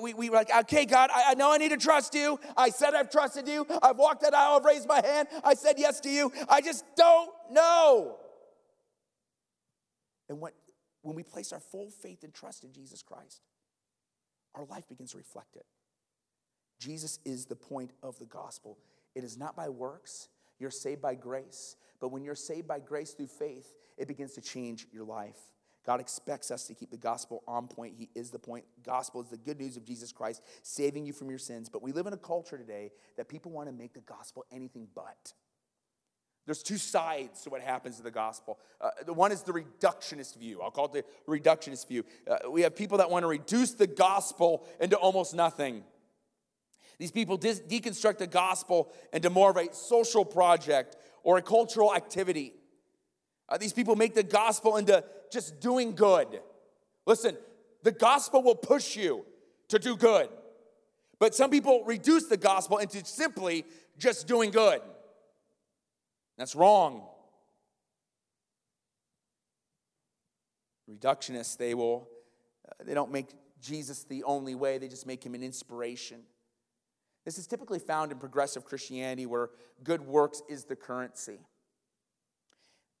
we, 0.00 0.14
we, 0.14 0.30
like, 0.30 0.48
okay, 0.60 0.84
God, 0.84 1.10
I, 1.12 1.32
I, 1.32 1.34
know 1.34 1.52
I 1.52 1.58
need 1.58 1.70
to 1.70 1.76
trust 1.76 2.14
you. 2.14 2.38
I 2.56 2.70
said 2.70 2.94
I've 2.94 3.10
trusted 3.10 3.48
you. 3.48 3.66
I've 3.82 3.96
walked 3.96 4.22
that 4.22 4.34
aisle, 4.34 4.58
I've 4.58 4.64
raised 4.64 4.86
my 4.86 5.04
hand. 5.04 5.28
I 5.42 5.54
said 5.54 5.76
yes 5.78 6.00
to 6.00 6.10
you. 6.10 6.32
I 6.48 6.60
just 6.60 6.84
don't 6.96 7.30
know. 7.50 8.18
And 10.28 10.40
when, 10.40 10.52
when 11.02 11.14
we 11.14 11.22
place 11.22 11.52
our 11.52 11.60
full 11.60 11.90
faith 11.90 12.22
and 12.24 12.34
trust 12.34 12.64
in 12.64 12.72
Jesus 12.72 13.02
Christ, 13.02 13.42
our 14.54 14.64
life 14.64 14.88
begins 14.88 15.12
to 15.12 15.18
reflect 15.18 15.56
it. 15.56 15.66
Jesus 16.78 17.18
is 17.24 17.46
the 17.46 17.56
point 17.56 17.92
of 18.02 18.18
the 18.18 18.26
gospel. 18.26 18.78
It 19.14 19.24
is 19.24 19.38
not 19.38 19.56
by 19.56 19.68
works, 19.68 20.28
you're 20.58 20.70
saved 20.70 21.02
by 21.02 21.14
grace. 21.14 21.76
But 22.00 22.08
when 22.08 22.24
you're 22.24 22.34
saved 22.34 22.68
by 22.68 22.80
grace 22.80 23.12
through 23.12 23.28
faith, 23.28 23.74
it 23.96 24.08
begins 24.08 24.34
to 24.34 24.40
change 24.40 24.86
your 24.92 25.04
life. 25.04 25.38
God 25.86 26.00
expects 26.00 26.50
us 26.50 26.66
to 26.66 26.74
keep 26.74 26.90
the 26.90 26.96
gospel 26.96 27.44
on 27.46 27.68
point. 27.68 27.94
He 27.96 28.10
is 28.14 28.30
the 28.30 28.38
point. 28.38 28.64
Gospel 28.82 29.22
is 29.22 29.28
the 29.28 29.36
good 29.36 29.58
news 29.58 29.76
of 29.76 29.84
Jesus 29.84 30.10
Christ 30.10 30.42
saving 30.62 31.06
you 31.06 31.12
from 31.12 31.30
your 31.30 31.38
sins. 31.38 31.68
But 31.68 31.80
we 31.80 31.92
live 31.92 32.08
in 32.08 32.12
a 32.12 32.18
culture 32.18 32.58
today 32.58 32.90
that 33.16 33.28
people 33.28 33.52
want 33.52 33.68
to 33.68 33.72
make 33.72 33.94
the 33.94 34.00
gospel 34.00 34.44
anything 34.50 34.88
but. 34.94 35.32
There's 36.46 36.62
two 36.62 36.78
sides 36.78 37.42
to 37.42 37.50
what 37.50 37.60
happens 37.60 37.96
to 37.96 38.02
the 38.02 38.10
gospel. 38.10 38.60
Uh, 38.80 39.12
one 39.12 39.32
is 39.32 39.42
the 39.42 39.52
reductionist 39.52 40.38
view. 40.38 40.62
I'll 40.62 40.70
call 40.70 40.86
it 40.86 40.92
the 40.92 41.04
reductionist 41.28 41.88
view. 41.88 42.04
Uh, 42.26 42.50
we 42.50 42.62
have 42.62 42.76
people 42.76 42.98
that 42.98 43.10
want 43.10 43.24
to 43.24 43.26
reduce 43.26 43.72
the 43.72 43.88
gospel 43.88 44.64
into 44.80 44.96
almost 44.96 45.34
nothing. 45.34 45.82
These 46.98 47.10
people 47.10 47.36
deconstruct 47.36 48.18
the 48.18 48.28
gospel 48.28 48.92
into 49.12 49.28
more 49.28 49.50
of 49.50 49.56
a 49.56 49.74
social 49.74 50.24
project 50.24 50.96
or 51.24 51.36
a 51.36 51.42
cultural 51.42 51.94
activity. 51.94 52.54
Uh, 53.48 53.58
these 53.58 53.72
people 53.72 53.96
make 53.96 54.14
the 54.14 54.22
gospel 54.22 54.76
into 54.76 55.04
just 55.32 55.60
doing 55.60 55.94
good. 55.94 56.40
Listen, 57.06 57.36
the 57.82 57.92
gospel 57.92 58.42
will 58.42 58.54
push 58.54 58.96
you 58.96 59.24
to 59.68 59.78
do 59.80 59.96
good. 59.96 60.28
But 61.18 61.34
some 61.34 61.50
people 61.50 61.82
reduce 61.84 62.26
the 62.26 62.36
gospel 62.36 62.78
into 62.78 63.04
simply 63.04 63.64
just 63.98 64.26
doing 64.26 64.50
good. 64.50 64.80
That's 66.38 66.54
wrong. 66.54 67.02
Reductionists, 70.90 71.56
they 71.56 71.74
will, 71.74 72.08
uh, 72.68 72.84
they 72.84 72.94
don't 72.94 73.10
make 73.10 73.28
Jesus 73.60 74.04
the 74.04 74.22
only 74.24 74.54
way, 74.54 74.78
they 74.78 74.88
just 74.88 75.06
make 75.06 75.24
him 75.24 75.34
an 75.34 75.42
inspiration. 75.42 76.20
This 77.24 77.38
is 77.38 77.46
typically 77.46 77.80
found 77.80 78.12
in 78.12 78.18
progressive 78.18 78.64
Christianity 78.64 79.26
where 79.26 79.50
good 79.82 80.00
works 80.00 80.42
is 80.48 80.64
the 80.64 80.76
currency. 80.76 81.38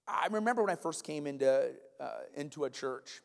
I 0.08 0.26
remember 0.30 0.62
when 0.62 0.70
I 0.70 0.76
first 0.76 1.04
came 1.04 1.26
into, 1.26 1.72
uh, 2.00 2.08
into 2.34 2.64
a 2.64 2.70
church 2.70 3.22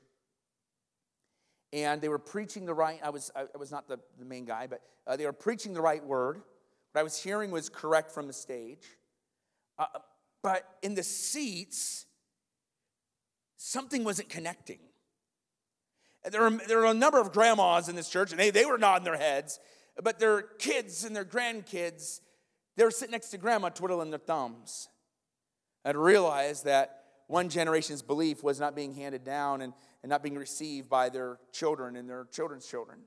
and 1.73 2.01
they 2.01 2.09
were 2.09 2.19
preaching 2.19 2.65
the 2.65 2.73
right, 2.73 2.99
I 3.03 3.09
was, 3.09 3.31
I 3.35 3.45
was 3.57 3.71
not 3.71 3.87
the, 3.87 3.99
the 4.19 4.25
main 4.25 4.45
guy, 4.45 4.67
but 4.67 4.81
uh, 5.07 5.15
they 5.15 5.25
were 5.25 5.33
preaching 5.33 5.73
the 5.73 5.81
right 5.81 6.03
word. 6.03 6.41
What 6.91 6.99
I 6.99 7.03
was 7.03 7.17
hearing 7.21 7.49
was 7.49 7.69
correct 7.69 8.11
from 8.11 8.27
the 8.27 8.33
stage. 8.33 8.85
Uh, 9.81 9.85
but 10.43 10.77
in 10.83 10.93
the 10.93 11.01
seats, 11.01 12.05
something 13.57 14.03
wasn't 14.03 14.29
connecting. 14.29 14.77
There 16.29 16.41
were, 16.41 16.51
there 16.67 16.77
were 16.77 16.85
a 16.85 16.93
number 16.93 17.19
of 17.19 17.31
grandmas 17.31 17.89
in 17.89 17.95
this 17.95 18.07
church, 18.07 18.29
and 18.29 18.39
they, 18.39 18.51
they 18.51 18.65
were 18.65 18.77
nodding 18.77 19.05
their 19.05 19.17
heads, 19.17 19.59
but 20.03 20.19
their 20.19 20.43
kids 20.43 21.03
and 21.03 21.15
their 21.15 21.25
grandkids, 21.25 22.21
they 22.77 22.83
were 22.83 22.91
sitting 22.91 23.11
next 23.11 23.29
to 23.29 23.39
grandma 23.39 23.69
twiddling 23.69 24.11
their 24.11 24.19
thumbs. 24.19 24.87
I'd 25.83 25.95
realized 25.95 26.65
that 26.65 27.03
one 27.25 27.49
generation's 27.49 28.03
belief 28.03 28.43
was 28.43 28.59
not 28.59 28.75
being 28.75 28.93
handed 28.93 29.23
down 29.23 29.61
and, 29.61 29.73
and 30.03 30.11
not 30.11 30.21
being 30.21 30.35
received 30.35 30.89
by 30.89 31.09
their 31.09 31.39
children 31.51 31.95
and 31.95 32.07
their 32.07 32.27
children's 32.31 32.67
children. 32.67 32.99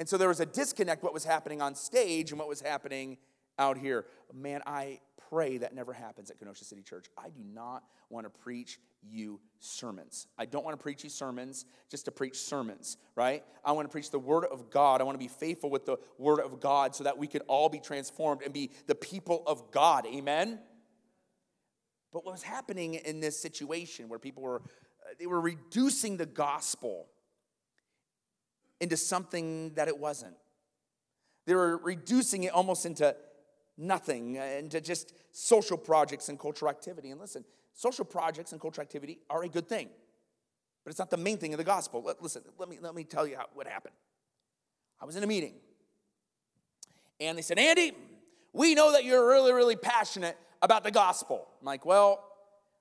And 0.00 0.08
so 0.08 0.18
there 0.18 0.28
was 0.28 0.40
a 0.40 0.46
disconnect 0.46 1.04
what 1.04 1.14
was 1.14 1.24
happening 1.24 1.62
on 1.62 1.76
stage 1.76 2.32
and 2.32 2.40
what 2.40 2.48
was 2.48 2.60
happening 2.60 3.18
out 3.58 3.78
here. 3.78 4.06
Man, 4.34 4.62
I 4.66 5.00
pray 5.30 5.58
that 5.58 5.74
never 5.74 5.92
happens 5.92 6.30
at 6.30 6.38
Kenosha 6.38 6.64
City 6.64 6.82
Church. 6.82 7.06
I 7.16 7.28
do 7.28 7.42
not 7.52 7.84
want 8.10 8.24
to 8.24 8.30
preach 8.30 8.78
you 9.02 9.40
sermons. 9.60 10.26
I 10.38 10.46
don't 10.46 10.64
want 10.64 10.78
to 10.78 10.82
preach 10.82 11.04
you 11.04 11.10
sermons 11.10 11.64
just 11.90 12.04
to 12.06 12.10
preach 12.10 12.36
sermons, 12.38 12.96
right? 13.14 13.44
I 13.64 13.72
want 13.72 13.88
to 13.88 13.92
preach 13.92 14.10
the 14.10 14.18
Word 14.18 14.44
of 14.44 14.70
God. 14.70 15.00
I 15.00 15.04
want 15.04 15.14
to 15.14 15.24
be 15.24 15.28
faithful 15.28 15.70
with 15.70 15.86
the 15.86 15.98
Word 16.18 16.40
of 16.40 16.60
God 16.60 16.94
so 16.94 17.04
that 17.04 17.18
we 17.18 17.26
could 17.26 17.42
all 17.48 17.68
be 17.68 17.80
transformed 17.80 18.42
and 18.42 18.52
be 18.52 18.70
the 18.86 18.94
people 18.94 19.42
of 19.46 19.70
God. 19.70 20.06
Amen? 20.06 20.58
But 22.12 22.24
what 22.24 22.32
was 22.32 22.42
happening 22.42 22.94
in 22.94 23.20
this 23.20 23.38
situation 23.38 24.08
where 24.08 24.18
people 24.18 24.42
were, 24.42 24.62
uh, 24.62 25.14
they 25.18 25.26
were 25.26 25.40
reducing 25.40 26.16
the 26.16 26.26
gospel 26.26 27.08
into 28.80 28.96
something 28.96 29.74
that 29.74 29.88
it 29.88 29.98
wasn't. 29.98 30.34
They 31.46 31.54
were 31.54 31.76
reducing 31.78 32.44
it 32.44 32.52
almost 32.52 32.86
into 32.86 33.14
nothing, 33.78 34.38
uh, 34.38 34.42
into 34.42 34.80
just 34.80 35.12
social 35.32 35.76
projects 35.76 36.28
and 36.28 36.38
cultural 36.38 36.70
activity. 36.70 37.10
And 37.10 37.20
listen, 37.20 37.44
social 37.74 38.04
projects 38.04 38.52
and 38.52 38.60
cultural 38.60 38.82
activity 38.82 39.18
are 39.28 39.42
a 39.42 39.48
good 39.48 39.68
thing, 39.68 39.88
but 40.84 40.90
it's 40.90 40.98
not 40.98 41.10
the 41.10 41.16
main 41.16 41.38
thing 41.38 41.52
of 41.52 41.58
the 41.58 41.64
gospel. 41.64 42.04
Listen, 42.20 42.42
let 42.58 42.68
me, 42.68 42.78
let 42.80 42.94
me 42.94 43.04
tell 43.04 43.26
you 43.26 43.36
how, 43.36 43.46
what 43.54 43.66
happened. 43.66 43.94
I 45.00 45.04
was 45.04 45.16
in 45.16 45.22
a 45.22 45.26
meeting, 45.26 45.54
and 47.20 47.36
they 47.36 47.42
said, 47.42 47.58
Andy, 47.58 47.92
we 48.52 48.74
know 48.74 48.92
that 48.92 49.04
you're 49.04 49.26
really, 49.26 49.52
really 49.52 49.76
passionate 49.76 50.38
about 50.62 50.84
the 50.84 50.90
gospel. 50.90 51.46
I'm 51.60 51.66
like, 51.66 51.84
well, 51.84 52.24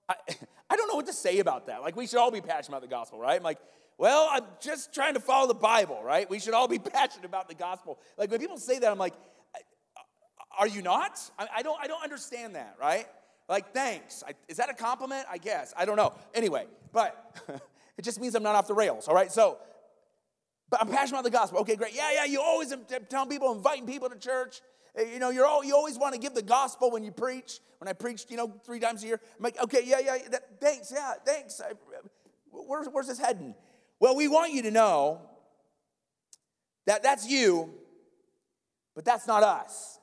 I, 0.07 0.15
I 0.69 0.75
don't 0.75 0.87
know 0.87 0.95
what 0.95 1.07
to 1.07 1.13
say 1.13 1.39
about 1.39 1.67
that. 1.67 1.81
Like, 1.81 1.95
we 1.95 2.07
should 2.07 2.19
all 2.19 2.31
be 2.31 2.41
passionate 2.41 2.69
about 2.69 2.81
the 2.81 2.87
gospel, 2.87 3.19
right? 3.19 3.37
I'm 3.37 3.43
like, 3.43 3.59
well, 3.97 4.27
I'm 4.31 4.43
just 4.59 4.93
trying 4.93 5.13
to 5.13 5.19
follow 5.19 5.47
the 5.47 5.53
Bible, 5.53 6.01
right? 6.03 6.29
We 6.29 6.39
should 6.39 6.53
all 6.53 6.67
be 6.67 6.79
passionate 6.93 7.25
about 7.25 7.47
the 7.47 7.55
gospel. 7.55 7.99
Like, 8.17 8.31
when 8.31 8.39
people 8.39 8.57
say 8.57 8.79
that, 8.79 8.91
I'm 8.91 8.97
like, 8.97 9.13
are 10.57 10.67
you 10.67 10.81
not? 10.81 11.19
I, 11.37 11.47
I 11.57 11.61
don't, 11.61 11.79
I 11.81 11.87
don't 11.87 12.03
understand 12.03 12.55
that, 12.55 12.75
right? 12.79 13.07
Like, 13.47 13.73
thanks. 13.73 14.23
I, 14.27 14.33
is 14.47 14.57
that 14.57 14.69
a 14.69 14.73
compliment? 14.73 15.25
I 15.29 15.37
guess. 15.37 15.73
I 15.77 15.85
don't 15.85 15.97
know. 15.97 16.13
Anyway, 16.33 16.65
but 16.91 17.39
it 17.97 18.03
just 18.03 18.19
means 18.19 18.35
I'm 18.35 18.43
not 18.43 18.55
off 18.55 18.67
the 18.67 18.73
rails, 18.73 19.07
all 19.07 19.15
right? 19.15 19.31
So, 19.31 19.57
but 20.69 20.81
I'm 20.81 20.89
passionate 20.89 21.19
about 21.19 21.23
the 21.25 21.37
gospel. 21.37 21.59
Okay, 21.59 21.75
great. 21.75 21.95
Yeah, 21.95 22.11
yeah, 22.11 22.25
you 22.25 22.41
always 22.41 22.73
telling 23.09 23.29
people, 23.29 23.53
inviting 23.53 23.85
people 23.85 24.09
to 24.09 24.17
church. 24.17 24.61
Eh, 24.97 25.13
you 25.13 25.19
know, 25.19 25.29
you're 25.29 25.45
all, 25.45 25.63
you 25.63 25.75
always 25.75 25.97
want 25.97 26.13
to 26.13 26.19
give 26.19 26.33
the 26.33 26.41
gospel 26.41 26.89
when 26.89 27.03
you 27.03 27.11
preach. 27.11 27.59
When 27.79 27.87
I 27.87 27.93
preached, 27.93 28.31
you 28.31 28.37
know, 28.37 28.51
three 28.65 28.79
times 28.79 29.03
a 29.03 29.07
year, 29.07 29.19
I'm 29.37 29.43
like, 29.43 29.61
okay, 29.61 29.81
yeah, 29.85 29.99
yeah, 29.99 30.17
that, 30.31 30.59
thanks, 30.59 30.91
yeah, 30.93 31.13
thanks. 31.23 31.61
I, 31.61 31.73
where's, 32.51 32.87
where's 32.87 33.07
this 33.07 33.19
heading? 33.19 33.53
Well, 33.99 34.15
we 34.15 34.27
want 34.27 34.53
you 34.53 34.63
to 34.63 34.71
know 34.71 35.21
that 36.87 37.03
that's 37.03 37.27
you, 37.27 37.73
but 38.95 39.05
that's 39.05 39.27
not 39.27 39.43
us. 39.43 39.99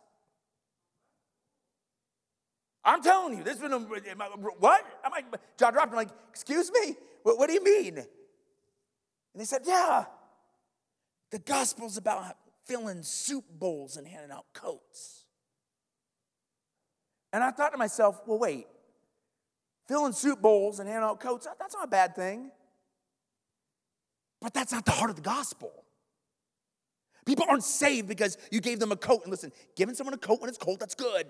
I'm 2.84 3.02
telling 3.02 3.38
you, 3.38 3.44
this 3.44 3.60
is 3.60 3.62
what? 4.58 4.84
I'm 5.04 5.12
like, 5.12 5.24
jaw 5.58 5.70
dropped. 5.70 5.90
I'm 5.90 5.96
like, 5.96 6.08
excuse 6.30 6.70
me? 6.72 6.96
What, 7.22 7.38
what 7.38 7.46
do 7.48 7.54
you 7.54 7.62
mean? 7.62 7.98
And 7.98 8.06
they 9.36 9.44
said, 9.44 9.62
yeah, 9.64 10.04
the 11.30 11.38
gospel's 11.38 11.96
about 11.96 12.36
filling 12.64 13.02
soup 13.02 13.44
bowls 13.50 13.96
and 13.96 14.06
handing 14.06 14.32
out 14.32 14.46
coats. 14.52 15.24
And 17.32 17.42
I 17.42 17.50
thought 17.50 17.70
to 17.72 17.78
myself, 17.78 18.20
well, 18.26 18.38
wait, 18.38 18.66
filling 19.88 20.12
soup 20.12 20.42
bowls 20.42 20.80
and 20.80 20.88
handing 20.88 21.08
out 21.08 21.20
coats, 21.20 21.46
that's 21.58 21.74
not 21.74 21.84
a 21.84 21.88
bad 21.88 22.14
thing. 22.14 22.50
But 24.40 24.52
that's 24.52 24.72
not 24.72 24.84
the 24.84 24.90
heart 24.90 25.08
of 25.08 25.16
the 25.16 25.22
gospel. 25.22 25.72
People 27.24 27.46
aren't 27.48 27.62
saved 27.62 28.08
because 28.08 28.36
you 28.50 28.60
gave 28.60 28.80
them 28.80 28.90
a 28.90 28.96
coat. 28.96 29.22
And 29.22 29.30
listen, 29.30 29.52
giving 29.76 29.94
someone 29.94 30.14
a 30.14 30.18
coat 30.18 30.40
when 30.40 30.48
it's 30.48 30.58
cold, 30.58 30.80
that's 30.80 30.96
good. 30.96 31.26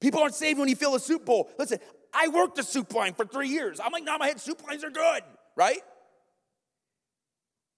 People 0.00 0.20
aren't 0.20 0.34
saved 0.34 0.58
when 0.58 0.68
you 0.68 0.76
fill 0.76 0.94
a 0.94 1.00
soup 1.00 1.24
bowl. 1.24 1.50
Listen, 1.58 1.78
I 2.12 2.28
worked 2.28 2.56
the 2.56 2.62
soup 2.62 2.94
line 2.94 3.14
for 3.14 3.24
three 3.24 3.48
years. 3.48 3.80
I'm 3.82 3.92
like, 3.92 4.04
nah, 4.04 4.18
my 4.18 4.26
head 4.26 4.40
soup 4.40 4.66
lines 4.66 4.84
are 4.84 4.90
good, 4.90 5.22
right? 5.56 5.80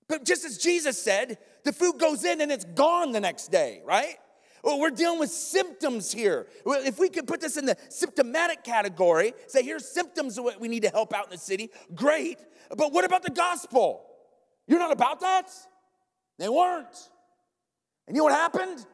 But 0.09 0.25
just 0.25 0.45
as 0.45 0.59
Jesus 0.59 1.01
said, 1.01 1.39
the 1.65 1.73
food 1.73 1.99
goes 1.99 2.25
in 2.25 2.41
and 2.41 2.51
it's 2.51 2.65
gone 2.65 3.13
the 3.13 3.21
next 3.21 3.49
day, 3.51 3.81
right? 3.85 4.17
Well, 4.63 4.79
we're 4.79 4.91
dealing 4.91 5.19
with 5.19 5.31
symptoms 5.31 6.13
here. 6.13 6.47
If 6.67 6.99
we 6.99 7.09
could 7.09 7.27
put 7.27 7.41
this 7.41 7.57
in 7.57 7.65
the 7.65 7.77
symptomatic 7.89 8.63
category, 8.63 9.33
say 9.47 9.63
here's 9.63 9.89
symptoms 9.89 10.37
of 10.37 10.45
what 10.45 10.61
we 10.61 10.69
need 10.69 10.83
to 10.83 10.91
help 10.91 11.15
out 11.15 11.25
in 11.27 11.31
the 11.31 11.39
city, 11.39 11.71
great. 11.95 12.39
But 12.77 12.93
what 12.93 13.05
about 13.05 13.23
the 13.23 13.31
gospel? 13.31 14.05
You're 14.67 14.79
not 14.79 14.93
about 14.93 15.21
that? 15.21 15.51
They 16.39 16.49
weren't. 16.49 17.09
And 18.07 18.17
you 18.17 18.21
know 18.21 18.25
what 18.25 18.35
happened? 18.35 18.85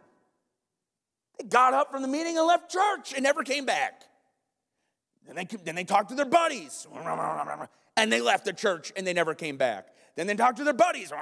They 1.39 1.45
got 1.49 1.75
up 1.75 1.91
from 1.91 2.03
the 2.03 2.09
meeting 2.09 2.37
and 2.37 2.47
left 2.47 2.71
church 2.71 3.13
and 3.15 3.23
never 3.23 3.43
came 3.43 3.67
back. 3.67 4.03
Then 5.27 5.37
they, 5.37 5.45
then 5.65 5.75
they 5.75 5.85
talked 5.85 6.11
to 6.11 6.15
their 6.15 6.25
buddies 6.25 6.87
and 7.97 8.13
they 8.13 8.21
left 8.21 8.45
the 8.45 8.53
church 8.53 8.93
and 8.97 9.07
they 9.07 9.13
never 9.13 9.35
came 9.35 9.57
back. 9.57 9.89
Then 10.15 10.27
they 10.27 10.35
talked 10.35 10.59
to 10.59 10.65
their 10.65 10.73
buddies 10.73 11.13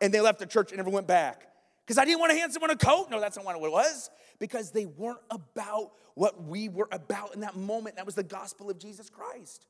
and 0.00 0.12
they 0.12 0.20
left 0.20 0.38
the 0.38 0.46
church 0.46 0.70
and 0.70 0.78
never 0.78 0.90
went 0.90 1.06
back. 1.06 1.44
Because 1.86 1.98
I 1.98 2.04
didn't 2.04 2.20
want 2.20 2.32
to 2.32 2.38
hand 2.38 2.52
someone 2.52 2.70
a 2.70 2.76
coat. 2.76 3.08
No, 3.10 3.18
that's 3.20 3.36
not 3.36 3.46
what 3.46 3.56
it 3.56 3.62
was. 3.62 4.10
Because 4.38 4.70
they 4.70 4.84
weren't 4.84 5.20
about 5.30 5.92
what 6.14 6.42
we 6.44 6.68
were 6.68 6.88
about 6.92 7.34
in 7.34 7.40
that 7.40 7.56
moment. 7.56 7.96
That 7.96 8.04
was 8.04 8.14
the 8.14 8.22
gospel 8.22 8.68
of 8.68 8.78
Jesus 8.78 9.08
Christ. 9.08 9.64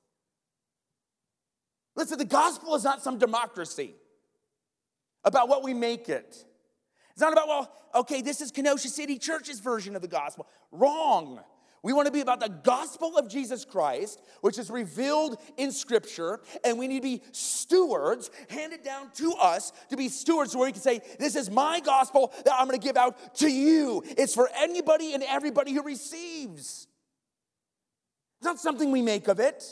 Listen, 1.95 2.19
the 2.19 2.25
gospel 2.25 2.75
is 2.75 2.85
not 2.85 3.03
some 3.03 3.19
democracy 3.19 3.95
about 5.25 5.49
what 5.49 5.63
we 5.63 5.75
make 5.75 6.09
it. 6.09 6.45
It's 7.19 7.23
not 7.25 7.33
about, 7.33 7.49
well, 7.49 7.73
okay, 7.97 8.23
this 8.23 8.41
is 8.41 8.53
Kenosha 8.53 8.87
City 8.87 9.19
Church's 9.19 9.59
version 9.59 9.97
of 9.97 10.03
the 10.03 10.07
gospel. 10.07 10.47
Wrong. 10.71 11.41
We 11.83 11.93
want 11.93 12.07
to 12.07 12.13
be 12.13 12.21
about 12.21 12.39
the 12.39 12.49
gospel 12.49 13.19
of 13.19 13.29
Jesus 13.29 13.65
Christ, 13.65 14.23
which 14.41 14.57
is 14.57 14.71
revealed 14.71 15.37
in 15.57 15.73
Scripture, 15.73 16.39
and 16.63 16.79
we 16.79 16.87
need 16.87 17.03
to 17.03 17.09
be 17.09 17.23
stewards, 17.33 18.31
handed 18.49 18.85
down 18.85 19.11
to 19.15 19.33
us 19.33 19.73
to 19.91 19.97
be 19.97 20.09
stewards 20.09 20.55
where 20.55 20.67
we 20.67 20.71
can 20.73 20.81
say, 20.81 21.01
This 21.19 21.35
is 21.35 21.51
my 21.51 21.81
gospel 21.81 22.33
that 22.45 22.55
I'm 22.55 22.69
going 22.69 22.79
to 22.79 22.87
give 22.87 22.97
out 22.97 23.35
to 23.39 23.49
you. 23.49 24.05
It's 24.07 24.33
for 24.33 24.49
anybody 24.57 25.13
and 25.13 25.25
everybody 25.25 25.73
who 25.73 25.83
receives. 25.83 26.87
It's 28.37 28.45
not 28.45 28.61
something 28.61 28.93
we 28.93 29.03
make 29.03 29.27
of 29.27 29.41
it. 29.41 29.65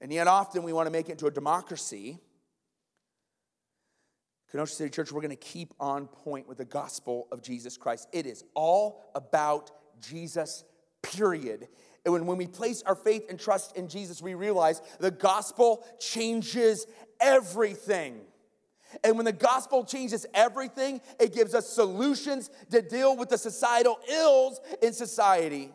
And 0.00 0.12
yet, 0.12 0.28
often 0.28 0.62
we 0.62 0.72
want 0.72 0.86
to 0.86 0.92
make 0.92 1.08
it 1.08 1.12
into 1.12 1.26
a 1.26 1.32
democracy. 1.32 2.20
Kenosha 4.54 4.76
City 4.76 4.90
Church, 4.90 5.10
we're 5.10 5.20
going 5.20 5.30
to 5.30 5.36
keep 5.36 5.74
on 5.80 6.06
point 6.06 6.46
with 6.46 6.58
the 6.58 6.64
gospel 6.64 7.26
of 7.32 7.42
Jesus 7.42 7.76
Christ. 7.76 8.06
It 8.12 8.24
is 8.24 8.44
all 8.54 9.02
about 9.16 9.72
Jesus, 10.00 10.62
period. 11.02 11.66
And 12.04 12.14
when, 12.14 12.24
when 12.24 12.38
we 12.38 12.46
place 12.46 12.80
our 12.86 12.94
faith 12.94 13.26
and 13.28 13.36
trust 13.36 13.76
in 13.76 13.88
Jesus, 13.88 14.22
we 14.22 14.34
realize 14.34 14.80
the 15.00 15.10
gospel 15.10 15.84
changes 15.98 16.86
everything. 17.20 18.20
And 19.02 19.16
when 19.16 19.24
the 19.24 19.32
gospel 19.32 19.84
changes 19.84 20.24
everything, 20.34 21.00
it 21.18 21.34
gives 21.34 21.52
us 21.52 21.68
solutions 21.68 22.48
to 22.70 22.80
deal 22.80 23.16
with 23.16 23.30
the 23.30 23.38
societal 23.38 23.98
ills 24.08 24.60
in 24.80 24.92
society. 24.92 25.72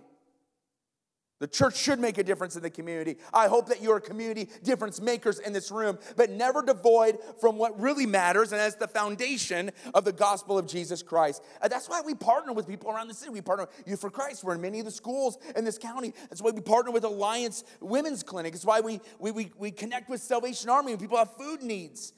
The 1.39 1.47
church 1.47 1.77
should 1.77 1.99
make 1.99 2.17
a 2.17 2.23
difference 2.23 2.57
in 2.57 2.63
the 2.63 2.69
community. 2.69 3.17
I 3.33 3.47
hope 3.47 3.67
that 3.69 3.81
you're 3.81 4.01
community 4.01 4.49
difference 4.61 4.99
makers 4.99 5.39
in 5.39 5.53
this 5.53 5.71
room, 5.71 5.97
but 6.17 6.29
never 6.29 6.61
devoid 6.61 7.17
from 7.39 7.57
what 7.57 7.79
really 7.79 8.05
matters, 8.05 8.51
and 8.51 8.59
that's 8.59 8.75
the 8.75 8.89
foundation 8.89 9.71
of 9.93 10.03
the 10.03 10.11
gospel 10.11 10.57
of 10.57 10.67
Jesus 10.67 11.01
Christ. 11.01 11.41
And 11.61 11.71
that's 11.71 11.87
why 11.87 12.01
we 12.01 12.13
partner 12.13 12.51
with 12.51 12.67
people 12.67 12.91
around 12.91 13.07
the 13.07 13.13
city. 13.13 13.31
We 13.31 13.41
partner 13.41 13.67
with 13.67 13.87
Youth 13.87 14.01
for 14.01 14.09
Christ. 14.09 14.43
We're 14.43 14.55
in 14.55 14.61
many 14.61 14.79
of 14.79 14.85
the 14.85 14.91
schools 14.91 15.37
in 15.55 15.63
this 15.63 15.77
county. 15.77 16.13
That's 16.29 16.41
why 16.41 16.51
we 16.51 16.61
partner 16.61 16.91
with 16.91 17.05
Alliance 17.05 17.63
Women's 17.79 18.21
Clinic. 18.21 18.53
It's 18.53 18.65
why 18.65 18.81
we, 18.81 18.99
we, 19.17 19.31
we, 19.31 19.51
we 19.57 19.71
connect 19.71 20.09
with 20.09 20.21
Salvation 20.21 20.69
Army 20.69 20.91
when 20.91 20.99
people 20.99 21.17
have 21.17 21.31
food 21.37 21.63
needs. 21.63 22.11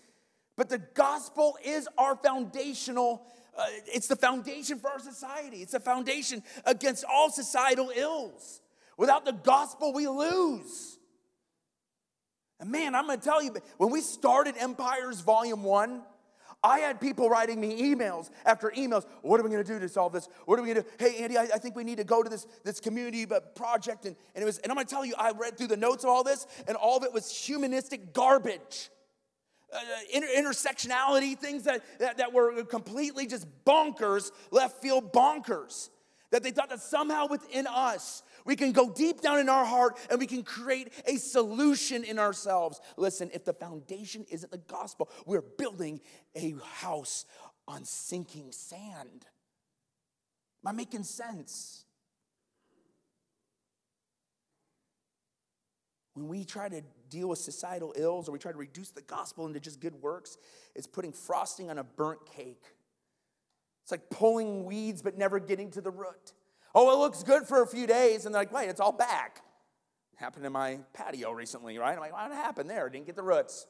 But 0.58 0.70
the 0.70 0.80
gospel 0.80 1.58
is 1.64 1.88
our 1.98 2.16
foundational, 2.16 3.24
uh, 3.56 3.66
it's 3.86 4.08
the 4.08 4.16
foundation 4.16 4.80
for 4.80 4.90
our 4.90 5.00
society. 5.00 5.58
It's 5.58 5.74
the 5.74 5.80
foundation 5.80 6.42
against 6.66 7.06
all 7.06 7.30
societal 7.30 7.92
ills. 7.96 8.61
Without 9.02 9.26
the 9.26 9.32
gospel, 9.32 9.94
we 9.94 10.08
lose. 10.08 11.00
And 12.60 12.72
man, 12.72 12.94
I'm 12.94 13.08
gonna 13.08 13.20
tell 13.20 13.42
you, 13.42 13.52
when 13.78 13.90
we 13.90 14.00
started 14.00 14.54
Empires 14.60 15.22
Volume 15.22 15.64
1, 15.64 16.04
I 16.64 16.78
had 16.78 17.02
people 17.02 17.28
writing 17.28 17.60
me 17.60 17.82
emails 17.82 18.30
after 18.46 18.70
emails. 18.78 19.08
What 19.24 19.40
are 19.40 19.44
we 19.44 19.50
gonna 19.50 19.64
do 19.64 19.80
to 19.80 19.90
solve 19.90 20.14
this? 20.14 20.30
What 20.46 20.60
are 20.60 20.62
we 20.62 20.68
gonna 20.68 20.84
do? 20.84 20.88
Hey, 21.00 21.24
Andy, 21.24 21.36
I, 21.36 21.46
I 21.46 21.58
think 21.58 21.76
we 21.76 21.84
need 21.84 21.98
to 21.98 22.04
go 22.04 22.22
to 22.22 22.30
this, 22.30 22.46
this 22.64 22.80
community 22.80 23.26
project. 23.56 24.06
And, 24.06 24.16
and, 24.36 24.44
it 24.44 24.46
was, 24.46 24.60
and 24.60 24.72
I'm 24.72 24.76
gonna 24.76 24.88
tell 24.88 25.04
you, 25.04 25.16
I 25.18 25.32
read 25.32 25.58
through 25.58 25.70
the 25.70 25.78
notes 25.78 26.04
of 26.04 26.12
all 26.12 26.24
this, 26.24 26.46
and 26.68 26.78
all 26.78 26.98
of 26.98 27.04
it 27.04 27.12
was 27.12 27.36
humanistic 27.36 28.14
garbage. 28.14 28.92
Uh, 29.74 29.80
inter- 30.14 30.28
intersectionality, 30.28 31.36
things 31.36 31.64
that, 31.64 31.82
that, 31.98 32.18
that 32.18 32.34
were 32.34 32.64
completely 32.66 33.26
just 33.26 33.48
bonkers, 33.66 34.30
left 34.52 34.80
field 34.80 35.12
bonkers. 35.12 35.90
That 36.30 36.44
they 36.44 36.52
thought 36.52 36.70
that 36.70 36.80
somehow 36.80 37.28
within 37.28 37.68
us 37.68 38.24
we 38.46 38.56
can 38.56 38.72
go 38.72 38.92
deep 38.92 39.22
down 39.22 39.40
in 39.40 39.50
our 39.50 39.66
heart 39.66 39.98
and 40.10 40.20
we 40.20 40.28
can 40.28 40.44
create 40.44 40.92
a 41.06 41.18
solution 41.18 42.04
in 42.04 42.20
ourselves. 42.20 42.80
Listen, 42.98 43.30
if 43.34 43.46
the 43.46 43.54
foundation 43.54 44.26
isn't 44.30 44.52
the 44.52 44.58
gospel, 44.58 45.10
we're 45.26 45.42
building 45.42 46.00
a 46.36 46.56
house 46.76 47.26
on 47.68 47.86
sinking 47.86 48.52
sand. 48.52 49.26
Am 50.64 50.68
I 50.68 50.72
making 50.72 51.04
sense? 51.04 51.86
When 56.14 56.28
we 56.28 56.44
try 56.44 56.68
to 56.68 56.82
deal 57.10 57.30
with 57.30 57.40
societal 57.40 57.94
ills 57.96 58.28
or 58.28 58.34
we 58.34 58.40
try 58.40 58.52
to 58.52 58.58
reduce 58.58 58.90
the 58.90 59.02
gospel 59.02 59.46
into 59.48 59.60
just 59.60 59.80
good 59.80 59.96
works, 59.96 60.38
it's 60.76 60.88
putting 60.88 61.14
frosting 61.14 61.70
on 61.70 61.78
a 61.78 61.84
burnt 61.84 62.26
cake. 62.26 62.64
It's 63.84 63.92
like 63.92 64.10
pulling 64.10 64.66
weeds 64.66 65.02
but 65.02 65.18
never 65.18 65.40
getting 65.40 65.72
to 65.72 65.82
the 65.82 65.92
root. 65.92 66.34
Oh, 66.74 66.92
it 66.94 67.00
looks 67.00 67.24
good 67.24 67.44
for 67.48 67.62
a 67.62 67.68
few 67.68 67.86
days, 67.86 68.26
and 68.26 68.34
they're 68.34 68.42
like, 68.42 68.52
wait, 68.52 68.70
it's 68.70 68.80
all 68.80 68.92
back. 68.92 69.42
Happened 70.16 70.46
in 70.46 70.52
my 70.52 70.80
patio 70.94 71.32
recently, 71.32 71.78
right? 71.78 71.94
I'm 71.94 72.00
like, 72.00 72.14
what 72.14 72.32
happened 72.32 72.70
there? 72.70 72.90
Didn't 72.90 73.08
get 73.08 73.16
the 73.16 73.24
roots. 73.24 73.66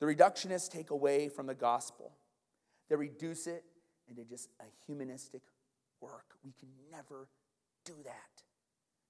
The 0.00 0.06
reductionists 0.06 0.70
take 0.70 0.90
away 0.90 1.28
from 1.28 1.46
the 1.46 1.54
gospel. 1.54 2.12
They 2.88 2.96
reduce 2.96 3.46
it 3.46 3.64
into 4.08 4.24
just 4.24 4.48
a 4.60 4.64
humanistic 4.86 5.42
work. 6.00 6.24
We 6.44 6.52
can 6.58 6.68
never 6.90 7.28
do 7.84 7.94
that. 8.04 8.42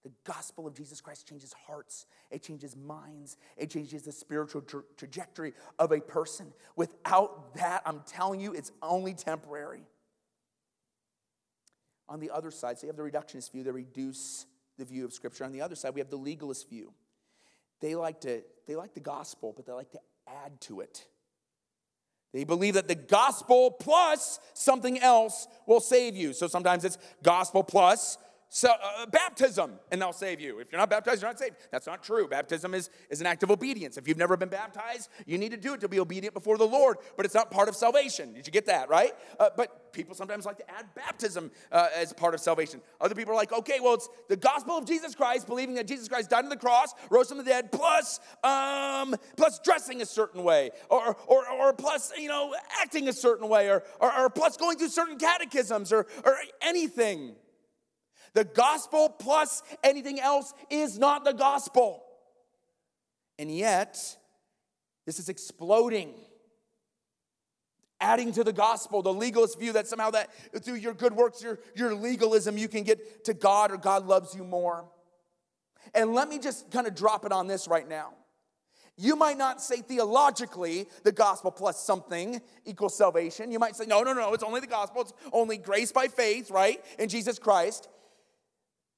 The 0.02 0.12
gospel 0.24 0.66
of 0.66 0.74
Jesus 0.74 1.00
Christ 1.00 1.28
changes 1.28 1.54
hearts, 1.66 2.06
it 2.30 2.42
changes 2.42 2.74
minds, 2.74 3.36
it 3.56 3.70
changes 3.70 4.02
the 4.02 4.12
spiritual 4.12 4.62
tra- 4.62 4.82
trajectory 4.96 5.52
of 5.78 5.92
a 5.92 6.00
person. 6.00 6.52
Without 6.74 7.54
that, 7.56 7.82
I'm 7.84 8.00
telling 8.06 8.40
you, 8.40 8.54
it's 8.54 8.72
only 8.82 9.12
temporary 9.12 9.82
on 12.10 12.20
the 12.20 12.30
other 12.30 12.50
side, 12.50 12.78
so 12.78 12.86
you 12.86 12.88
have 12.88 12.96
the 12.96 13.02
reductionist 13.02 13.52
view, 13.52 13.62
they 13.62 13.70
reduce 13.70 14.44
the 14.76 14.84
view 14.84 15.04
of 15.04 15.12
Scripture. 15.12 15.44
On 15.44 15.52
the 15.52 15.62
other 15.62 15.76
side, 15.76 15.94
we 15.94 16.00
have 16.00 16.10
the 16.10 16.16
legalist 16.16 16.68
view. 16.68 16.92
They 17.80 17.94
like 17.94 18.20
to 18.22 18.42
they 18.66 18.76
like 18.76 18.94
the 18.94 19.00
gospel, 19.00 19.52
but 19.56 19.64
they 19.64 19.72
like 19.72 19.90
to 19.92 20.00
add 20.44 20.60
to 20.62 20.80
it. 20.80 21.06
They 22.32 22.44
believe 22.44 22.74
that 22.74 22.88
the 22.88 22.94
gospel 22.94 23.70
plus 23.70 24.38
something 24.54 24.98
else 25.00 25.48
will 25.66 25.80
save 25.80 26.14
you. 26.14 26.32
So 26.32 26.46
sometimes 26.46 26.84
it's 26.84 26.98
gospel 27.22 27.64
plus 27.64 28.18
so, 28.52 28.68
uh, 28.68 29.06
baptism 29.06 29.78
and 29.92 30.02
they'll 30.02 30.12
save 30.12 30.40
you. 30.40 30.58
If 30.58 30.72
you're 30.72 30.80
not 30.80 30.90
baptized, 30.90 31.22
you're 31.22 31.30
not 31.30 31.38
saved. 31.38 31.54
That's 31.70 31.86
not 31.86 32.02
true. 32.02 32.26
Baptism 32.26 32.74
is, 32.74 32.90
is 33.08 33.20
an 33.20 33.26
act 33.28 33.44
of 33.44 33.50
obedience. 33.52 33.96
If 33.96 34.08
you've 34.08 34.18
never 34.18 34.36
been 34.36 34.48
baptized, 34.48 35.08
you 35.24 35.38
need 35.38 35.52
to 35.52 35.56
do 35.56 35.72
it 35.74 35.80
to 35.82 35.88
be 35.88 36.00
obedient 36.00 36.34
before 36.34 36.58
the 36.58 36.66
Lord, 36.66 36.96
but 37.16 37.24
it's 37.24 37.34
not 37.34 37.52
part 37.52 37.68
of 37.68 37.76
salvation. 37.76 38.32
Did 38.32 38.48
you 38.48 38.52
get 38.52 38.66
that, 38.66 38.88
right? 38.88 39.12
Uh, 39.38 39.50
but 39.56 39.92
people 39.92 40.16
sometimes 40.16 40.46
like 40.46 40.58
to 40.58 40.68
add 40.68 40.92
baptism 40.96 41.52
uh, 41.70 41.90
as 41.94 42.12
part 42.12 42.34
of 42.34 42.40
salvation. 42.40 42.80
Other 43.00 43.14
people 43.14 43.34
are 43.34 43.36
like, 43.36 43.52
okay, 43.52 43.78
well, 43.80 43.94
it's 43.94 44.08
the 44.28 44.36
gospel 44.36 44.76
of 44.76 44.84
Jesus 44.84 45.14
Christ, 45.14 45.46
believing 45.46 45.76
that 45.76 45.86
Jesus 45.86 46.08
Christ 46.08 46.30
died 46.30 46.42
on 46.42 46.50
the 46.50 46.56
cross, 46.56 46.92
rose 47.08 47.28
from 47.28 47.38
the 47.38 47.44
dead, 47.44 47.70
plus, 47.70 48.18
um, 48.42 49.14
plus 49.36 49.60
dressing 49.60 50.02
a 50.02 50.06
certain 50.06 50.42
way, 50.42 50.72
or, 50.88 51.16
or, 51.28 51.48
or 51.48 51.72
plus, 51.72 52.12
you 52.18 52.28
know, 52.28 52.52
acting 52.82 53.06
a 53.06 53.12
certain 53.12 53.48
way, 53.48 53.70
or, 53.70 53.84
or, 54.00 54.12
or 54.12 54.28
plus 54.28 54.56
going 54.56 54.76
through 54.76 54.88
certain 54.88 55.18
catechisms, 55.18 55.92
or, 55.92 56.08
or 56.24 56.36
anything. 56.62 57.36
The 58.34 58.44
gospel 58.44 59.08
plus 59.08 59.62
anything 59.82 60.20
else 60.20 60.54
is 60.68 60.98
not 60.98 61.24
the 61.24 61.32
gospel. 61.32 62.02
And 63.38 63.50
yet, 63.50 63.98
this 65.06 65.18
is 65.18 65.28
exploding. 65.28 66.14
Adding 68.00 68.32
to 68.32 68.44
the 68.44 68.52
gospel, 68.52 69.02
the 69.02 69.12
legalist 69.12 69.58
view 69.58 69.72
that 69.72 69.86
somehow 69.86 70.10
that 70.10 70.30
through 70.62 70.76
your 70.76 70.94
good 70.94 71.14
works, 71.14 71.42
your, 71.42 71.58
your 71.74 71.94
legalism, 71.94 72.56
you 72.56 72.68
can 72.68 72.82
get 72.82 73.24
to 73.24 73.34
God 73.34 73.72
or 73.72 73.76
God 73.76 74.06
loves 74.06 74.34
you 74.34 74.44
more. 74.44 74.86
And 75.94 76.14
let 76.14 76.28
me 76.28 76.38
just 76.38 76.70
kind 76.70 76.86
of 76.86 76.94
drop 76.94 77.24
it 77.24 77.32
on 77.32 77.46
this 77.46 77.68
right 77.68 77.88
now. 77.88 78.12
You 78.96 79.16
might 79.16 79.38
not 79.38 79.62
say 79.62 79.80
theologically 79.80 80.86
the 81.04 81.12
gospel 81.12 81.50
plus 81.50 81.82
something 81.82 82.40
equals 82.66 82.96
salvation. 82.96 83.50
You 83.50 83.58
might 83.58 83.74
say, 83.74 83.86
no, 83.86 84.02
no, 84.02 84.12
no, 84.12 84.34
it's 84.34 84.44
only 84.44 84.60
the 84.60 84.66
gospel. 84.66 85.02
It's 85.02 85.12
only 85.32 85.56
grace 85.56 85.90
by 85.90 86.08
faith, 86.08 86.50
right? 86.50 86.82
In 86.98 87.08
Jesus 87.08 87.38
Christ 87.38 87.88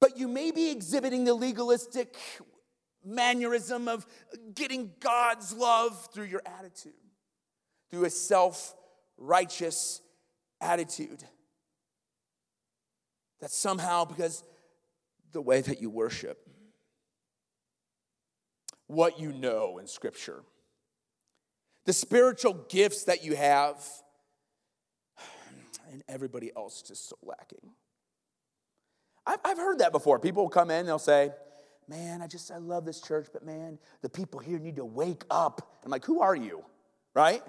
but 0.02 0.18
you 0.18 0.26
may 0.26 0.50
be 0.50 0.68
exhibiting 0.72 1.22
the 1.22 1.32
legalistic 1.32 2.16
mannerism 3.04 3.86
of 3.86 4.04
getting 4.52 4.90
God's 4.98 5.54
love 5.54 6.08
through 6.12 6.24
your 6.24 6.42
attitude, 6.44 6.92
through 7.88 8.06
a 8.06 8.10
self 8.10 8.74
righteous 9.16 10.02
attitude. 10.60 11.22
That 13.40 13.52
somehow, 13.52 14.04
because 14.04 14.42
the 15.30 15.40
way 15.40 15.60
that 15.60 15.80
you 15.80 15.88
worship, 15.88 16.48
what 18.88 19.20
you 19.20 19.32
know 19.32 19.78
in 19.78 19.86
Scripture, 19.86 20.42
the 21.84 21.92
spiritual 21.92 22.54
gifts 22.68 23.04
that 23.04 23.24
you 23.24 23.36
have, 23.36 23.80
and 25.92 26.02
everybody 26.08 26.50
else 26.56 26.82
just 26.82 27.08
so 27.08 27.16
lacking. 27.22 27.70
I've, 29.26 29.38
I've 29.44 29.56
heard 29.56 29.78
that 29.78 29.92
before. 29.92 30.18
People 30.18 30.44
will 30.44 30.50
come 30.50 30.70
in, 30.70 30.86
they'll 30.86 30.98
say, 30.98 31.30
Man, 31.88 32.22
I 32.22 32.28
just, 32.28 32.50
I 32.50 32.58
love 32.58 32.84
this 32.84 33.00
church, 33.00 33.26
but 33.32 33.44
man, 33.44 33.78
the 34.02 34.08
people 34.08 34.38
here 34.38 34.58
need 34.58 34.76
to 34.76 34.84
wake 34.84 35.24
up. 35.30 35.76
I'm 35.84 35.90
like, 35.90 36.04
Who 36.04 36.20
are 36.20 36.34
you? 36.34 36.64
Right? 37.14 37.42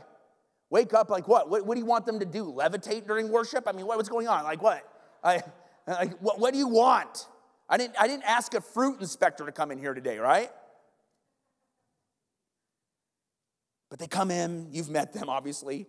Wake 0.70 0.94
up 0.94 1.10
like 1.10 1.28
what? 1.28 1.50
What, 1.50 1.66
what 1.66 1.76
do 1.76 1.80
you 1.80 1.86
want 1.86 2.06
them 2.06 2.20
to 2.20 2.26
do? 2.26 2.52
Levitate 2.52 3.06
during 3.06 3.30
worship? 3.30 3.68
I 3.68 3.74
mean, 3.74 3.86
what, 3.86 3.98
what's 3.98 4.10
going 4.10 4.28
on? 4.28 4.44
Like 4.44 4.62
what? 4.62 4.84
I, 5.24 5.44
like, 5.88 6.18
what, 6.20 6.40
what 6.40 6.52
do 6.52 6.58
you 6.58 6.68
want? 6.68 7.28
I 7.70 7.78
didn't, 7.78 7.96
I 8.00 8.08
didn't 8.08 8.24
ask 8.24 8.54
a 8.54 8.62
fruit 8.62 9.00
inspector 9.00 9.46
to 9.46 9.52
come 9.52 9.72
in 9.72 9.78
here 9.78 9.94
today, 9.94 10.18
right? 10.18 10.50
But 13.90 14.00
they 14.00 14.08
come 14.08 14.32
in, 14.32 14.70
you've 14.72 14.90
met 14.90 15.14
them, 15.14 15.30
obviously. 15.30 15.86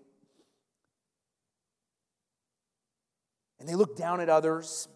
And 3.58 3.66
they 3.66 3.74
look 3.74 3.96
down 3.96 4.20
at 4.20 4.28
others 4.28 4.88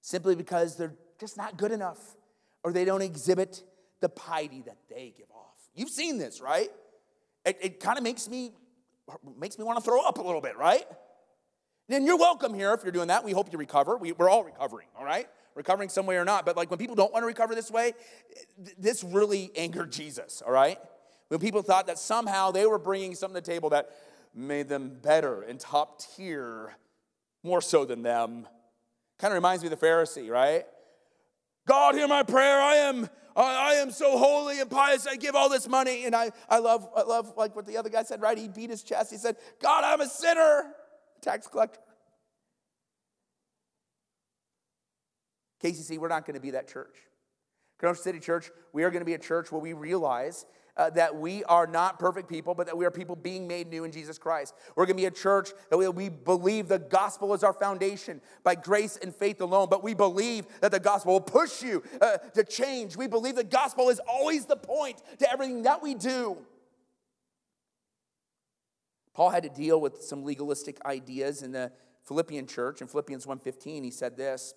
simply 0.00 0.34
because 0.34 0.76
they're 0.76 0.94
just 1.18 1.36
not 1.36 1.56
good 1.56 1.72
enough 1.72 1.98
or 2.62 2.72
they 2.72 2.84
don't 2.84 3.02
exhibit 3.02 3.62
the 4.00 4.08
piety 4.08 4.62
that 4.66 4.76
they 4.88 5.12
give 5.16 5.30
off. 5.30 5.56
You've 5.74 5.90
seen 5.90 6.18
this, 6.18 6.40
right? 6.40 6.70
It, 7.44 7.58
it 7.60 7.80
kind 7.80 7.98
of 7.98 8.04
makes 8.04 8.28
me 8.28 8.52
makes 9.38 9.58
me 9.58 9.64
want 9.64 9.76
to 9.76 9.84
throw 9.84 10.00
up 10.02 10.18
a 10.18 10.22
little 10.22 10.40
bit, 10.40 10.56
right? 10.56 10.84
Then 11.88 12.06
you're 12.06 12.16
welcome 12.16 12.54
here 12.54 12.72
if 12.72 12.84
you're 12.84 12.92
doing 12.92 13.08
that. 13.08 13.24
We 13.24 13.32
hope 13.32 13.52
you 13.52 13.58
recover. 13.58 13.96
We, 13.96 14.12
we're 14.12 14.30
all 14.30 14.44
recovering, 14.44 14.86
all 14.96 15.04
right? 15.04 15.26
Recovering 15.56 15.88
some 15.88 16.06
way 16.06 16.16
or 16.16 16.24
not. 16.24 16.46
But 16.46 16.56
like 16.56 16.70
when 16.70 16.78
people 16.78 16.94
don't 16.94 17.12
want 17.12 17.24
to 17.24 17.26
recover 17.26 17.56
this 17.56 17.68
way, 17.70 17.94
this 18.78 19.02
really 19.02 19.50
angered 19.56 19.90
Jesus, 19.90 20.40
all 20.46 20.52
right? 20.52 20.78
When 21.28 21.40
people 21.40 21.62
thought 21.62 21.88
that 21.88 21.98
somehow 21.98 22.52
they 22.52 22.66
were 22.66 22.78
bringing 22.78 23.16
something 23.16 23.42
to 23.42 23.44
the 23.44 23.52
table 23.52 23.70
that 23.70 23.90
made 24.32 24.68
them 24.68 24.98
better 25.02 25.42
and 25.42 25.58
top 25.58 26.00
tier, 26.00 26.76
more 27.42 27.60
so 27.60 27.84
than 27.84 28.02
them. 28.02 28.46
Kind 29.20 29.32
of 29.32 29.34
reminds 29.34 29.62
me 29.62 29.70
of 29.70 29.78
the 29.78 29.86
Pharisee, 29.86 30.30
right? 30.30 30.64
God, 31.68 31.94
hear 31.94 32.08
my 32.08 32.22
prayer. 32.22 32.58
I 32.58 32.76
am, 32.76 33.06
I 33.36 33.74
am 33.74 33.90
so 33.90 34.16
holy 34.16 34.60
and 34.60 34.70
pious. 34.70 35.06
I 35.06 35.16
give 35.16 35.34
all 35.34 35.50
this 35.50 35.68
money. 35.68 36.06
And 36.06 36.16
I, 36.16 36.30
I 36.48 36.58
love, 36.58 36.88
I 36.96 37.02
love 37.02 37.34
like 37.36 37.54
what 37.54 37.66
the 37.66 37.76
other 37.76 37.90
guy 37.90 38.02
said, 38.02 38.22
right? 38.22 38.38
He 38.38 38.48
beat 38.48 38.70
his 38.70 38.82
chest. 38.82 39.10
He 39.10 39.18
said, 39.18 39.36
God, 39.60 39.84
I'm 39.84 40.00
a 40.00 40.08
sinner, 40.08 40.72
tax 41.20 41.46
collector. 41.46 41.80
KCC, 45.62 45.98
we're 45.98 46.08
not 46.08 46.24
going 46.24 46.34
to 46.34 46.40
be 46.40 46.52
that 46.52 46.66
church. 46.66 46.96
Kenosha 47.78 48.00
City 48.00 48.20
Church, 48.20 48.50
we 48.72 48.84
are 48.84 48.90
going 48.90 49.02
to 49.02 49.06
be 49.06 49.14
a 49.14 49.18
church 49.18 49.52
where 49.52 49.60
we 49.60 49.74
realize 49.74 50.46
uh, 50.76 50.90
that 50.90 51.16
we 51.16 51.44
are 51.44 51.66
not 51.66 51.98
perfect 51.98 52.28
people, 52.28 52.54
but 52.54 52.66
that 52.66 52.76
we 52.76 52.84
are 52.84 52.90
people 52.90 53.16
being 53.16 53.46
made 53.46 53.68
new 53.68 53.84
in 53.84 53.92
Jesus 53.92 54.18
Christ. 54.18 54.54
We're 54.76 54.86
going 54.86 54.96
to 54.96 55.02
be 55.02 55.06
a 55.06 55.10
church 55.10 55.50
that 55.70 55.76
we, 55.76 55.88
we 55.88 56.08
believe 56.08 56.68
the 56.68 56.78
gospel 56.78 57.34
is 57.34 57.42
our 57.42 57.52
foundation 57.52 58.20
by 58.42 58.54
grace 58.54 58.98
and 59.00 59.14
faith 59.14 59.40
alone, 59.40 59.68
but 59.70 59.82
we 59.82 59.94
believe 59.94 60.46
that 60.60 60.70
the 60.70 60.80
gospel 60.80 61.14
will 61.14 61.20
push 61.20 61.62
you 61.62 61.82
uh, 62.00 62.18
to 62.34 62.44
change. 62.44 62.96
We 62.96 63.06
believe 63.06 63.36
the 63.36 63.44
gospel 63.44 63.88
is 63.88 64.00
always 64.08 64.46
the 64.46 64.56
point 64.56 65.02
to 65.18 65.30
everything 65.30 65.62
that 65.62 65.82
we 65.82 65.94
do. 65.94 66.38
Paul 69.14 69.30
had 69.30 69.42
to 69.42 69.48
deal 69.48 69.80
with 69.80 70.02
some 70.02 70.24
legalistic 70.24 70.84
ideas 70.86 71.42
in 71.42 71.52
the 71.52 71.72
Philippian 72.04 72.46
church. 72.46 72.80
In 72.80 72.86
Philippians 72.86 73.26
1:15, 73.26 73.84
he 73.84 73.90
said 73.90 74.16
this. 74.16 74.54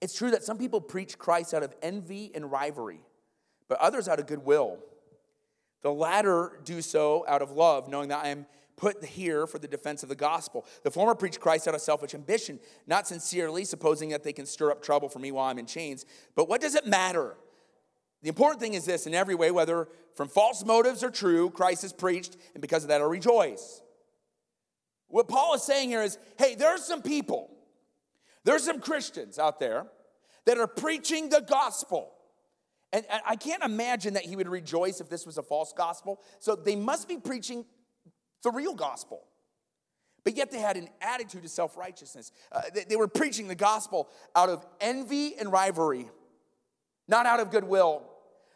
It's 0.00 0.14
true 0.14 0.30
that 0.30 0.44
some 0.44 0.58
people 0.58 0.80
preach 0.80 1.18
Christ 1.18 1.54
out 1.54 1.62
of 1.62 1.74
envy 1.82 2.30
and 2.34 2.50
rivalry 2.50 3.00
but 3.68 3.78
others 3.78 4.08
out 4.08 4.18
of 4.18 4.26
goodwill. 4.26 4.78
The 5.82 5.92
latter 5.92 6.60
do 6.64 6.80
so 6.80 7.24
out 7.28 7.42
of 7.42 7.50
love, 7.50 7.88
knowing 7.88 8.08
that 8.08 8.24
I 8.24 8.28
am 8.28 8.46
put 8.76 9.04
here 9.04 9.46
for 9.46 9.58
the 9.58 9.68
defense 9.68 10.02
of 10.02 10.08
the 10.08 10.14
gospel. 10.14 10.66
The 10.82 10.90
former 10.90 11.14
preach 11.14 11.38
Christ 11.38 11.68
out 11.68 11.74
of 11.74 11.80
selfish 11.80 12.14
ambition, 12.14 12.58
not 12.86 13.06
sincerely, 13.06 13.64
supposing 13.64 14.08
that 14.10 14.24
they 14.24 14.32
can 14.32 14.46
stir 14.46 14.70
up 14.70 14.82
trouble 14.82 15.08
for 15.08 15.18
me 15.18 15.30
while 15.30 15.48
I'm 15.48 15.58
in 15.58 15.66
chains. 15.66 16.04
But 16.34 16.48
what 16.48 16.60
does 16.60 16.74
it 16.74 16.86
matter? 16.86 17.36
The 18.22 18.28
important 18.28 18.60
thing 18.60 18.74
is 18.74 18.86
this 18.86 19.06
in 19.06 19.14
every 19.14 19.34
way, 19.34 19.50
whether 19.50 19.88
from 20.14 20.28
false 20.28 20.64
motives 20.64 21.04
or 21.04 21.10
true, 21.10 21.50
Christ 21.50 21.84
is 21.84 21.92
preached, 21.92 22.36
and 22.54 22.62
because 22.62 22.82
of 22.82 22.88
that 22.88 23.02
I 23.02 23.04
rejoice. 23.04 23.82
What 25.08 25.28
Paul 25.28 25.54
is 25.54 25.62
saying 25.62 25.90
here 25.90 26.02
is 26.02 26.18
hey, 26.38 26.54
there 26.54 26.70
are 26.70 26.78
some 26.78 27.02
people, 27.02 27.50
there's 28.44 28.64
some 28.64 28.80
Christians 28.80 29.38
out 29.38 29.60
there 29.60 29.86
that 30.46 30.56
are 30.56 30.66
preaching 30.66 31.28
the 31.28 31.40
gospel. 31.40 32.13
And, 32.94 33.04
I 33.26 33.34
can't 33.34 33.64
imagine 33.64 34.14
that 34.14 34.24
he 34.24 34.36
would 34.36 34.48
rejoice 34.48 35.00
if 35.00 35.08
this 35.08 35.26
was 35.26 35.36
a 35.36 35.42
false 35.42 35.72
gospel. 35.76 36.20
So 36.38 36.54
they 36.54 36.76
must 36.76 37.08
be 37.08 37.16
preaching 37.16 37.64
the 38.44 38.52
real 38.52 38.74
gospel. 38.74 39.24
But 40.22 40.36
yet 40.36 40.52
they 40.52 40.60
had 40.60 40.76
an 40.76 40.88
attitude 41.02 41.44
of 41.44 41.50
self 41.50 41.76
righteousness. 41.76 42.30
Uh, 42.52 42.62
they, 42.72 42.84
they 42.84 42.96
were 42.96 43.08
preaching 43.08 43.48
the 43.48 43.56
gospel 43.56 44.08
out 44.36 44.48
of 44.48 44.64
envy 44.80 45.36
and 45.36 45.50
rivalry, 45.50 46.08
not 47.08 47.26
out 47.26 47.40
of 47.40 47.50
goodwill. 47.50 48.02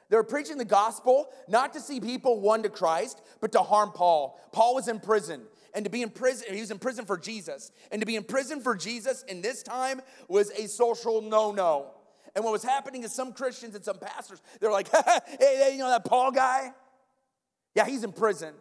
They 0.09 0.17
were 0.17 0.25
preaching 0.25 0.57
the 0.57 0.65
gospel 0.65 1.29
not 1.49 1.75
to 1.75 1.81
see 1.81 2.01
people 2.01 2.41
won 2.41 2.63
to 2.63 2.71
Christ, 2.71 3.21
but 3.41 3.53
to 3.53 3.61
harm 3.61 3.91
Paul. 3.93 4.41
Paul 4.53 4.77
was 4.77 4.89
in 4.89 5.01
prison. 5.01 5.43
And 5.75 5.85
to 5.85 5.91
be 5.91 6.01
in 6.01 6.11
prison, 6.11 6.55
he 6.55 6.61
was 6.61 6.71
in 6.71 6.79
prison 6.79 7.05
for 7.05 7.19
Jesus. 7.19 7.73
And 7.91 8.01
to 8.01 8.07
be 8.07 8.17
in 8.17 8.25
prison 8.25 8.63
for 8.63 8.75
Jesus 8.75 9.23
in 9.25 9.43
this 9.43 9.63
time 9.63 10.01
was 10.29 10.51
a 10.53 10.67
social 10.69 11.21
no 11.21 11.53
no. 11.53 11.91
And 12.39 12.45
what 12.45 12.53
was 12.53 12.63
happening 12.63 13.03
is 13.03 13.13
some 13.13 13.33
Christians 13.33 13.75
and 13.75 13.85
some 13.85 13.99
pastors, 13.99 14.41
they're 14.61 14.71
like, 14.71 14.87
hey, 15.05 15.19
hey, 15.41 15.71
you 15.73 15.79
know 15.79 15.89
that 15.89 16.05
Paul 16.05 16.31
guy? 16.31 16.73
Yeah, 17.75 17.85
he's 17.85 18.05
in 18.05 18.13
prison. 18.13 18.55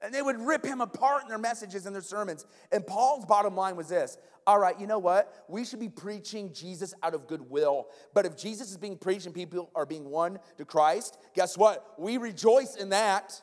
And 0.00 0.14
they 0.14 0.22
would 0.22 0.40
rip 0.40 0.64
him 0.64 0.80
apart 0.80 1.24
in 1.24 1.28
their 1.28 1.36
messages 1.36 1.84
and 1.84 1.94
their 1.94 2.00
sermons. 2.00 2.46
And 2.72 2.86
Paul's 2.86 3.26
bottom 3.26 3.54
line 3.54 3.76
was 3.76 3.90
this 3.90 4.16
All 4.46 4.58
right, 4.58 4.80
you 4.80 4.86
know 4.86 4.98
what? 4.98 5.44
We 5.46 5.62
should 5.62 5.78
be 5.78 5.90
preaching 5.90 6.54
Jesus 6.54 6.94
out 7.02 7.12
of 7.12 7.26
goodwill. 7.26 7.88
But 8.14 8.24
if 8.24 8.34
Jesus 8.34 8.70
is 8.70 8.78
being 8.78 8.96
preached 8.96 9.26
and 9.26 9.34
people 9.34 9.70
are 9.74 9.84
being 9.84 10.08
won 10.08 10.38
to 10.56 10.64
Christ, 10.64 11.18
guess 11.34 11.58
what? 11.58 11.96
We 11.98 12.16
rejoice 12.16 12.76
in 12.76 12.88
that. 12.88 13.42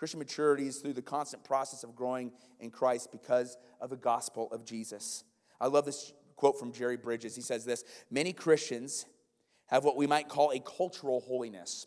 Christian 0.00 0.18
maturity 0.18 0.66
is 0.66 0.78
through 0.78 0.94
the 0.94 1.02
constant 1.02 1.44
process 1.44 1.84
of 1.84 1.94
growing 1.94 2.32
in 2.58 2.70
Christ 2.70 3.12
because 3.12 3.58
of 3.82 3.90
the 3.90 3.96
gospel 3.96 4.48
of 4.50 4.64
Jesus. 4.64 5.24
I 5.60 5.66
love 5.66 5.84
this 5.84 6.14
quote 6.36 6.58
from 6.58 6.72
Jerry 6.72 6.96
Bridges. 6.96 7.36
He 7.36 7.42
says 7.42 7.66
this 7.66 7.84
Many 8.10 8.32
Christians 8.32 9.04
have 9.66 9.84
what 9.84 9.98
we 9.98 10.06
might 10.06 10.26
call 10.26 10.52
a 10.52 10.58
cultural 10.60 11.20
holiness. 11.20 11.86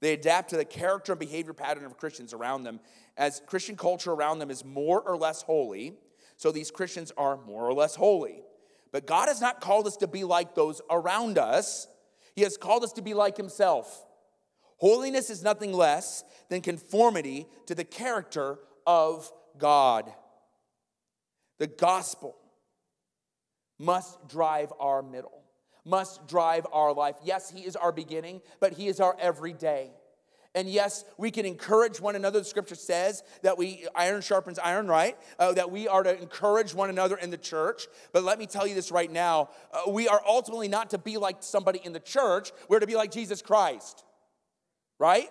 They 0.00 0.12
adapt 0.12 0.50
to 0.50 0.58
the 0.58 0.66
character 0.66 1.12
and 1.12 1.18
behavior 1.18 1.54
pattern 1.54 1.86
of 1.86 1.96
Christians 1.96 2.34
around 2.34 2.64
them. 2.64 2.80
As 3.16 3.40
Christian 3.46 3.76
culture 3.76 4.12
around 4.12 4.40
them 4.40 4.50
is 4.50 4.62
more 4.62 5.00
or 5.00 5.16
less 5.16 5.40
holy, 5.40 5.94
so 6.36 6.52
these 6.52 6.70
Christians 6.70 7.12
are 7.16 7.38
more 7.46 7.64
or 7.64 7.72
less 7.72 7.94
holy. 7.94 8.42
But 8.92 9.06
God 9.06 9.28
has 9.28 9.40
not 9.40 9.62
called 9.62 9.86
us 9.86 9.96
to 9.96 10.06
be 10.06 10.24
like 10.24 10.54
those 10.54 10.82
around 10.90 11.38
us, 11.38 11.88
He 12.34 12.42
has 12.42 12.58
called 12.58 12.84
us 12.84 12.92
to 12.92 13.00
be 13.00 13.14
like 13.14 13.38
Himself. 13.38 14.05
Holiness 14.78 15.30
is 15.30 15.42
nothing 15.42 15.72
less 15.72 16.24
than 16.48 16.60
conformity 16.60 17.46
to 17.66 17.74
the 17.74 17.84
character 17.84 18.58
of 18.86 19.30
God. 19.58 20.10
The 21.58 21.66
gospel 21.66 22.36
must 23.78 24.28
drive 24.28 24.72
our 24.78 25.02
middle, 25.02 25.42
must 25.84 26.28
drive 26.28 26.66
our 26.72 26.92
life. 26.92 27.16
Yes, 27.24 27.50
He 27.50 27.60
is 27.60 27.76
our 27.76 27.92
beginning, 27.92 28.42
but 28.60 28.74
He 28.74 28.88
is 28.88 29.00
our 29.00 29.16
everyday. 29.18 29.90
And 30.54 30.70
yes, 30.70 31.04
we 31.18 31.30
can 31.30 31.44
encourage 31.44 32.00
one 32.00 32.16
another. 32.16 32.38
The 32.38 32.46
scripture 32.46 32.76
says 32.76 33.22
that 33.42 33.58
we, 33.58 33.86
iron 33.94 34.22
sharpens 34.22 34.58
iron, 34.58 34.88
right? 34.88 35.14
Uh, 35.38 35.52
that 35.52 35.70
we 35.70 35.86
are 35.86 36.02
to 36.02 36.18
encourage 36.18 36.74
one 36.74 36.88
another 36.88 37.16
in 37.16 37.28
the 37.28 37.36
church. 37.36 37.86
But 38.14 38.24
let 38.24 38.38
me 38.38 38.46
tell 38.46 38.66
you 38.66 38.74
this 38.74 38.90
right 38.90 39.10
now 39.10 39.50
uh, 39.72 39.90
we 39.90 40.08
are 40.08 40.22
ultimately 40.26 40.68
not 40.68 40.90
to 40.90 40.98
be 40.98 41.18
like 41.18 41.36
somebody 41.40 41.80
in 41.84 41.92
the 41.92 42.00
church, 42.00 42.52
we're 42.68 42.80
to 42.80 42.86
be 42.86 42.96
like 42.96 43.10
Jesus 43.10 43.42
Christ 43.42 44.05
right? 44.98 45.28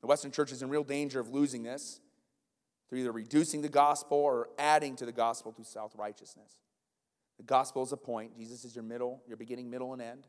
The 0.00 0.06
Western 0.06 0.30
church 0.30 0.52
is 0.52 0.62
in 0.62 0.68
real 0.68 0.84
danger 0.84 1.18
of 1.20 1.30
losing 1.30 1.62
this 1.62 2.00
through 2.88 3.00
either 3.00 3.12
reducing 3.12 3.62
the 3.62 3.68
gospel 3.68 4.18
or 4.18 4.48
adding 4.58 4.96
to 4.96 5.06
the 5.06 5.12
gospel 5.12 5.52
through 5.52 5.64
self 5.64 5.92
righteousness. 5.96 6.52
The 7.38 7.42
gospel 7.42 7.82
is 7.82 7.92
a 7.92 7.96
point. 7.96 8.36
Jesus 8.36 8.64
is 8.64 8.74
your 8.74 8.84
middle, 8.84 9.22
your 9.26 9.36
beginning, 9.36 9.68
middle, 9.68 9.92
and 9.92 10.00
end. 10.00 10.26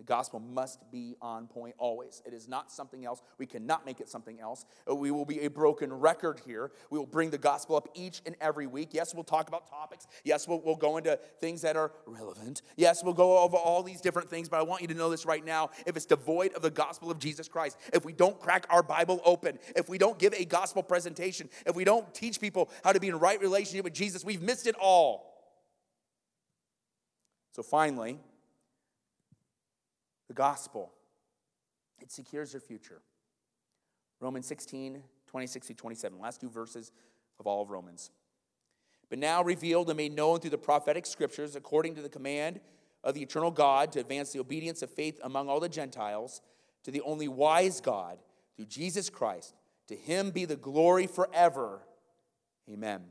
The 0.00 0.06
gospel 0.06 0.40
must 0.40 0.90
be 0.90 1.14
on 1.20 1.46
point 1.46 1.74
always. 1.76 2.22
It 2.24 2.32
is 2.32 2.48
not 2.48 2.72
something 2.72 3.04
else. 3.04 3.20
We 3.36 3.44
cannot 3.44 3.84
make 3.84 4.00
it 4.00 4.08
something 4.08 4.40
else. 4.40 4.64
Uh, 4.90 4.94
we 4.94 5.10
will 5.10 5.26
be 5.26 5.40
a 5.40 5.48
broken 5.48 5.92
record 5.92 6.40
here. 6.46 6.72
We 6.88 6.98
will 6.98 7.04
bring 7.04 7.28
the 7.28 7.36
gospel 7.36 7.76
up 7.76 7.86
each 7.92 8.22
and 8.24 8.34
every 8.40 8.66
week. 8.66 8.88
Yes, 8.92 9.14
we'll 9.14 9.24
talk 9.24 9.48
about 9.48 9.68
topics. 9.68 10.06
Yes, 10.24 10.48
we'll, 10.48 10.62
we'll 10.64 10.76
go 10.76 10.96
into 10.96 11.18
things 11.38 11.60
that 11.60 11.76
are 11.76 11.92
relevant. 12.06 12.62
Yes, 12.78 13.04
we'll 13.04 13.12
go 13.12 13.40
over 13.40 13.58
all 13.58 13.82
these 13.82 14.00
different 14.00 14.30
things, 14.30 14.48
but 14.48 14.58
I 14.58 14.62
want 14.62 14.80
you 14.80 14.88
to 14.88 14.94
know 14.94 15.10
this 15.10 15.26
right 15.26 15.44
now. 15.44 15.68
If 15.84 15.98
it's 15.98 16.06
devoid 16.06 16.54
of 16.54 16.62
the 16.62 16.70
gospel 16.70 17.10
of 17.10 17.18
Jesus 17.18 17.46
Christ, 17.46 17.76
if 17.92 18.02
we 18.02 18.14
don't 18.14 18.40
crack 18.40 18.64
our 18.70 18.82
Bible 18.82 19.20
open, 19.22 19.58
if 19.76 19.90
we 19.90 19.98
don't 19.98 20.18
give 20.18 20.32
a 20.32 20.46
gospel 20.46 20.82
presentation, 20.82 21.50
if 21.66 21.76
we 21.76 21.84
don't 21.84 22.14
teach 22.14 22.40
people 22.40 22.70
how 22.82 22.92
to 22.92 23.00
be 23.00 23.08
in 23.08 23.18
right 23.18 23.38
relationship 23.38 23.84
with 23.84 23.92
Jesus, 23.92 24.24
we've 24.24 24.40
missed 24.40 24.66
it 24.66 24.76
all. 24.80 25.26
So 27.52 27.62
finally, 27.62 28.18
the 30.30 30.34
gospel, 30.34 30.92
it 32.00 32.12
secures 32.12 32.52
your 32.52 32.60
future. 32.60 33.02
Romans 34.20 34.46
16, 34.46 35.02
26 35.26 35.66
to 35.66 35.74
27, 35.74 36.20
last 36.20 36.40
two 36.40 36.48
verses 36.48 36.92
of 37.40 37.48
all 37.48 37.62
of 37.62 37.70
Romans. 37.70 38.12
But 39.08 39.18
now 39.18 39.42
revealed 39.42 39.90
and 39.90 39.96
made 39.96 40.14
known 40.14 40.38
through 40.38 40.50
the 40.50 40.56
prophetic 40.56 41.04
scriptures, 41.06 41.56
according 41.56 41.96
to 41.96 42.02
the 42.02 42.08
command 42.08 42.60
of 43.02 43.14
the 43.14 43.22
eternal 43.22 43.50
God, 43.50 43.90
to 43.90 43.98
advance 43.98 44.30
the 44.30 44.38
obedience 44.38 44.82
of 44.82 44.90
faith 44.90 45.18
among 45.24 45.48
all 45.48 45.58
the 45.58 45.68
Gentiles, 45.68 46.42
to 46.84 46.92
the 46.92 47.00
only 47.00 47.26
wise 47.26 47.80
God, 47.80 48.18
through 48.54 48.66
Jesus 48.66 49.10
Christ. 49.10 49.56
To 49.88 49.96
him 49.96 50.30
be 50.30 50.44
the 50.44 50.54
glory 50.54 51.08
forever. 51.08 51.80
Amen. 52.72 53.02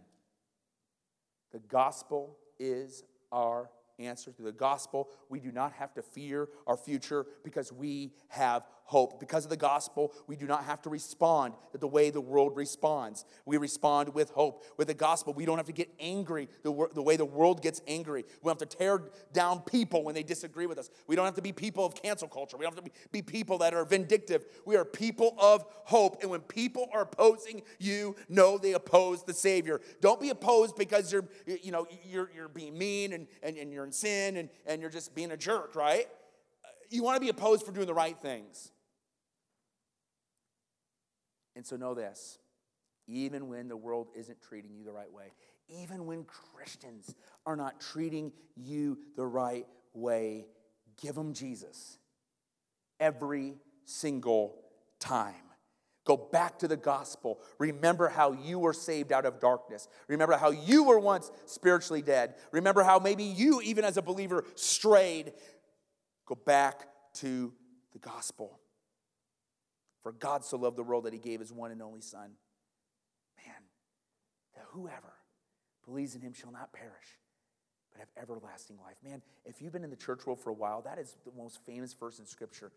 The 1.51 1.59
gospel 1.59 2.37
is 2.57 3.03
our 3.29 3.69
answer 3.99 4.31
through 4.31 4.45
the 4.45 4.51
gospel. 4.51 5.09
We 5.29 5.39
do 5.39 5.51
not 5.51 5.73
have 5.73 5.93
to 5.95 6.01
fear 6.01 6.49
our 6.67 6.77
future 6.77 7.25
because 7.43 7.71
we 7.71 8.13
have 8.29 8.63
hope. 8.89 9.19
Because 9.19 9.43
of 9.43 9.51
the 9.51 9.57
gospel, 9.57 10.11
we 10.25 10.35
do 10.35 10.47
not 10.47 10.63
have 10.63 10.81
to 10.81 10.89
respond 10.89 11.53
the 11.79 11.87
way 11.87 12.09
the 12.09 12.19
world 12.19 12.55
responds. 12.55 13.23
We 13.45 13.57
respond 13.57 14.15
with 14.15 14.31
hope. 14.31 14.63
With 14.77 14.87
the 14.87 14.95
gospel, 14.95 15.31
we 15.31 15.45
don't 15.45 15.57
have 15.57 15.67
to 15.67 15.71
get 15.71 15.89
angry 15.99 16.49
the, 16.63 16.87
the 16.95 17.03
way 17.03 17.15
the 17.15 17.23
world 17.23 17.61
gets 17.61 17.81
angry. 17.87 18.23
We 18.23 18.49
don't 18.49 18.59
have 18.59 18.67
to 18.67 18.77
tear 18.77 19.03
down 19.31 19.61
people 19.61 20.03
when 20.03 20.15
they 20.15 20.23
disagree 20.23 20.65
with 20.65 20.79
us. 20.79 20.89
We 21.05 21.15
don't 21.15 21.25
have 21.25 21.35
to 21.35 21.41
be 21.41 21.51
people 21.51 21.85
of 21.85 21.93
cancel 21.93 22.27
culture. 22.27 22.57
We 22.57 22.63
don't 22.63 22.73
have 22.73 22.83
to 22.83 22.89
be, 22.89 22.95
be 23.11 23.21
people 23.21 23.59
that 23.59 23.75
are 23.75 23.85
vindictive. 23.85 24.45
We 24.65 24.75
are 24.75 24.85
people 24.85 25.35
of 25.37 25.65
hope. 25.83 26.21
And 26.23 26.31
when 26.31 26.41
people 26.41 26.89
are 26.91 27.01
opposing 27.01 27.61
you, 27.77 28.15
know 28.27 28.57
they 28.57 28.73
oppose 28.73 29.23
the 29.23 29.35
Savior. 29.35 29.81
Don't 30.01 30.19
be 30.19 30.31
opposed 30.31 30.75
because 30.75 31.13
you're, 31.13 31.25
you 31.45 31.71
know, 31.71 31.85
you're, 32.09 32.31
you're 32.35 32.47
being 32.47 32.75
mean 32.75 33.13
and, 33.13 33.27
and, 33.43 33.55
and 33.55 33.71
you're 33.71 33.85
in 33.85 33.91
sin 33.91 34.37
and, 34.37 34.49
and 34.65 34.81
you're 34.81 34.89
just 34.89 35.13
being 35.13 35.29
a 35.29 35.37
jerk, 35.37 35.75
right? 35.75 36.07
You 36.89 37.03
want 37.03 37.17
to 37.17 37.21
be 37.21 37.29
opposed 37.29 37.65
for 37.65 37.71
doing 37.71 37.85
the 37.85 37.93
right 37.93 38.17
things. 38.17 38.71
And 41.59 41.67
so 41.67 41.75
know 41.75 41.93
this 41.93 42.39
even 43.05 43.49
when 43.49 43.67
the 43.67 43.75
world 43.75 44.07
isn't 44.15 44.41
treating 44.41 44.73
you 44.73 44.85
the 44.85 44.93
right 44.93 45.11
way, 45.11 45.33
even 45.67 46.05
when 46.05 46.23
Christians 46.23 47.13
are 47.45 47.57
not 47.57 47.81
treating 47.81 48.31
you 48.55 48.97
the 49.17 49.25
right 49.25 49.65
way, 49.93 50.45
give 51.01 51.15
them 51.15 51.33
Jesus 51.33 51.97
every 52.97 53.57
single 53.83 54.55
time. 55.01 55.33
Go 56.05 56.15
back 56.31 56.59
to 56.59 56.67
the 56.69 56.77
gospel. 56.77 57.41
Remember 57.57 58.07
how 58.07 58.31
you 58.31 58.57
were 58.57 58.71
saved 58.71 59.11
out 59.11 59.25
of 59.25 59.41
darkness. 59.41 59.89
Remember 60.07 60.37
how 60.37 60.51
you 60.51 60.85
were 60.85 60.97
once 60.97 61.29
spiritually 61.45 62.01
dead. 62.01 62.35
Remember 62.53 62.83
how 62.83 62.99
maybe 62.99 63.25
you, 63.25 63.59
even 63.63 63.83
as 63.83 63.97
a 63.97 64.01
believer, 64.01 64.45
strayed. 64.55 65.33
Go 66.25 66.35
back 66.35 66.87
to 67.15 67.51
the 67.91 67.99
gospel. 67.99 68.61
For 70.01 70.11
God 70.11 70.45
so 70.45 70.57
loved 70.57 70.77
the 70.77 70.83
world 70.83 71.05
that 71.05 71.13
he 71.13 71.19
gave 71.19 71.39
his 71.39 71.51
one 71.51 71.71
and 71.71 71.81
only 71.81 72.01
Son. 72.01 72.31
Man, 73.45 73.55
that 74.55 74.65
whoever 74.69 75.13
believes 75.85 76.15
in 76.15 76.21
him 76.21 76.33
shall 76.33 76.51
not 76.51 76.71
perish, 76.71 77.17
but 77.91 77.99
have 77.99 78.09
everlasting 78.21 78.77
life. 78.83 78.95
Man, 79.03 79.21
if 79.45 79.61
you've 79.61 79.73
been 79.73 79.83
in 79.83 79.89
the 79.89 79.95
church 79.95 80.25
world 80.25 80.39
for 80.39 80.49
a 80.49 80.53
while, 80.53 80.81
that 80.83 80.99
is 80.99 81.17
the 81.25 81.31
most 81.37 81.59
famous 81.65 81.93
verse 81.93 82.19
in 82.19 82.25
Scripture 82.25 82.71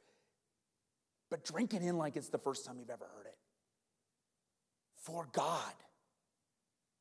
but 1.33 1.47
drink 1.47 1.73
it 1.73 1.81
in 1.81 1.97
like 1.97 2.15
it's 2.17 2.29
the 2.29 2.37
first 2.37 2.67
time 2.67 2.77
you've 2.79 2.91
ever 2.91 3.07
heard 3.17 3.25
it. 3.25 3.39
For 4.97 5.27
God 5.33 5.73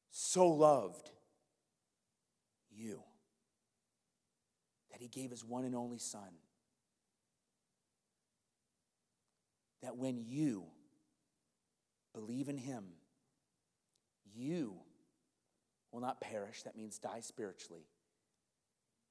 so 0.10 0.48
loved 0.48 1.12
you 2.72 3.02
that 4.90 5.02
he 5.02 5.10
gave 5.10 5.32
his 5.32 5.44
one 5.44 5.66
and 5.66 5.76
only 5.76 5.98
Son. 5.98 6.30
That 9.82 9.98
when 9.98 10.20
you 10.20 10.66
believe 12.14 12.50
in 12.50 12.58
him, 12.58 12.86
you 14.34 14.76
will 15.92 16.02
not 16.02 16.22
perish, 16.22 16.64
that 16.64 16.76
means 16.76 16.98
die 17.00 17.22
spiritually, 17.22 17.88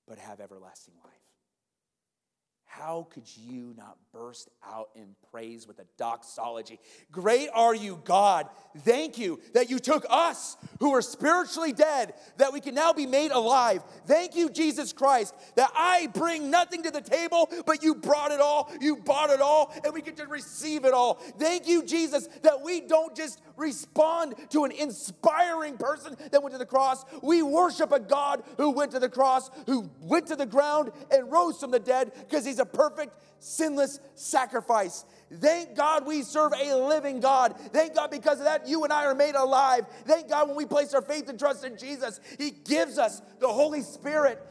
but 0.07 0.18
have 0.18 0.41
everlasting 0.41 0.95
life. 1.05 1.30
How 2.71 3.09
could 3.11 3.25
you 3.37 3.75
not 3.77 3.99
burst 4.12 4.49
out 4.64 4.91
in 4.95 5.16
praise 5.33 5.66
with 5.66 5.81
a 5.81 5.87
doxology? 5.99 6.79
Great 7.11 7.49
are 7.53 7.75
you, 7.75 8.01
God. 8.05 8.47
Thank 8.79 9.18
you 9.18 9.41
that 9.55 9.68
you 9.68 9.81
took 9.81 10.07
us 10.09 10.57
who 10.79 10.93
were 10.93 11.03
spiritually 11.03 11.73
dead, 11.73 12.14
that 12.37 12.53
we 12.53 12.61
can 12.61 12.77
now 12.77 12.93
be 12.93 13.07
made 13.07 13.33
alive. 13.33 13.83
Thank 14.07 14.37
you, 14.37 14.49
Jesus 14.49 14.93
Christ, 14.93 15.35
that 15.57 15.73
I 15.75 16.07
bring 16.14 16.49
nothing 16.49 16.85
to 16.85 16.93
the 16.93 17.01
table, 17.01 17.51
but 17.66 17.83
you 17.83 17.97
brought 17.97 18.31
it 18.31 18.41
all, 18.41 18.71
you 18.81 18.97
bought 18.97 19.31
it 19.31 19.41
all, 19.41 19.75
and 19.85 19.93
we 19.93 20.01
get 20.01 20.16
to 20.18 20.29
receive 20.29 20.85
it 20.85 20.95
all. 20.95 21.14
Thank 21.14 21.66
you, 21.66 21.85
Jesus, 21.85 22.29
that 22.43 22.62
we 22.62 22.83
don't 22.83 23.16
just 23.16 23.41
respond 23.61 24.34
to 24.50 24.64
an 24.64 24.72
inspiring 24.72 25.76
person 25.76 26.16
that 26.32 26.42
went 26.42 26.52
to 26.54 26.58
the 26.58 26.66
cross. 26.66 27.04
We 27.22 27.42
worship 27.42 27.92
a 27.92 28.00
God 28.00 28.42
who 28.56 28.70
went 28.70 28.92
to 28.92 28.98
the 28.98 29.08
cross, 29.08 29.50
who 29.66 29.90
went 30.00 30.26
to 30.28 30.36
the 30.36 30.46
ground 30.46 30.90
and 31.11 31.30
rose 31.30 31.61
from 31.61 31.70
the 31.70 31.78
dead 31.78 32.12
because 32.18 32.44
he's 32.44 32.58
a 32.58 32.66
perfect, 32.66 33.12
sinless 33.38 34.00
sacrifice. 34.14 35.04
Thank 35.32 35.76
God 35.76 36.06
we 36.06 36.22
serve 36.22 36.52
a 36.52 36.74
living 36.74 37.20
God. 37.20 37.54
Thank 37.72 37.94
God 37.94 38.11
because 38.11 38.38
of 38.38 38.46
that, 38.46 38.66
you 38.66 38.82
and 38.82 38.92
I 38.92 39.04
are 39.04 39.14
made 39.14 39.36
alive. 39.36 39.86
Thank 40.04 40.28
God 40.28 40.48
when 40.48 40.56
we 40.56 40.66
place 40.66 40.92
our 40.94 41.02
faith 41.02 41.28
and 41.28 41.38
trust 41.38 41.64
in 41.64 41.76
Jesus, 41.76 42.20
He 42.38 42.50
gives 42.50 42.98
us 42.98 43.22
the 43.38 43.48
Holy 43.48 43.82
Spirit 43.82 44.44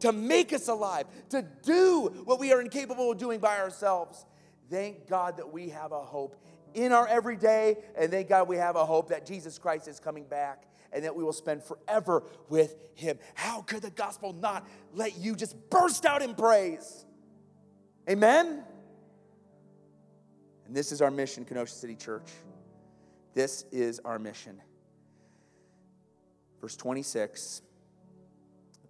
to 0.00 0.12
make 0.12 0.52
us 0.52 0.68
alive, 0.68 1.06
to 1.30 1.46
do 1.62 2.22
what 2.24 2.38
we 2.38 2.52
are 2.52 2.60
incapable 2.60 3.10
of 3.10 3.18
doing 3.18 3.40
by 3.40 3.58
ourselves. 3.58 4.24
Thank 4.70 5.08
God 5.08 5.36
that 5.36 5.52
we 5.52 5.68
have 5.70 5.92
a 5.92 6.00
hope 6.00 6.36
in 6.74 6.92
our 6.92 7.06
everyday, 7.06 7.76
and 7.96 8.10
thank 8.10 8.28
God 8.28 8.48
we 8.48 8.56
have 8.56 8.76
a 8.76 8.84
hope 8.84 9.08
that 9.08 9.26
Jesus 9.26 9.58
Christ 9.58 9.88
is 9.88 10.00
coming 10.00 10.24
back 10.24 10.64
and 10.92 11.04
that 11.04 11.14
we 11.14 11.24
will 11.24 11.32
spend 11.32 11.62
forever 11.62 12.22
with 12.48 12.76
Him. 12.94 13.18
How 13.34 13.62
could 13.62 13.82
the 13.82 13.90
gospel 13.90 14.32
not 14.32 14.66
let 14.92 15.18
you 15.18 15.34
just 15.34 15.56
burst 15.70 16.04
out 16.04 16.22
in 16.22 16.34
praise? 16.34 17.04
Amen? 18.08 18.62
And 20.66 20.76
this 20.76 20.92
is 20.92 21.02
our 21.02 21.10
mission, 21.10 21.44
Kenosha 21.44 21.72
City 21.72 21.96
Church. 21.96 22.30
This 23.32 23.64
is 23.72 24.00
our 24.04 24.18
mission. 24.18 24.60
Verse 26.60 26.76
26 26.76 27.62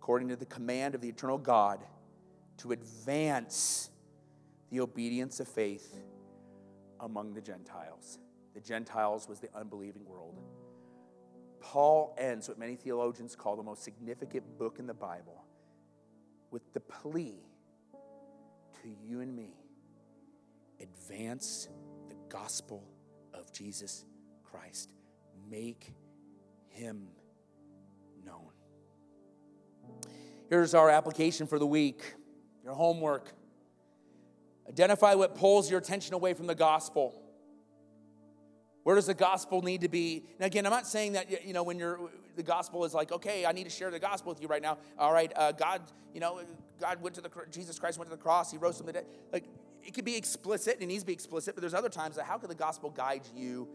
according 0.05 0.29
to 0.29 0.37
the 0.37 0.45
command 0.45 0.95
of 0.95 1.01
the 1.01 1.09
eternal 1.09 1.39
God, 1.39 1.81
to 2.59 2.73
advance 2.73 3.89
the 4.71 4.79
obedience 4.81 5.41
of 5.41 5.49
faith 5.49 5.99
among 7.05 7.35
the 7.35 7.41
Gentiles. 7.41 8.19
The 8.55 8.61
Gentiles 8.61 9.29
was 9.29 9.39
the 9.39 9.49
unbelieving 9.55 10.05
world. 10.05 10.41
Paul 11.61 12.15
ends 12.19 12.49
what 12.49 12.59
many 12.59 12.77
theologians 12.77 13.37
call 13.37 13.57
the 13.57 13.63
most 13.63 13.85
significant 13.85 14.59
book 14.59 14.79
in 14.79 14.87
the 14.87 14.95
Bible 14.95 15.45
with 16.51 16.73
the 16.73 16.81
plea 16.81 17.39
to 18.83 18.89
you 19.07 19.21
and 19.21 19.35
me 19.35 19.55
advance 20.81 21.69
the 22.09 22.15
gospel 22.29 22.85
of 23.33 23.53
Jesus 23.53 24.05
Christ. 24.45 24.93
Make 25.51 25.95
him 26.69 27.09
known. 28.25 28.51
Here's 30.49 30.75
our 30.75 30.91
application 30.91 31.47
for 31.47 31.59
the 31.59 31.67
week 31.67 32.15
your 32.63 32.75
homework. 32.75 33.33
Identify 34.69 35.15
what 35.15 35.35
pulls 35.35 35.71
your 35.71 35.79
attention 35.79 36.15
away 36.15 36.35
from 36.35 36.47
the 36.47 36.55
gospel. 36.55 37.21
Where 38.83 38.97
does 38.97 39.07
the 39.07 39.15
gospel 39.15 39.63
need 39.63 39.81
to 39.81 39.89
be? 39.89 40.25
Now, 40.39 40.47
again, 40.47 40.67
I'm 40.67 40.73
not 40.73 40.87
saying 40.87 41.13
that, 41.13 41.47
you 41.47 41.55
know, 41.55 41.63
when 41.63 41.79
you're, 41.79 41.99
the 42.37 42.43
gospel 42.43 42.85
is 42.85 42.93
like, 42.93 43.13
okay, 43.13 43.47
I 43.47 43.53
need 43.53 43.65
to 43.65 43.71
share 43.71 43.91
the 43.91 43.99
gospel 43.99 44.31
with 44.31 44.43
you 44.43 44.49
right 44.49 44.61
now. 44.63 44.79
All 44.99 45.13
right, 45.13 45.33
uh, 45.37 45.53
God, 45.53 45.83
you 46.13 46.21
know, 46.21 46.41
God 46.81 47.01
went 47.01 47.15
to 47.15 47.23
the, 47.23 47.31
Jesus 47.51 47.79
Christ 47.79 47.99
went 47.99 48.11
to 48.11 48.17
the 48.17 48.23
cross, 48.23 48.51
he 48.51 48.59
rose 48.59 48.77
from 48.77 48.87
the 48.87 48.93
dead. 48.93 49.07
Like, 49.33 49.45
it 49.83 49.95
could 49.95 50.05
be 50.05 50.17
explicit, 50.17 50.75
and 50.75 50.83
it 50.83 50.87
needs 50.87 51.03
to 51.03 51.07
be 51.07 51.13
explicit, 51.13 51.55
but 51.55 51.63
there's 51.63 51.75
other 51.75 51.89
times 51.89 52.17
that 52.17 52.25
how 52.25 52.37
can 52.37 52.49
the 52.49 52.55
gospel 52.55 52.91
guide 52.91 53.23
you 53.35 53.69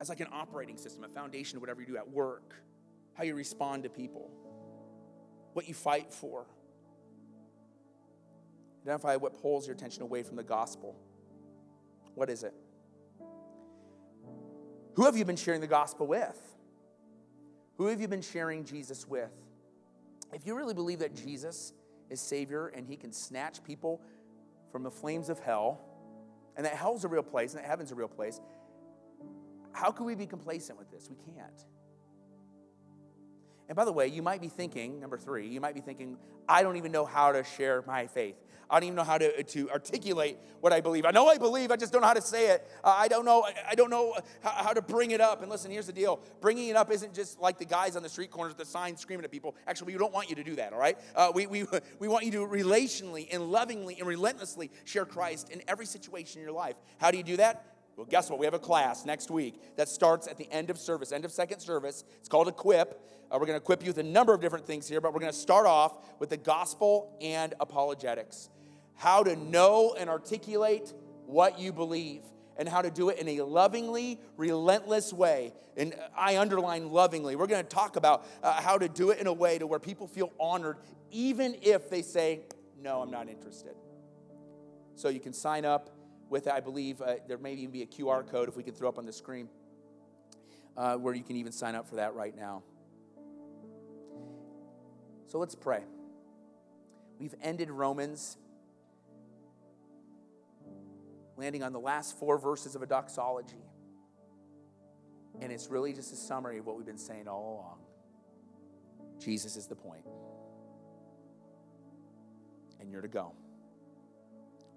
as 0.00 0.08
like 0.08 0.20
an 0.20 0.28
operating 0.32 0.76
system, 0.76 1.04
a 1.04 1.08
foundation 1.08 1.56
of 1.56 1.62
whatever 1.62 1.80
you 1.80 1.86
do 1.86 1.96
at 1.96 2.10
work, 2.10 2.54
how 3.14 3.24
you 3.24 3.34
respond 3.34 3.84
to 3.84 3.88
people, 3.88 4.30
what 5.52 5.68
you 5.68 5.74
fight 5.74 6.12
for. 6.12 6.46
Identify 8.86 9.16
what 9.16 9.42
pulls 9.42 9.66
your 9.66 9.74
attention 9.74 10.04
away 10.04 10.22
from 10.22 10.36
the 10.36 10.44
gospel. 10.44 10.94
What 12.14 12.30
is 12.30 12.44
it? 12.44 12.54
Who 14.94 15.04
have 15.06 15.16
you 15.16 15.24
been 15.24 15.34
sharing 15.34 15.60
the 15.60 15.66
gospel 15.66 16.06
with? 16.06 16.40
Who 17.78 17.86
have 17.88 18.00
you 18.00 18.06
been 18.06 18.22
sharing 18.22 18.64
Jesus 18.64 19.04
with? 19.08 19.32
If 20.32 20.46
you 20.46 20.54
really 20.54 20.72
believe 20.72 21.00
that 21.00 21.16
Jesus 21.16 21.72
is 22.10 22.20
Savior 22.20 22.68
and 22.68 22.86
He 22.86 22.96
can 22.96 23.10
snatch 23.10 23.64
people 23.64 24.00
from 24.70 24.84
the 24.84 24.90
flames 24.90 25.30
of 25.30 25.40
hell, 25.40 25.80
and 26.56 26.64
that 26.64 26.74
hell's 26.74 27.04
a 27.04 27.08
real 27.08 27.24
place 27.24 27.54
and 27.54 27.64
that 27.64 27.68
heaven's 27.68 27.90
a 27.90 27.96
real 27.96 28.06
place, 28.06 28.40
how 29.72 29.90
can 29.90 30.06
we 30.06 30.14
be 30.14 30.26
complacent 30.26 30.78
with 30.78 30.92
this? 30.92 31.10
We 31.10 31.16
can't. 31.34 31.64
And 33.68 33.74
by 33.74 33.84
the 33.84 33.92
way, 33.92 34.06
you 34.06 34.22
might 34.22 34.40
be 34.40 34.48
thinking, 34.48 35.00
number 35.00 35.18
three, 35.18 35.48
you 35.48 35.60
might 35.60 35.74
be 35.74 35.80
thinking, 35.80 36.16
I 36.48 36.62
don't 36.62 36.76
even 36.76 36.92
know 36.92 37.04
how 37.04 37.32
to 37.32 37.42
share 37.42 37.82
my 37.86 38.06
faith. 38.06 38.36
I 38.68 38.80
don't 38.80 38.84
even 38.84 38.96
know 38.96 39.04
how 39.04 39.18
to, 39.18 39.42
to 39.42 39.70
articulate 39.70 40.38
what 40.60 40.72
I 40.72 40.80
believe. 40.80 41.04
I 41.04 41.12
know 41.12 41.28
I 41.28 41.38
believe, 41.38 41.70
I 41.70 41.76
just 41.76 41.92
don't 41.92 42.02
know 42.02 42.08
how 42.08 42.14
to 42.14 42.22
say 42.22 42.50
it. 42.50 42.68
Uh, 42.82 42.94
I 42.96 43.08
don't 43.08 43.24
know, 43.24 43.46
I 43.68 43.74
don't 43.74 43.90
know 43.90 44.14
how, 44.40 44.50
how, 44.50 44.72
to 44.72 44.82
bring 44.82 45.12
it 45.12 45.20
up. 45.20 45.42
And 45.42 45.50
listen, 45.50 45.70
here's 45.70 45.86
the 45.86 45.92
deal. 45.92 46.20
Bringing 46.40 46.68
it 46.68 46.76
up 46.76 46.90
isn't 46.90 47.14
just 47.14 47.40
like 47.40 47.58
the 47.58 47.64
guys 47.64 47.96
on 47.96 48.02
the 48.02 48.08
street 48.08 48.30
corners 48.30 48.50
with 48.50 48.58
the 48.58 48.70
signs 48.70 49.00
screaming 49.00 49.24
at 49.24 49.30
people. 49.30 49.54
Actually, 49.66 49.92
we 49.92 49.98
don't 49.98 50.12
want 50.12 50.28
you 50.28 50.36
to 50.36 50.44
do 50.44 50.56
that, 50.56 50.72
all 50.72 50.80
right? 50.80 50.98
Uh, 51.14 51.30
we, 51.34 51.46
we, 51.46 51.64
we 52.00 52.08
want 52.08 52.24
you 52.24 52.32
to 52.32 52.38
relationally 52.46 53.28
and 53.32 53.50
lovingly 53.50 53.98
and 53.98 54.06
relentlessly 54.06 54.70
share 54.84 55.04
Christ 55.04 55.50
in 55.50 55.62
every 55.68 55.86
situation 55.86 56.40
in 56.40 56.44
your 56.44 56.54
life. 56.54 56.76
How 56.98 57.10
do 57.10 57.18
you 57.18 57.24
do 57.24 57.36
that? 57.36 57.75
Well, 57.96 58.06
guess 58.06 58.28
what? 58.28 58.38
We 58.38 58.44
have 58.44 58.54
a 58.54 58.58
class 58.58 59.06
next 59.06 59.30
week 59.30 59.60
that 59.76 59.88
starts 59.88 60.28
at 60.28 60.36
the 60.36 60.50
end 60.52 60.68
of 60.68 60.78
service, 60.78 61.12
end 61.12 61.24
of 61.24 61.32
second 61.32 61.60
service. 61.60 62.04
It's 62.18 62.28
called 62.28 62.46
Equip. 62.46 63.00
Uh, 63.30 63.38
we're 63.40 63.46
going 63.46 63.58
to 63.58 63.62
equip 63.62 63.82
you 63.82 63.88
with 63.88 63.98
a 63.98 64.02
number 64.02 64.34
of 64.34 64.40
different 64.40 64.66
things 64.66 64.86
here, 64.86 65.00
but 65.00 65.12
we're 65.12 65.20
going 65.20 65.32
to 65.32 65.38
start 65.38 65.66
off 65.66 65.96
with 66.20 66.30
the 66.30 66.36
gospel 66.36 67.16
and 67.20 67.54
apologetics 67.58 68.50
how 68.96 69.22
to 69.22 69.36
know 69.36 69.94
and 69.98 70.08
articulate 70.08 70.92
what 71.26 71.58
you 71.58 71.72
believe 71.72 72.22
and 72.56 72.68
how 72.68 72.80
to 72.82 72.90
do 72.90 73.10
it 73.10 73.18
in 73.18 73.28
a 73.28 73.42
lovingly, 73.42 74.18
relentless 74.36 75.12
way. 75.12 75.52
And 75.76 75.94
I 76.16 76.38
underline 76.38 76.90
lovingly. 76.90 77.36
We're 77.36 77.46
going 77.46 77.62
to 77.62 77.68
talk 77.68 77.96
about 77.96 78.26
uh, 78.42 78.52
how 78.54 78.78
to 78.78 78.88
do 78.88 79.10
it 79.10 79.18
in 79.18 79.26
a 79.26 79.32
way 79.32 79.58
to 79.58 79.66
where 79.66 79.78
people 79.78 80.06
feel 80.06 80.32
honored, 80.40 80.78
even 81.10 81.56
if 81.60 81.90
they 81.90 82.00
say, 82.00 82.40
No, 82.80 83.02
I'm 83.02 83.10
not 83.10 83.28
interested. 83.28 83.74
So 84.94 85.10
you 85.10 85.20
can 85.20 85.34
sign 85.34 85.66
up 85.66 85.90
with, 86.28 86.48
I 86.48 86.60
believe, 86.60 87.00
uh, 87.00 87.16
there 87.28 87.38
may 87.38 87.54
even 87.54 87.70
be 87.70 87.82
a 87.82 87.86
QR 87.86 88.26
code 88.26 88.48
if 88.48 88.56
we 88.56 88.62
could 88.62 88.76
throw 88.76 88.88
up 88.88 88.98
on 88.98 89.06
the 89.06 89.12
screen 89.12 89.48
uh, 90.76 90.96
where 90.96 91.14
you 91.14 91.22
can 91.22 91.36
even 91.36 91.52
sign 91.52 91.74
up 91.74 91.88
for 91.88 91.96
that 91.96 92.14
right 92.14 92.36
now. 92.36 92.62
So 95.26 95.38
let's 95.38 95.54
pray. 95.54 95.82
We've 97.18 97.34
ended 97.42 97.70
Romans 97.70 98.36
landing 101.36 101.62
on 101.62 101.72
the 101.72 101.80
last 101.80 102.18
four 102.18 102.38
verses 102.38 102.74
of 102.74 102.82
a 102.82 102.86
doxology. 102.86 103.64
And 105.40 105.52
it's 105.52 105.68
really 105.68 105.92
just 105.92 106.12
a 106.12 106.16
summary 106.16 106.58
of 106.58 106.66
what 106.66 106.76
we've 106.76 106.86
been 106.86 106.96
saying 106.98 107.28
all 107.28 107.54
along. 107.54 107.78
Jesus 109.20 109.56
is 109.56 109.66
the 109.66 109.74
point. 109.74 110.04
And 112.80 112.90
you're 112.90 113.02
to 113.02 113.08
go 113.08 113.32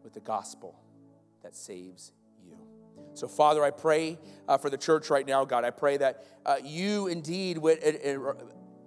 with 0.03 0.13
the 0.13 0.19
gospel 0.19 0.75
that 1.43 1.55
saves 1.55 2.11
you. 2.45 2.57
So, 3.13 3.27
Father, 3.27 3.63
I 3.63 3.71
pray 3.71 4.17
uh, 4.47 4.57
for 4.57 4.69
the 4.69 4.77
church 4.77 5.09
right 5.09 5.25
now, 5.25 5.45
God. 5.45 5.63
I 5.63 5.71
pray 5.71 5.97
that 5.97 6.25
uh, 6.45 6.57
you 6.63 7.07
indeed 7.07 7.57
would 7.57 7.79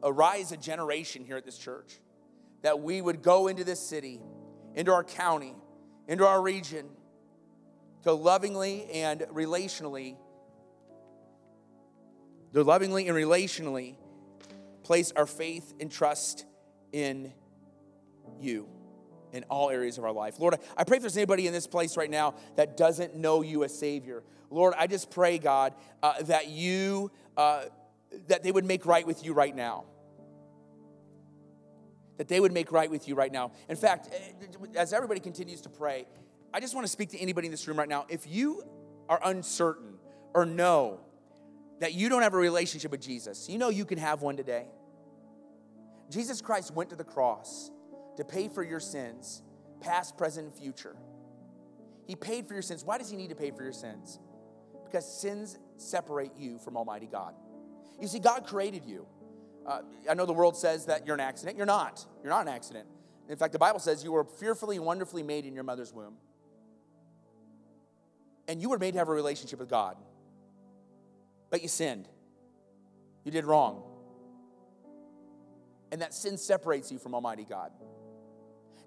arise 0.03 0.53
a 0.53 0.57
generation 0.57 1.25
here 1.25 1.37
at 1.37 1.45
this 1.45 1.59
church, 1.59 2.01
that 2.63 2.81
we 2.81 3.01
would 3.01 3.23
go 3.23 3.49
into 3.49 3.65
this 3.65 3.81
city, 3.81 4.21
into 4.75 4.93
our 4.93 5.05
county, 5.05 5.55
into 6.09 6.27
our 6.27 6.41
region, 6.41 6.87
to 8.03 8.13
lovingly 8.13 8.87
and 8.93 9.21
relationally, 9.33 10.17
to 12.53 12.63
lovingly 12.63 13.09
and 13.09 13.17
relationally 13.17 13.97
place 14.83 15.13
our 15.15 15.27
faith 15.27 15.73
and 15.81 15.91
trust 15.91 16.45
in 16.93 17.33
you 18.41 18.69
in 19.33 19.45
all 19.45 19.71
areas 19.71 19.99
of 19.99 20.05
our 20.05 20.13
life. 20.13 20.39
Lord, 20.39 20.57
I 20.77 20.85
pray 20.85 20.97
if 20.99 21.03
there's 21.03 21.17
anybody 21.17 21.47
in 21.47 21.53
this 21.53 21.67
place 21.67 21.97
right 21.97 22.11
now 22.11 22.35
that 22.57 22.77
doesn't 22.77 23.17
know 23.17 23.43
you 23.43 23.65
as 23.65 23.77
Savior. 23.77 24.23
Lord, 24.51 24.75
I 24.77 24.87
just 24.87 25.11
pray, 25.11 25.39
God, 25.39 25.75
uh, 26.03 26.23
that 26.23 26.49
you, 26.49 27.11
uh, 27.37 27.65
that 28.29 28.43
they 28.43 28.53
would 28.53 28.65
make 28.65 28.85
right 28.85 29.07
with 29.07 29.25
you 29.25 29.33
right 29.33 29.55
now. 29.55 29.85
That 32.19 32.29
they 32.29 32.39
would 32.39 32.53
make 32.53 32.71
right 32.71 32.91
with 32.91 33.09
you 33.09 33.15
right 33.15 33.33
now. 33.33 33.53
In 33.69 33.77
fact, 33.77 34.09
eh, 34.13 34.77
as 34.77 34.93
everybody 34.93 35.21
continues 35.21 35.63
to 35.63 35.71
pray, 35.71 36.07
I 36.53 36.61
just 36.61 36.75
want 36.75 36.87
to 36.87 36.93
speak 36.93 37.09
to 37.11 37.19
anybody 37.19 37.47
in 37.47 37.51
this 37.51 37.67
room 37.67 37.79
right 37.79 37.89
now. 37.89 38.05
If 38.11 38.27
you 38.27 38.63
are 39.09 39.21
uncertain 39.25 39.95
or 40.35 40.45
know 40.45 41.01
that 41.81 41.95
you 41.95 42.11
don't 42.11 42.23
have 42.23 42.35
a 42.35 42.39
relationship 42.39 42.91
with 42.91 43.01
Jesus, 43.01 43.49
you 43.49 43.59
know 43.59 43.71
you 43.71 43.87
can 43.87 43.99
have 43.99 44.21
one 44.21 44.37
today. 44.37 44.67
Jesus 46.11 46.43
Christ 46.43 46.75
went 46.75 46.91
to 46.91 46.97
the 46.97 47.05
cross 47.05 47.71
to 48.17 48.25
pay 48.25 48.49
for 48.49 48.63
your 48.63 48.81
sins, 48.81 49.43
past, 49.81 50.17
present, 50.17 50.47
and 50.47 50.57
future. 50.57 50.97
He 52.07 52.17
paid 52.17 52.47
for 52.47 52.55
your 52.55 52.63
sins. 52.63 52.85
Why 52.85 52.99
does 52.99 53.11
He 53.11 53.17
need 53.17 53.31
to 53.31 53.35
pay 53.35 53.51
for 53.51 53.63
your 53.63 53.73
sins? 53.73 54.19
Because 54.85 55.07
sins 55.21 55.59
separate 55.77 56.33
you 56.37 56.59
from 56.59 56.77
Almighty 56.77 57.07
God. 57.07 57.35
You 58.01 58.09
see, 58.09 58.19
God 58.19 58.47
created 58.47 58.85
you. 58.85 59.07
Uh, 59.67 59.83
I 60.11 60.15
know 60.15 60.27
the 60.27 60.33
world 60.33 60.57
says 60.57 60.87
that 60.87 61.07
you're 61.07 61.15
an 61.15 61.21
accident. 61.21 61.57
You're 61.57 61.67
not. 61.67 62.05
You're 62.23 62.33
not 62.33 62.43
an 62.43 62.53
accident. 62.53 62.87
In 63.29 63.37
fact, 63.37 63.53
the 63.53 63.59
Bible 63.59 63.79
says 63.79 64.03
you 64.03 64.13
were 64.13 64.25
fearfully 64.25 64.77
and 64.77 64.85
wonderfully 64.85 65.23
made 65.23 65.47
in 65.47 65.55
your 65.55 65.65
mother's 65.65 65.93
womb. 65.93 66.15
And 68.49 68.61
you 68.61 68.69
were 68.69 68.79
made 68.79 68.93
to 68.93 68.99
have 68.99 69.09
a 69.09 69.13
relationship 69.13 69.61
with 69.61 69.71
God. 69.71 69.97
But 71.51 71.63
you 71.63 71.69
sinned. 71.69 72.09
You 73.25 73.31
did 73.31 73.45
wrong. 73.45 73.85
And 75.93 76.03
that 76.03 76.13
sin 76.13 76.37
separates 76.37 76.91
you 76.91 76.99
from 76.99 77.15
Almighty 77.15 77.45
God. 77.49 77.71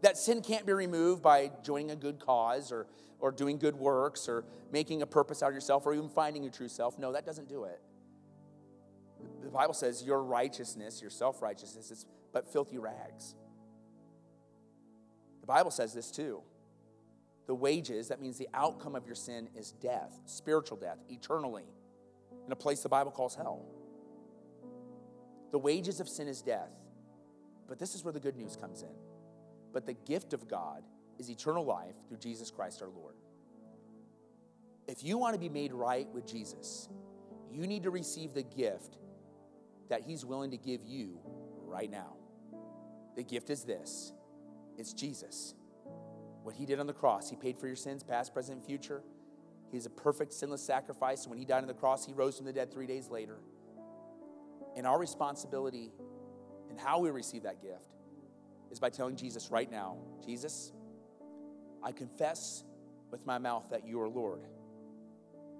That 0.01 0.17
sin 0.17 0.41
can't 0.41 0.65
be 0.65 0.73
removed 0.73 1.21
by 1.21 1.51
joining 1.63 1.91
a 1.91 1.95
good 1.95 2.19
cause 2.19 2.71
or, 2.71 2.87
or 3.19 3.31
doing 3.31 3.57
good 3.57 3.75
works 3.75 4.27
or 4.27 4.43
making 4.71 5.01
a 5.01 5.05
purpose 5.07 5.41
out 5.41 5.49
of 5.49 5.55
yourself 5.55 5.85
or 5.85 5.93
even 5.93 6.09
finding 6.09 6.43
your 6.43 6.51
true 6.51 6.67
self. 6.67 6.99
No, 6.99 7.11
that 7.13 7.25
doesn't 7.25 7.49
do 7.49 7.63
it. 7.63 7.79
The 9.43 9.49
Bible 9.49 9.73
says 9.73 10.03
your 10.03 10.23
righteousness, 10.23 11.01
your 11.01 11.09
self 11.09 11.41
righteousness, 11.41 11.91
is 11.91 12.05
but 12.33 12.51
filthy 12.51 12.77
rags. 12.77 13.35
The 15.41 15.47
Bible 15.47 15.71
says 15.71 15.93
this 15.93 16.11
too. 16.11 16.41
The 17.47 17.55
wages, 17.55 18.07
that 18.07 18.19
means 18.19 18.37
the 18.37 18.49
outcome 18.53 18.95
of 18.95 19.05
your 19.05 19.15
sin, 19.15 19.49
is 19.55 19.71
death, 19.71 20.19
spiritual 20.25 20.77
death, 20.77 20.97
eternally, 21.09 21.65
in 22.45 22.51
a 22.51 22.55
place 22.55 22.81
the 22.81 22.89
Bible 22.89 23.11
calls 23.11 23.35
hell. 23.35 23.63
The 25.51 25.59
wages 25.59 25.99
of 25.99 26.09
sin 26.09 26.27
is 26.27 26.41
death. 26.41 26.71
But 27.67 27.79
this 27.79 27.95
is 27.95 28.03
where 28.03 28.13
the 28.13 28.19
good 28.19 28.35
news 28.35 28.55
comes 28.55 28.81
in. 28.81 28.89
But 29.75 29.85
the 29.85 29.93
gift 29.93 30.33
of 30.33 30.47
God 30.47 30.83
is 31.19 31.29
eternal 31.29 31.65
life 31.65 31.95
through 32.07 32.19
Jesus 32.19 32.49
Christ 32.49 32.81
our 32.81 32.87
Lord. 32.87 33.15
If 34.87 35.03
you 35.03 35.17
want 35.17 35.33
to 35.33 35.39
be 35.39 35.49
made 35.49 35.73
right 35.73 36.07
with 36.13 36.25
Jesus, 36.25 36.87
you 37.51 37.67
need 37.67 37.83
to 37.83 37.89
receive 37.89 38.33
the 38.33 38.41
gift 38.41 38.97
that 39.89 40.03
He's 40.03 40.23
willing 40.23 40.51
to 40.51 40.57
give 40.57 40.85
you 40.85 41.19
right 41.65 41.91
now. 41.91 42.13
The 43.17 43.23
gift 43.23 43.49
is 43.49 43.65
this 43.65 44.13
it's 44.77 44.93
Jesus. 44.93 45.55
What 46.43 46.55
He 46.55 46.65
did 46.65 46.79
on 46.79 46.87
the 46.87 46.93
cross, 46.93 47.29
He 47.29 47.35
paid 47.35 47.57
for 47.59 47.67
your 47.67 47.75
sins, 47.75 48.01
past, 48.01 48.33
present, 48.33 48.65
future. 48.65 49.03
He's 49.73 49.85
a 49.85 49.89
perfect, 49.89 50.31
sinless 50.31 50.63
sacrifice. 50.63 51.23
And 51.23 51.31
when 51.31 51.39
He 51.39 51.43
died 51.43 51.63
on 51.63 51.67
the 51.67 51.73
cross, 51.73 52.05
He 52.05 52.13
rose 52.13 52.37
from 52.37 52.45
the 52.45 52.53
dead 52.53 52.71
three 52.71 52.87
days 52.87 53.09
later. 53.09 53.39
And 54.77 54.87
our 54.87 54.97
responsibility 54.97 55.91
and 56.69 56.79
how 56.79 56.99
we 56.99 57.09
receive 57.09 57.43
that 57.43 57.61
gift 57.61 57.95
is 58.75 58.79
by 58.79 58.89
telling 58.89 59.15
Jesus 59.15 59.49
right 59.49 59.71
now 59.71 59.97
Jesus, 60.25 60.73
I 61.81 61.91
confess 61.91 62.63
with 63.09 63.25
my 63.25 63.37
mouth 63.37 63.67
that 63.71 63.87
you 63.87 64.01
are 64.01 64.09
Lord, 64.09 64.41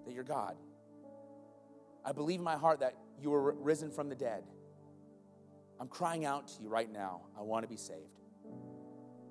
that 0.05 0.13
you're 0.13 0.23
God. 0.23 0.55
I 2.03 2.11
believe 2.11 2.39
in 2.39 2.43
my 2.43 2.57
heart 2.57 2.81
that 2.81 2.95
you 3.21 3.29
were 3.31 3.53
risen 3.53 3.89
from 3.89 4.09
the 4.09 4.15
dead. 4.15 4.43
I'm 5.79 5.87
crying 5.87 6.25
out 6.25 6.47
to 6.49 6.61
you 6.61 6.67
right 6.67 6.91
now. 6.91 7.21
I 7.37 7.41
want 7.41 7.63
to 7.63 7.69
be 7.69 7.77
saved. 7.77 8.19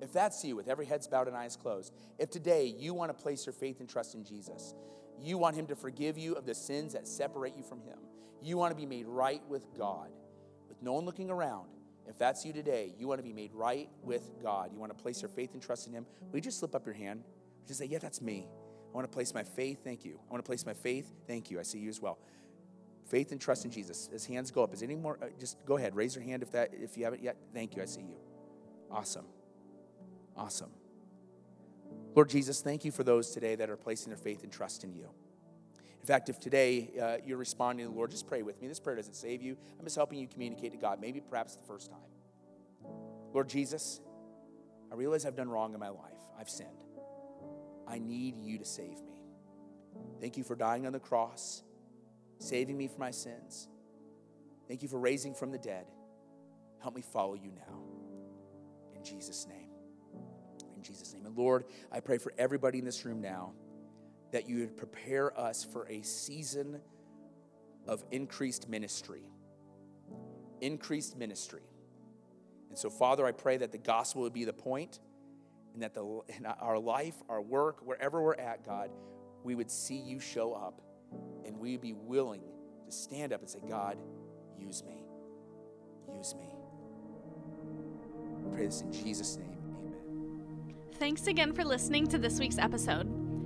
If 0.01 0.11
that's 0.11 0.43
you, 0.43 0.55
with 0.55 0.67
every 0.67 0.85
head 0.85 1.05
bowed 1.09 1.27
and 1.27 1.37
eyes 1.37 1.55
closed, 1.55 1.93
if 2.17 2.29
today 2.29 2.73
you 2.77 2.93
want 2.93 3.15
to 3.15 3.23
place 3.23 3.45
your 3.45 3.53
faith 3.53 3.79
and 3.79 3.89
trust 3.89 4.15
in 4.15 4.23
Jesus, 4.23 4.73
you 5.19 5.37
want 5.37 5.55
Him 5.55 5.67
to 5.67 5.75
forgive 5.75 6.17
you 6.17 6.33
of 6.33 6.45
the 6.45 6.55
sins 6.55 6.93
that 6.93 7.07
separate 7.07 7.55
you 7.55 7.63
from 7.63 7.81
Him, 7.81 7.99
you 8.41 8.57
want 8.57 8.71
to 8.71 8.75
be 8.75 8.85
made 8.85 9.05
right 9.05 9.41
with 9.47 9.65
God, 9.77 10.09
with 10.67 10.81
no 10.81 10.93
one 10.93 11.05
looking 11.05 11.29
around, 11.29 11.69
if 12.07 12.17
that's 12.17 12.45
you 12.45 12.53
today, 12.53 12.93
you 12.97 13.07
want 13.07 13.19
to 13.19 13.23
be 13.23 13.33
made 13.33 13.53
right 13.53 13.89
with 14.03 14.29
God. 14.41 14.71
You 14.71 14.79
want 14.79 14.95
to 14.95 15.01
place 15.01 15.21
your 15.21 15.29
faith 15.29 15.53
and 15.53 15.61
trust 15.61 15.87
in 15.87 15.93
Him. 15.93 16.05
Will 16.31 16.37
you 16.37 16.41
just 16.41 16.59
slip 16.59 16.75
up 16.75 16.85
your 16.85 16.95
hand? 16.95 17.23
Just 17.67 17.79
say, 17.79 17.85
Yeah, 17.85 17.99
that's 17.99 18.21
me. 18.21 18.47
I 18.91 18.95
want 18.95 19.09
to 19.09 19.13
place 19.13 19.33
my 19.33 19.43
faith. 19.43 19.83
Thank 19.83 20.05
you. 20.05 20.19
I 20.29 20.31
want 20.31 20.43
to 20.43 20.47
place 20.47 20.65
my 20.65 20.73
faith. 20.73 21.11
Thank 21.27 21.51
you. 21.51 21.59
I 21.59 21.63
see 21.63 21.79
you 21.79 21.89
as 21.89 22.01
well. 22.01 22.17
Faith 23.07 23.31
and 23.31 23.41
trust 23.41 23.65
in 23.65 23.71
Jesus. 23.71 24.09
As 24.13 24.25
hands 24.25 24.51
go 24.51 24.63
up, 24.63 24.73
is 24.73 24.81
any 24.81 24.95
more? 24.95 25.19
Uh, 25.21 25.27
just 25.39 25.57
go 25.65 25.77
ahead. 25.77 25.95
Raise 25.95 26.15
your 26.15 26.23
hand 26.23 26.43
if 26.43 26.51
that 26.51 26.71
if 26.73 26.97
you 26.97 27.03
haven't 27.03 27.21
yet. 27.21 27.37
Thank 27.53 27.75
you. 27.75 27.81
I 27.81 27.85
see 27.85 28.01
you. 28.01 28.15
Awesome. 28.89 29.25
Awesome. 30.37 30.71
Lord 32.15 32.29
Jesus, 32.29 32.61
thank 32.61 32.85
you 32.85 32.91
for 32.91 33.03
those 33.03 33.31
today 33.31 33.55
that 33.55 33.69
are 33.69 33.75
placing 33.75 34.09
their 34.09 34.17
faith 34.17 34.43
and 34.43 34.51
trust 34.51 34.83
in 34.83 34.93
you. 34.93 35.09
In 36.05 36.07
fact, 36.07 36.29
if 36.29 36.39
today 36.39 36.91
uh, 37.01 37.17
you're 37.25 37.39
responding 37.39 37.83
to 37.83 37.91
the 37.91 37.97
Lord, 37.97 38.11
just 38.11 38.27
pray 38.27 38.43
with 38.43 38.61
me. 38.61 38.67
This 38.67 38.79
prayer 38.79 38.95
doesn't 38.95 39.15
save 39.15 39.41
you. 39.41 39.57
I'm 39.79 39.85
just 39.85 39.95
helping 39.95 40.19
you 40.19 40.27
communicate 40.27 40.71
to 40.73 40.77
God, 40.77 41.01
maybe 41.01 41.19
perhaps 41.19 41.55
the 41.55 41.65
first 41.65 41.89
time. 41.89 42.91
Lord 43.33 43.49
Jesus, 43.49 44.01
I 44.91 44.95
realize 44.95 45.25
I've 45.25 45.35
done 45.35 45.49
wrong 45.49 45.73
in 45.73 45.79
my 45.79 45.89
life. 45.89 46.21
I've 46.39 46.47
sinned. 46.47 46.83
I 47.87 47.97
need 47.97 48.37
you 48.37 48.59
to 48.59 48.65
save 48.65 49.01
me. 49.01 49.23
Thank 50.21 50.37
you 50.37 50.43
for 50.43 50.55
dying 50.55 50.85
on 50.85 50.93
the 50.93 50.99
cross, 50.99 51.63
saving 52.37 52.77
me 52.77 52.87
from 52.87 52.99
my 52.99 53.09
sins. 53.09 53.67
Thank 54.67 54.83
you 54.83 54.87
for 54.87 54.99
raising 54.99 55.33
from 55.33 55.51
the 55.51 55.57
dead. 55.57 55.87
Help 56.83 56.95
me 56.95 57.01
follow 57.01 57.33
you 57.33 57.49
now. 57.49 57.79
In 58.95 59.03
Jesus' 59.03 59.47
name. 59.47 59.69
In 60.77 60.83
Jesus' 60.83 61.15
name. 61.15 61.25
And 61.25 61.35
Lord, 61.35 61.65
I 61.91 61.99
pray 61.99 62.19
for 62.19 62.31
everybody 62.37 62.77
in 62.77 62.85
this 62.85 63.05
room 63.05 63.21
now 63.21 63.53
that 64.31 64.47
you 64.49 64.59
would 64.59 64.77
prepare 64.77 65.37
us 65.39 65.63
for 65.63 65.87
a 65.87 66.01
season 66.01 66.81
of 67.87 68.03
increased 68.11 68.67
ministry. 68.67 69.29
Increased 70.61 71.17
ministry. 71.17 71.61
And 72.69 72.77
so, 72.77 72.89
Father, 72.89 73.25
I 73.25 73.31
pray 73.31 73.57
that 73.57 73.71
the 73.71 73.77
gospel 73.77 74.23
would 74.23 74.33
be 74.33 74.45
the 74.45 74.53
point 74.53 74.99
and 75.73 75.83
that 75.83 75.93
the, 75.93 76.21
in 76.37 76.45
our 76.45 76.79
life, 76.79 77.15
our 77.29 77.41
work, 77.41 77.85
wherever 77.85 78.21
we're 78.21 78.35
at, 78.35 78.65
God, 78.65 78.89
we 79.43 79.55
would 79.55 79.69
see 79.69 79.97
you 79.97 80.19
show 80.19 80.53
up 80.53 80.81
and 81.45 81.57
we 81.57 81.71
would 81.73 81.81
be 81.81 81.93
willing 81.93 82.41
to 82.85 82.91
stand 82.91 83.31
up 83.33 83.41
and 83.41 83.49
say, 83.49 83.59
God, 83.69 83.97
use 84.57 84.83
me. 84.83 85.03
Use 86.17 86.33
me. 86.35 86.49
I 88.45 88.55
pray 88.55 88.65
this 88.65 88.81
in 88.81 88.91
Jesus' 88.91 89.37
name. 89.37 89.57
Amen. 89.77 90.75
Thanks 90.95 91.27
again 91.27 91.53
for 91.53 91.63
listening 91.63 92.07
to 92.07 92.17
this 92.17 92.39
week's 92.39 92.57
episode. 92.57 93.04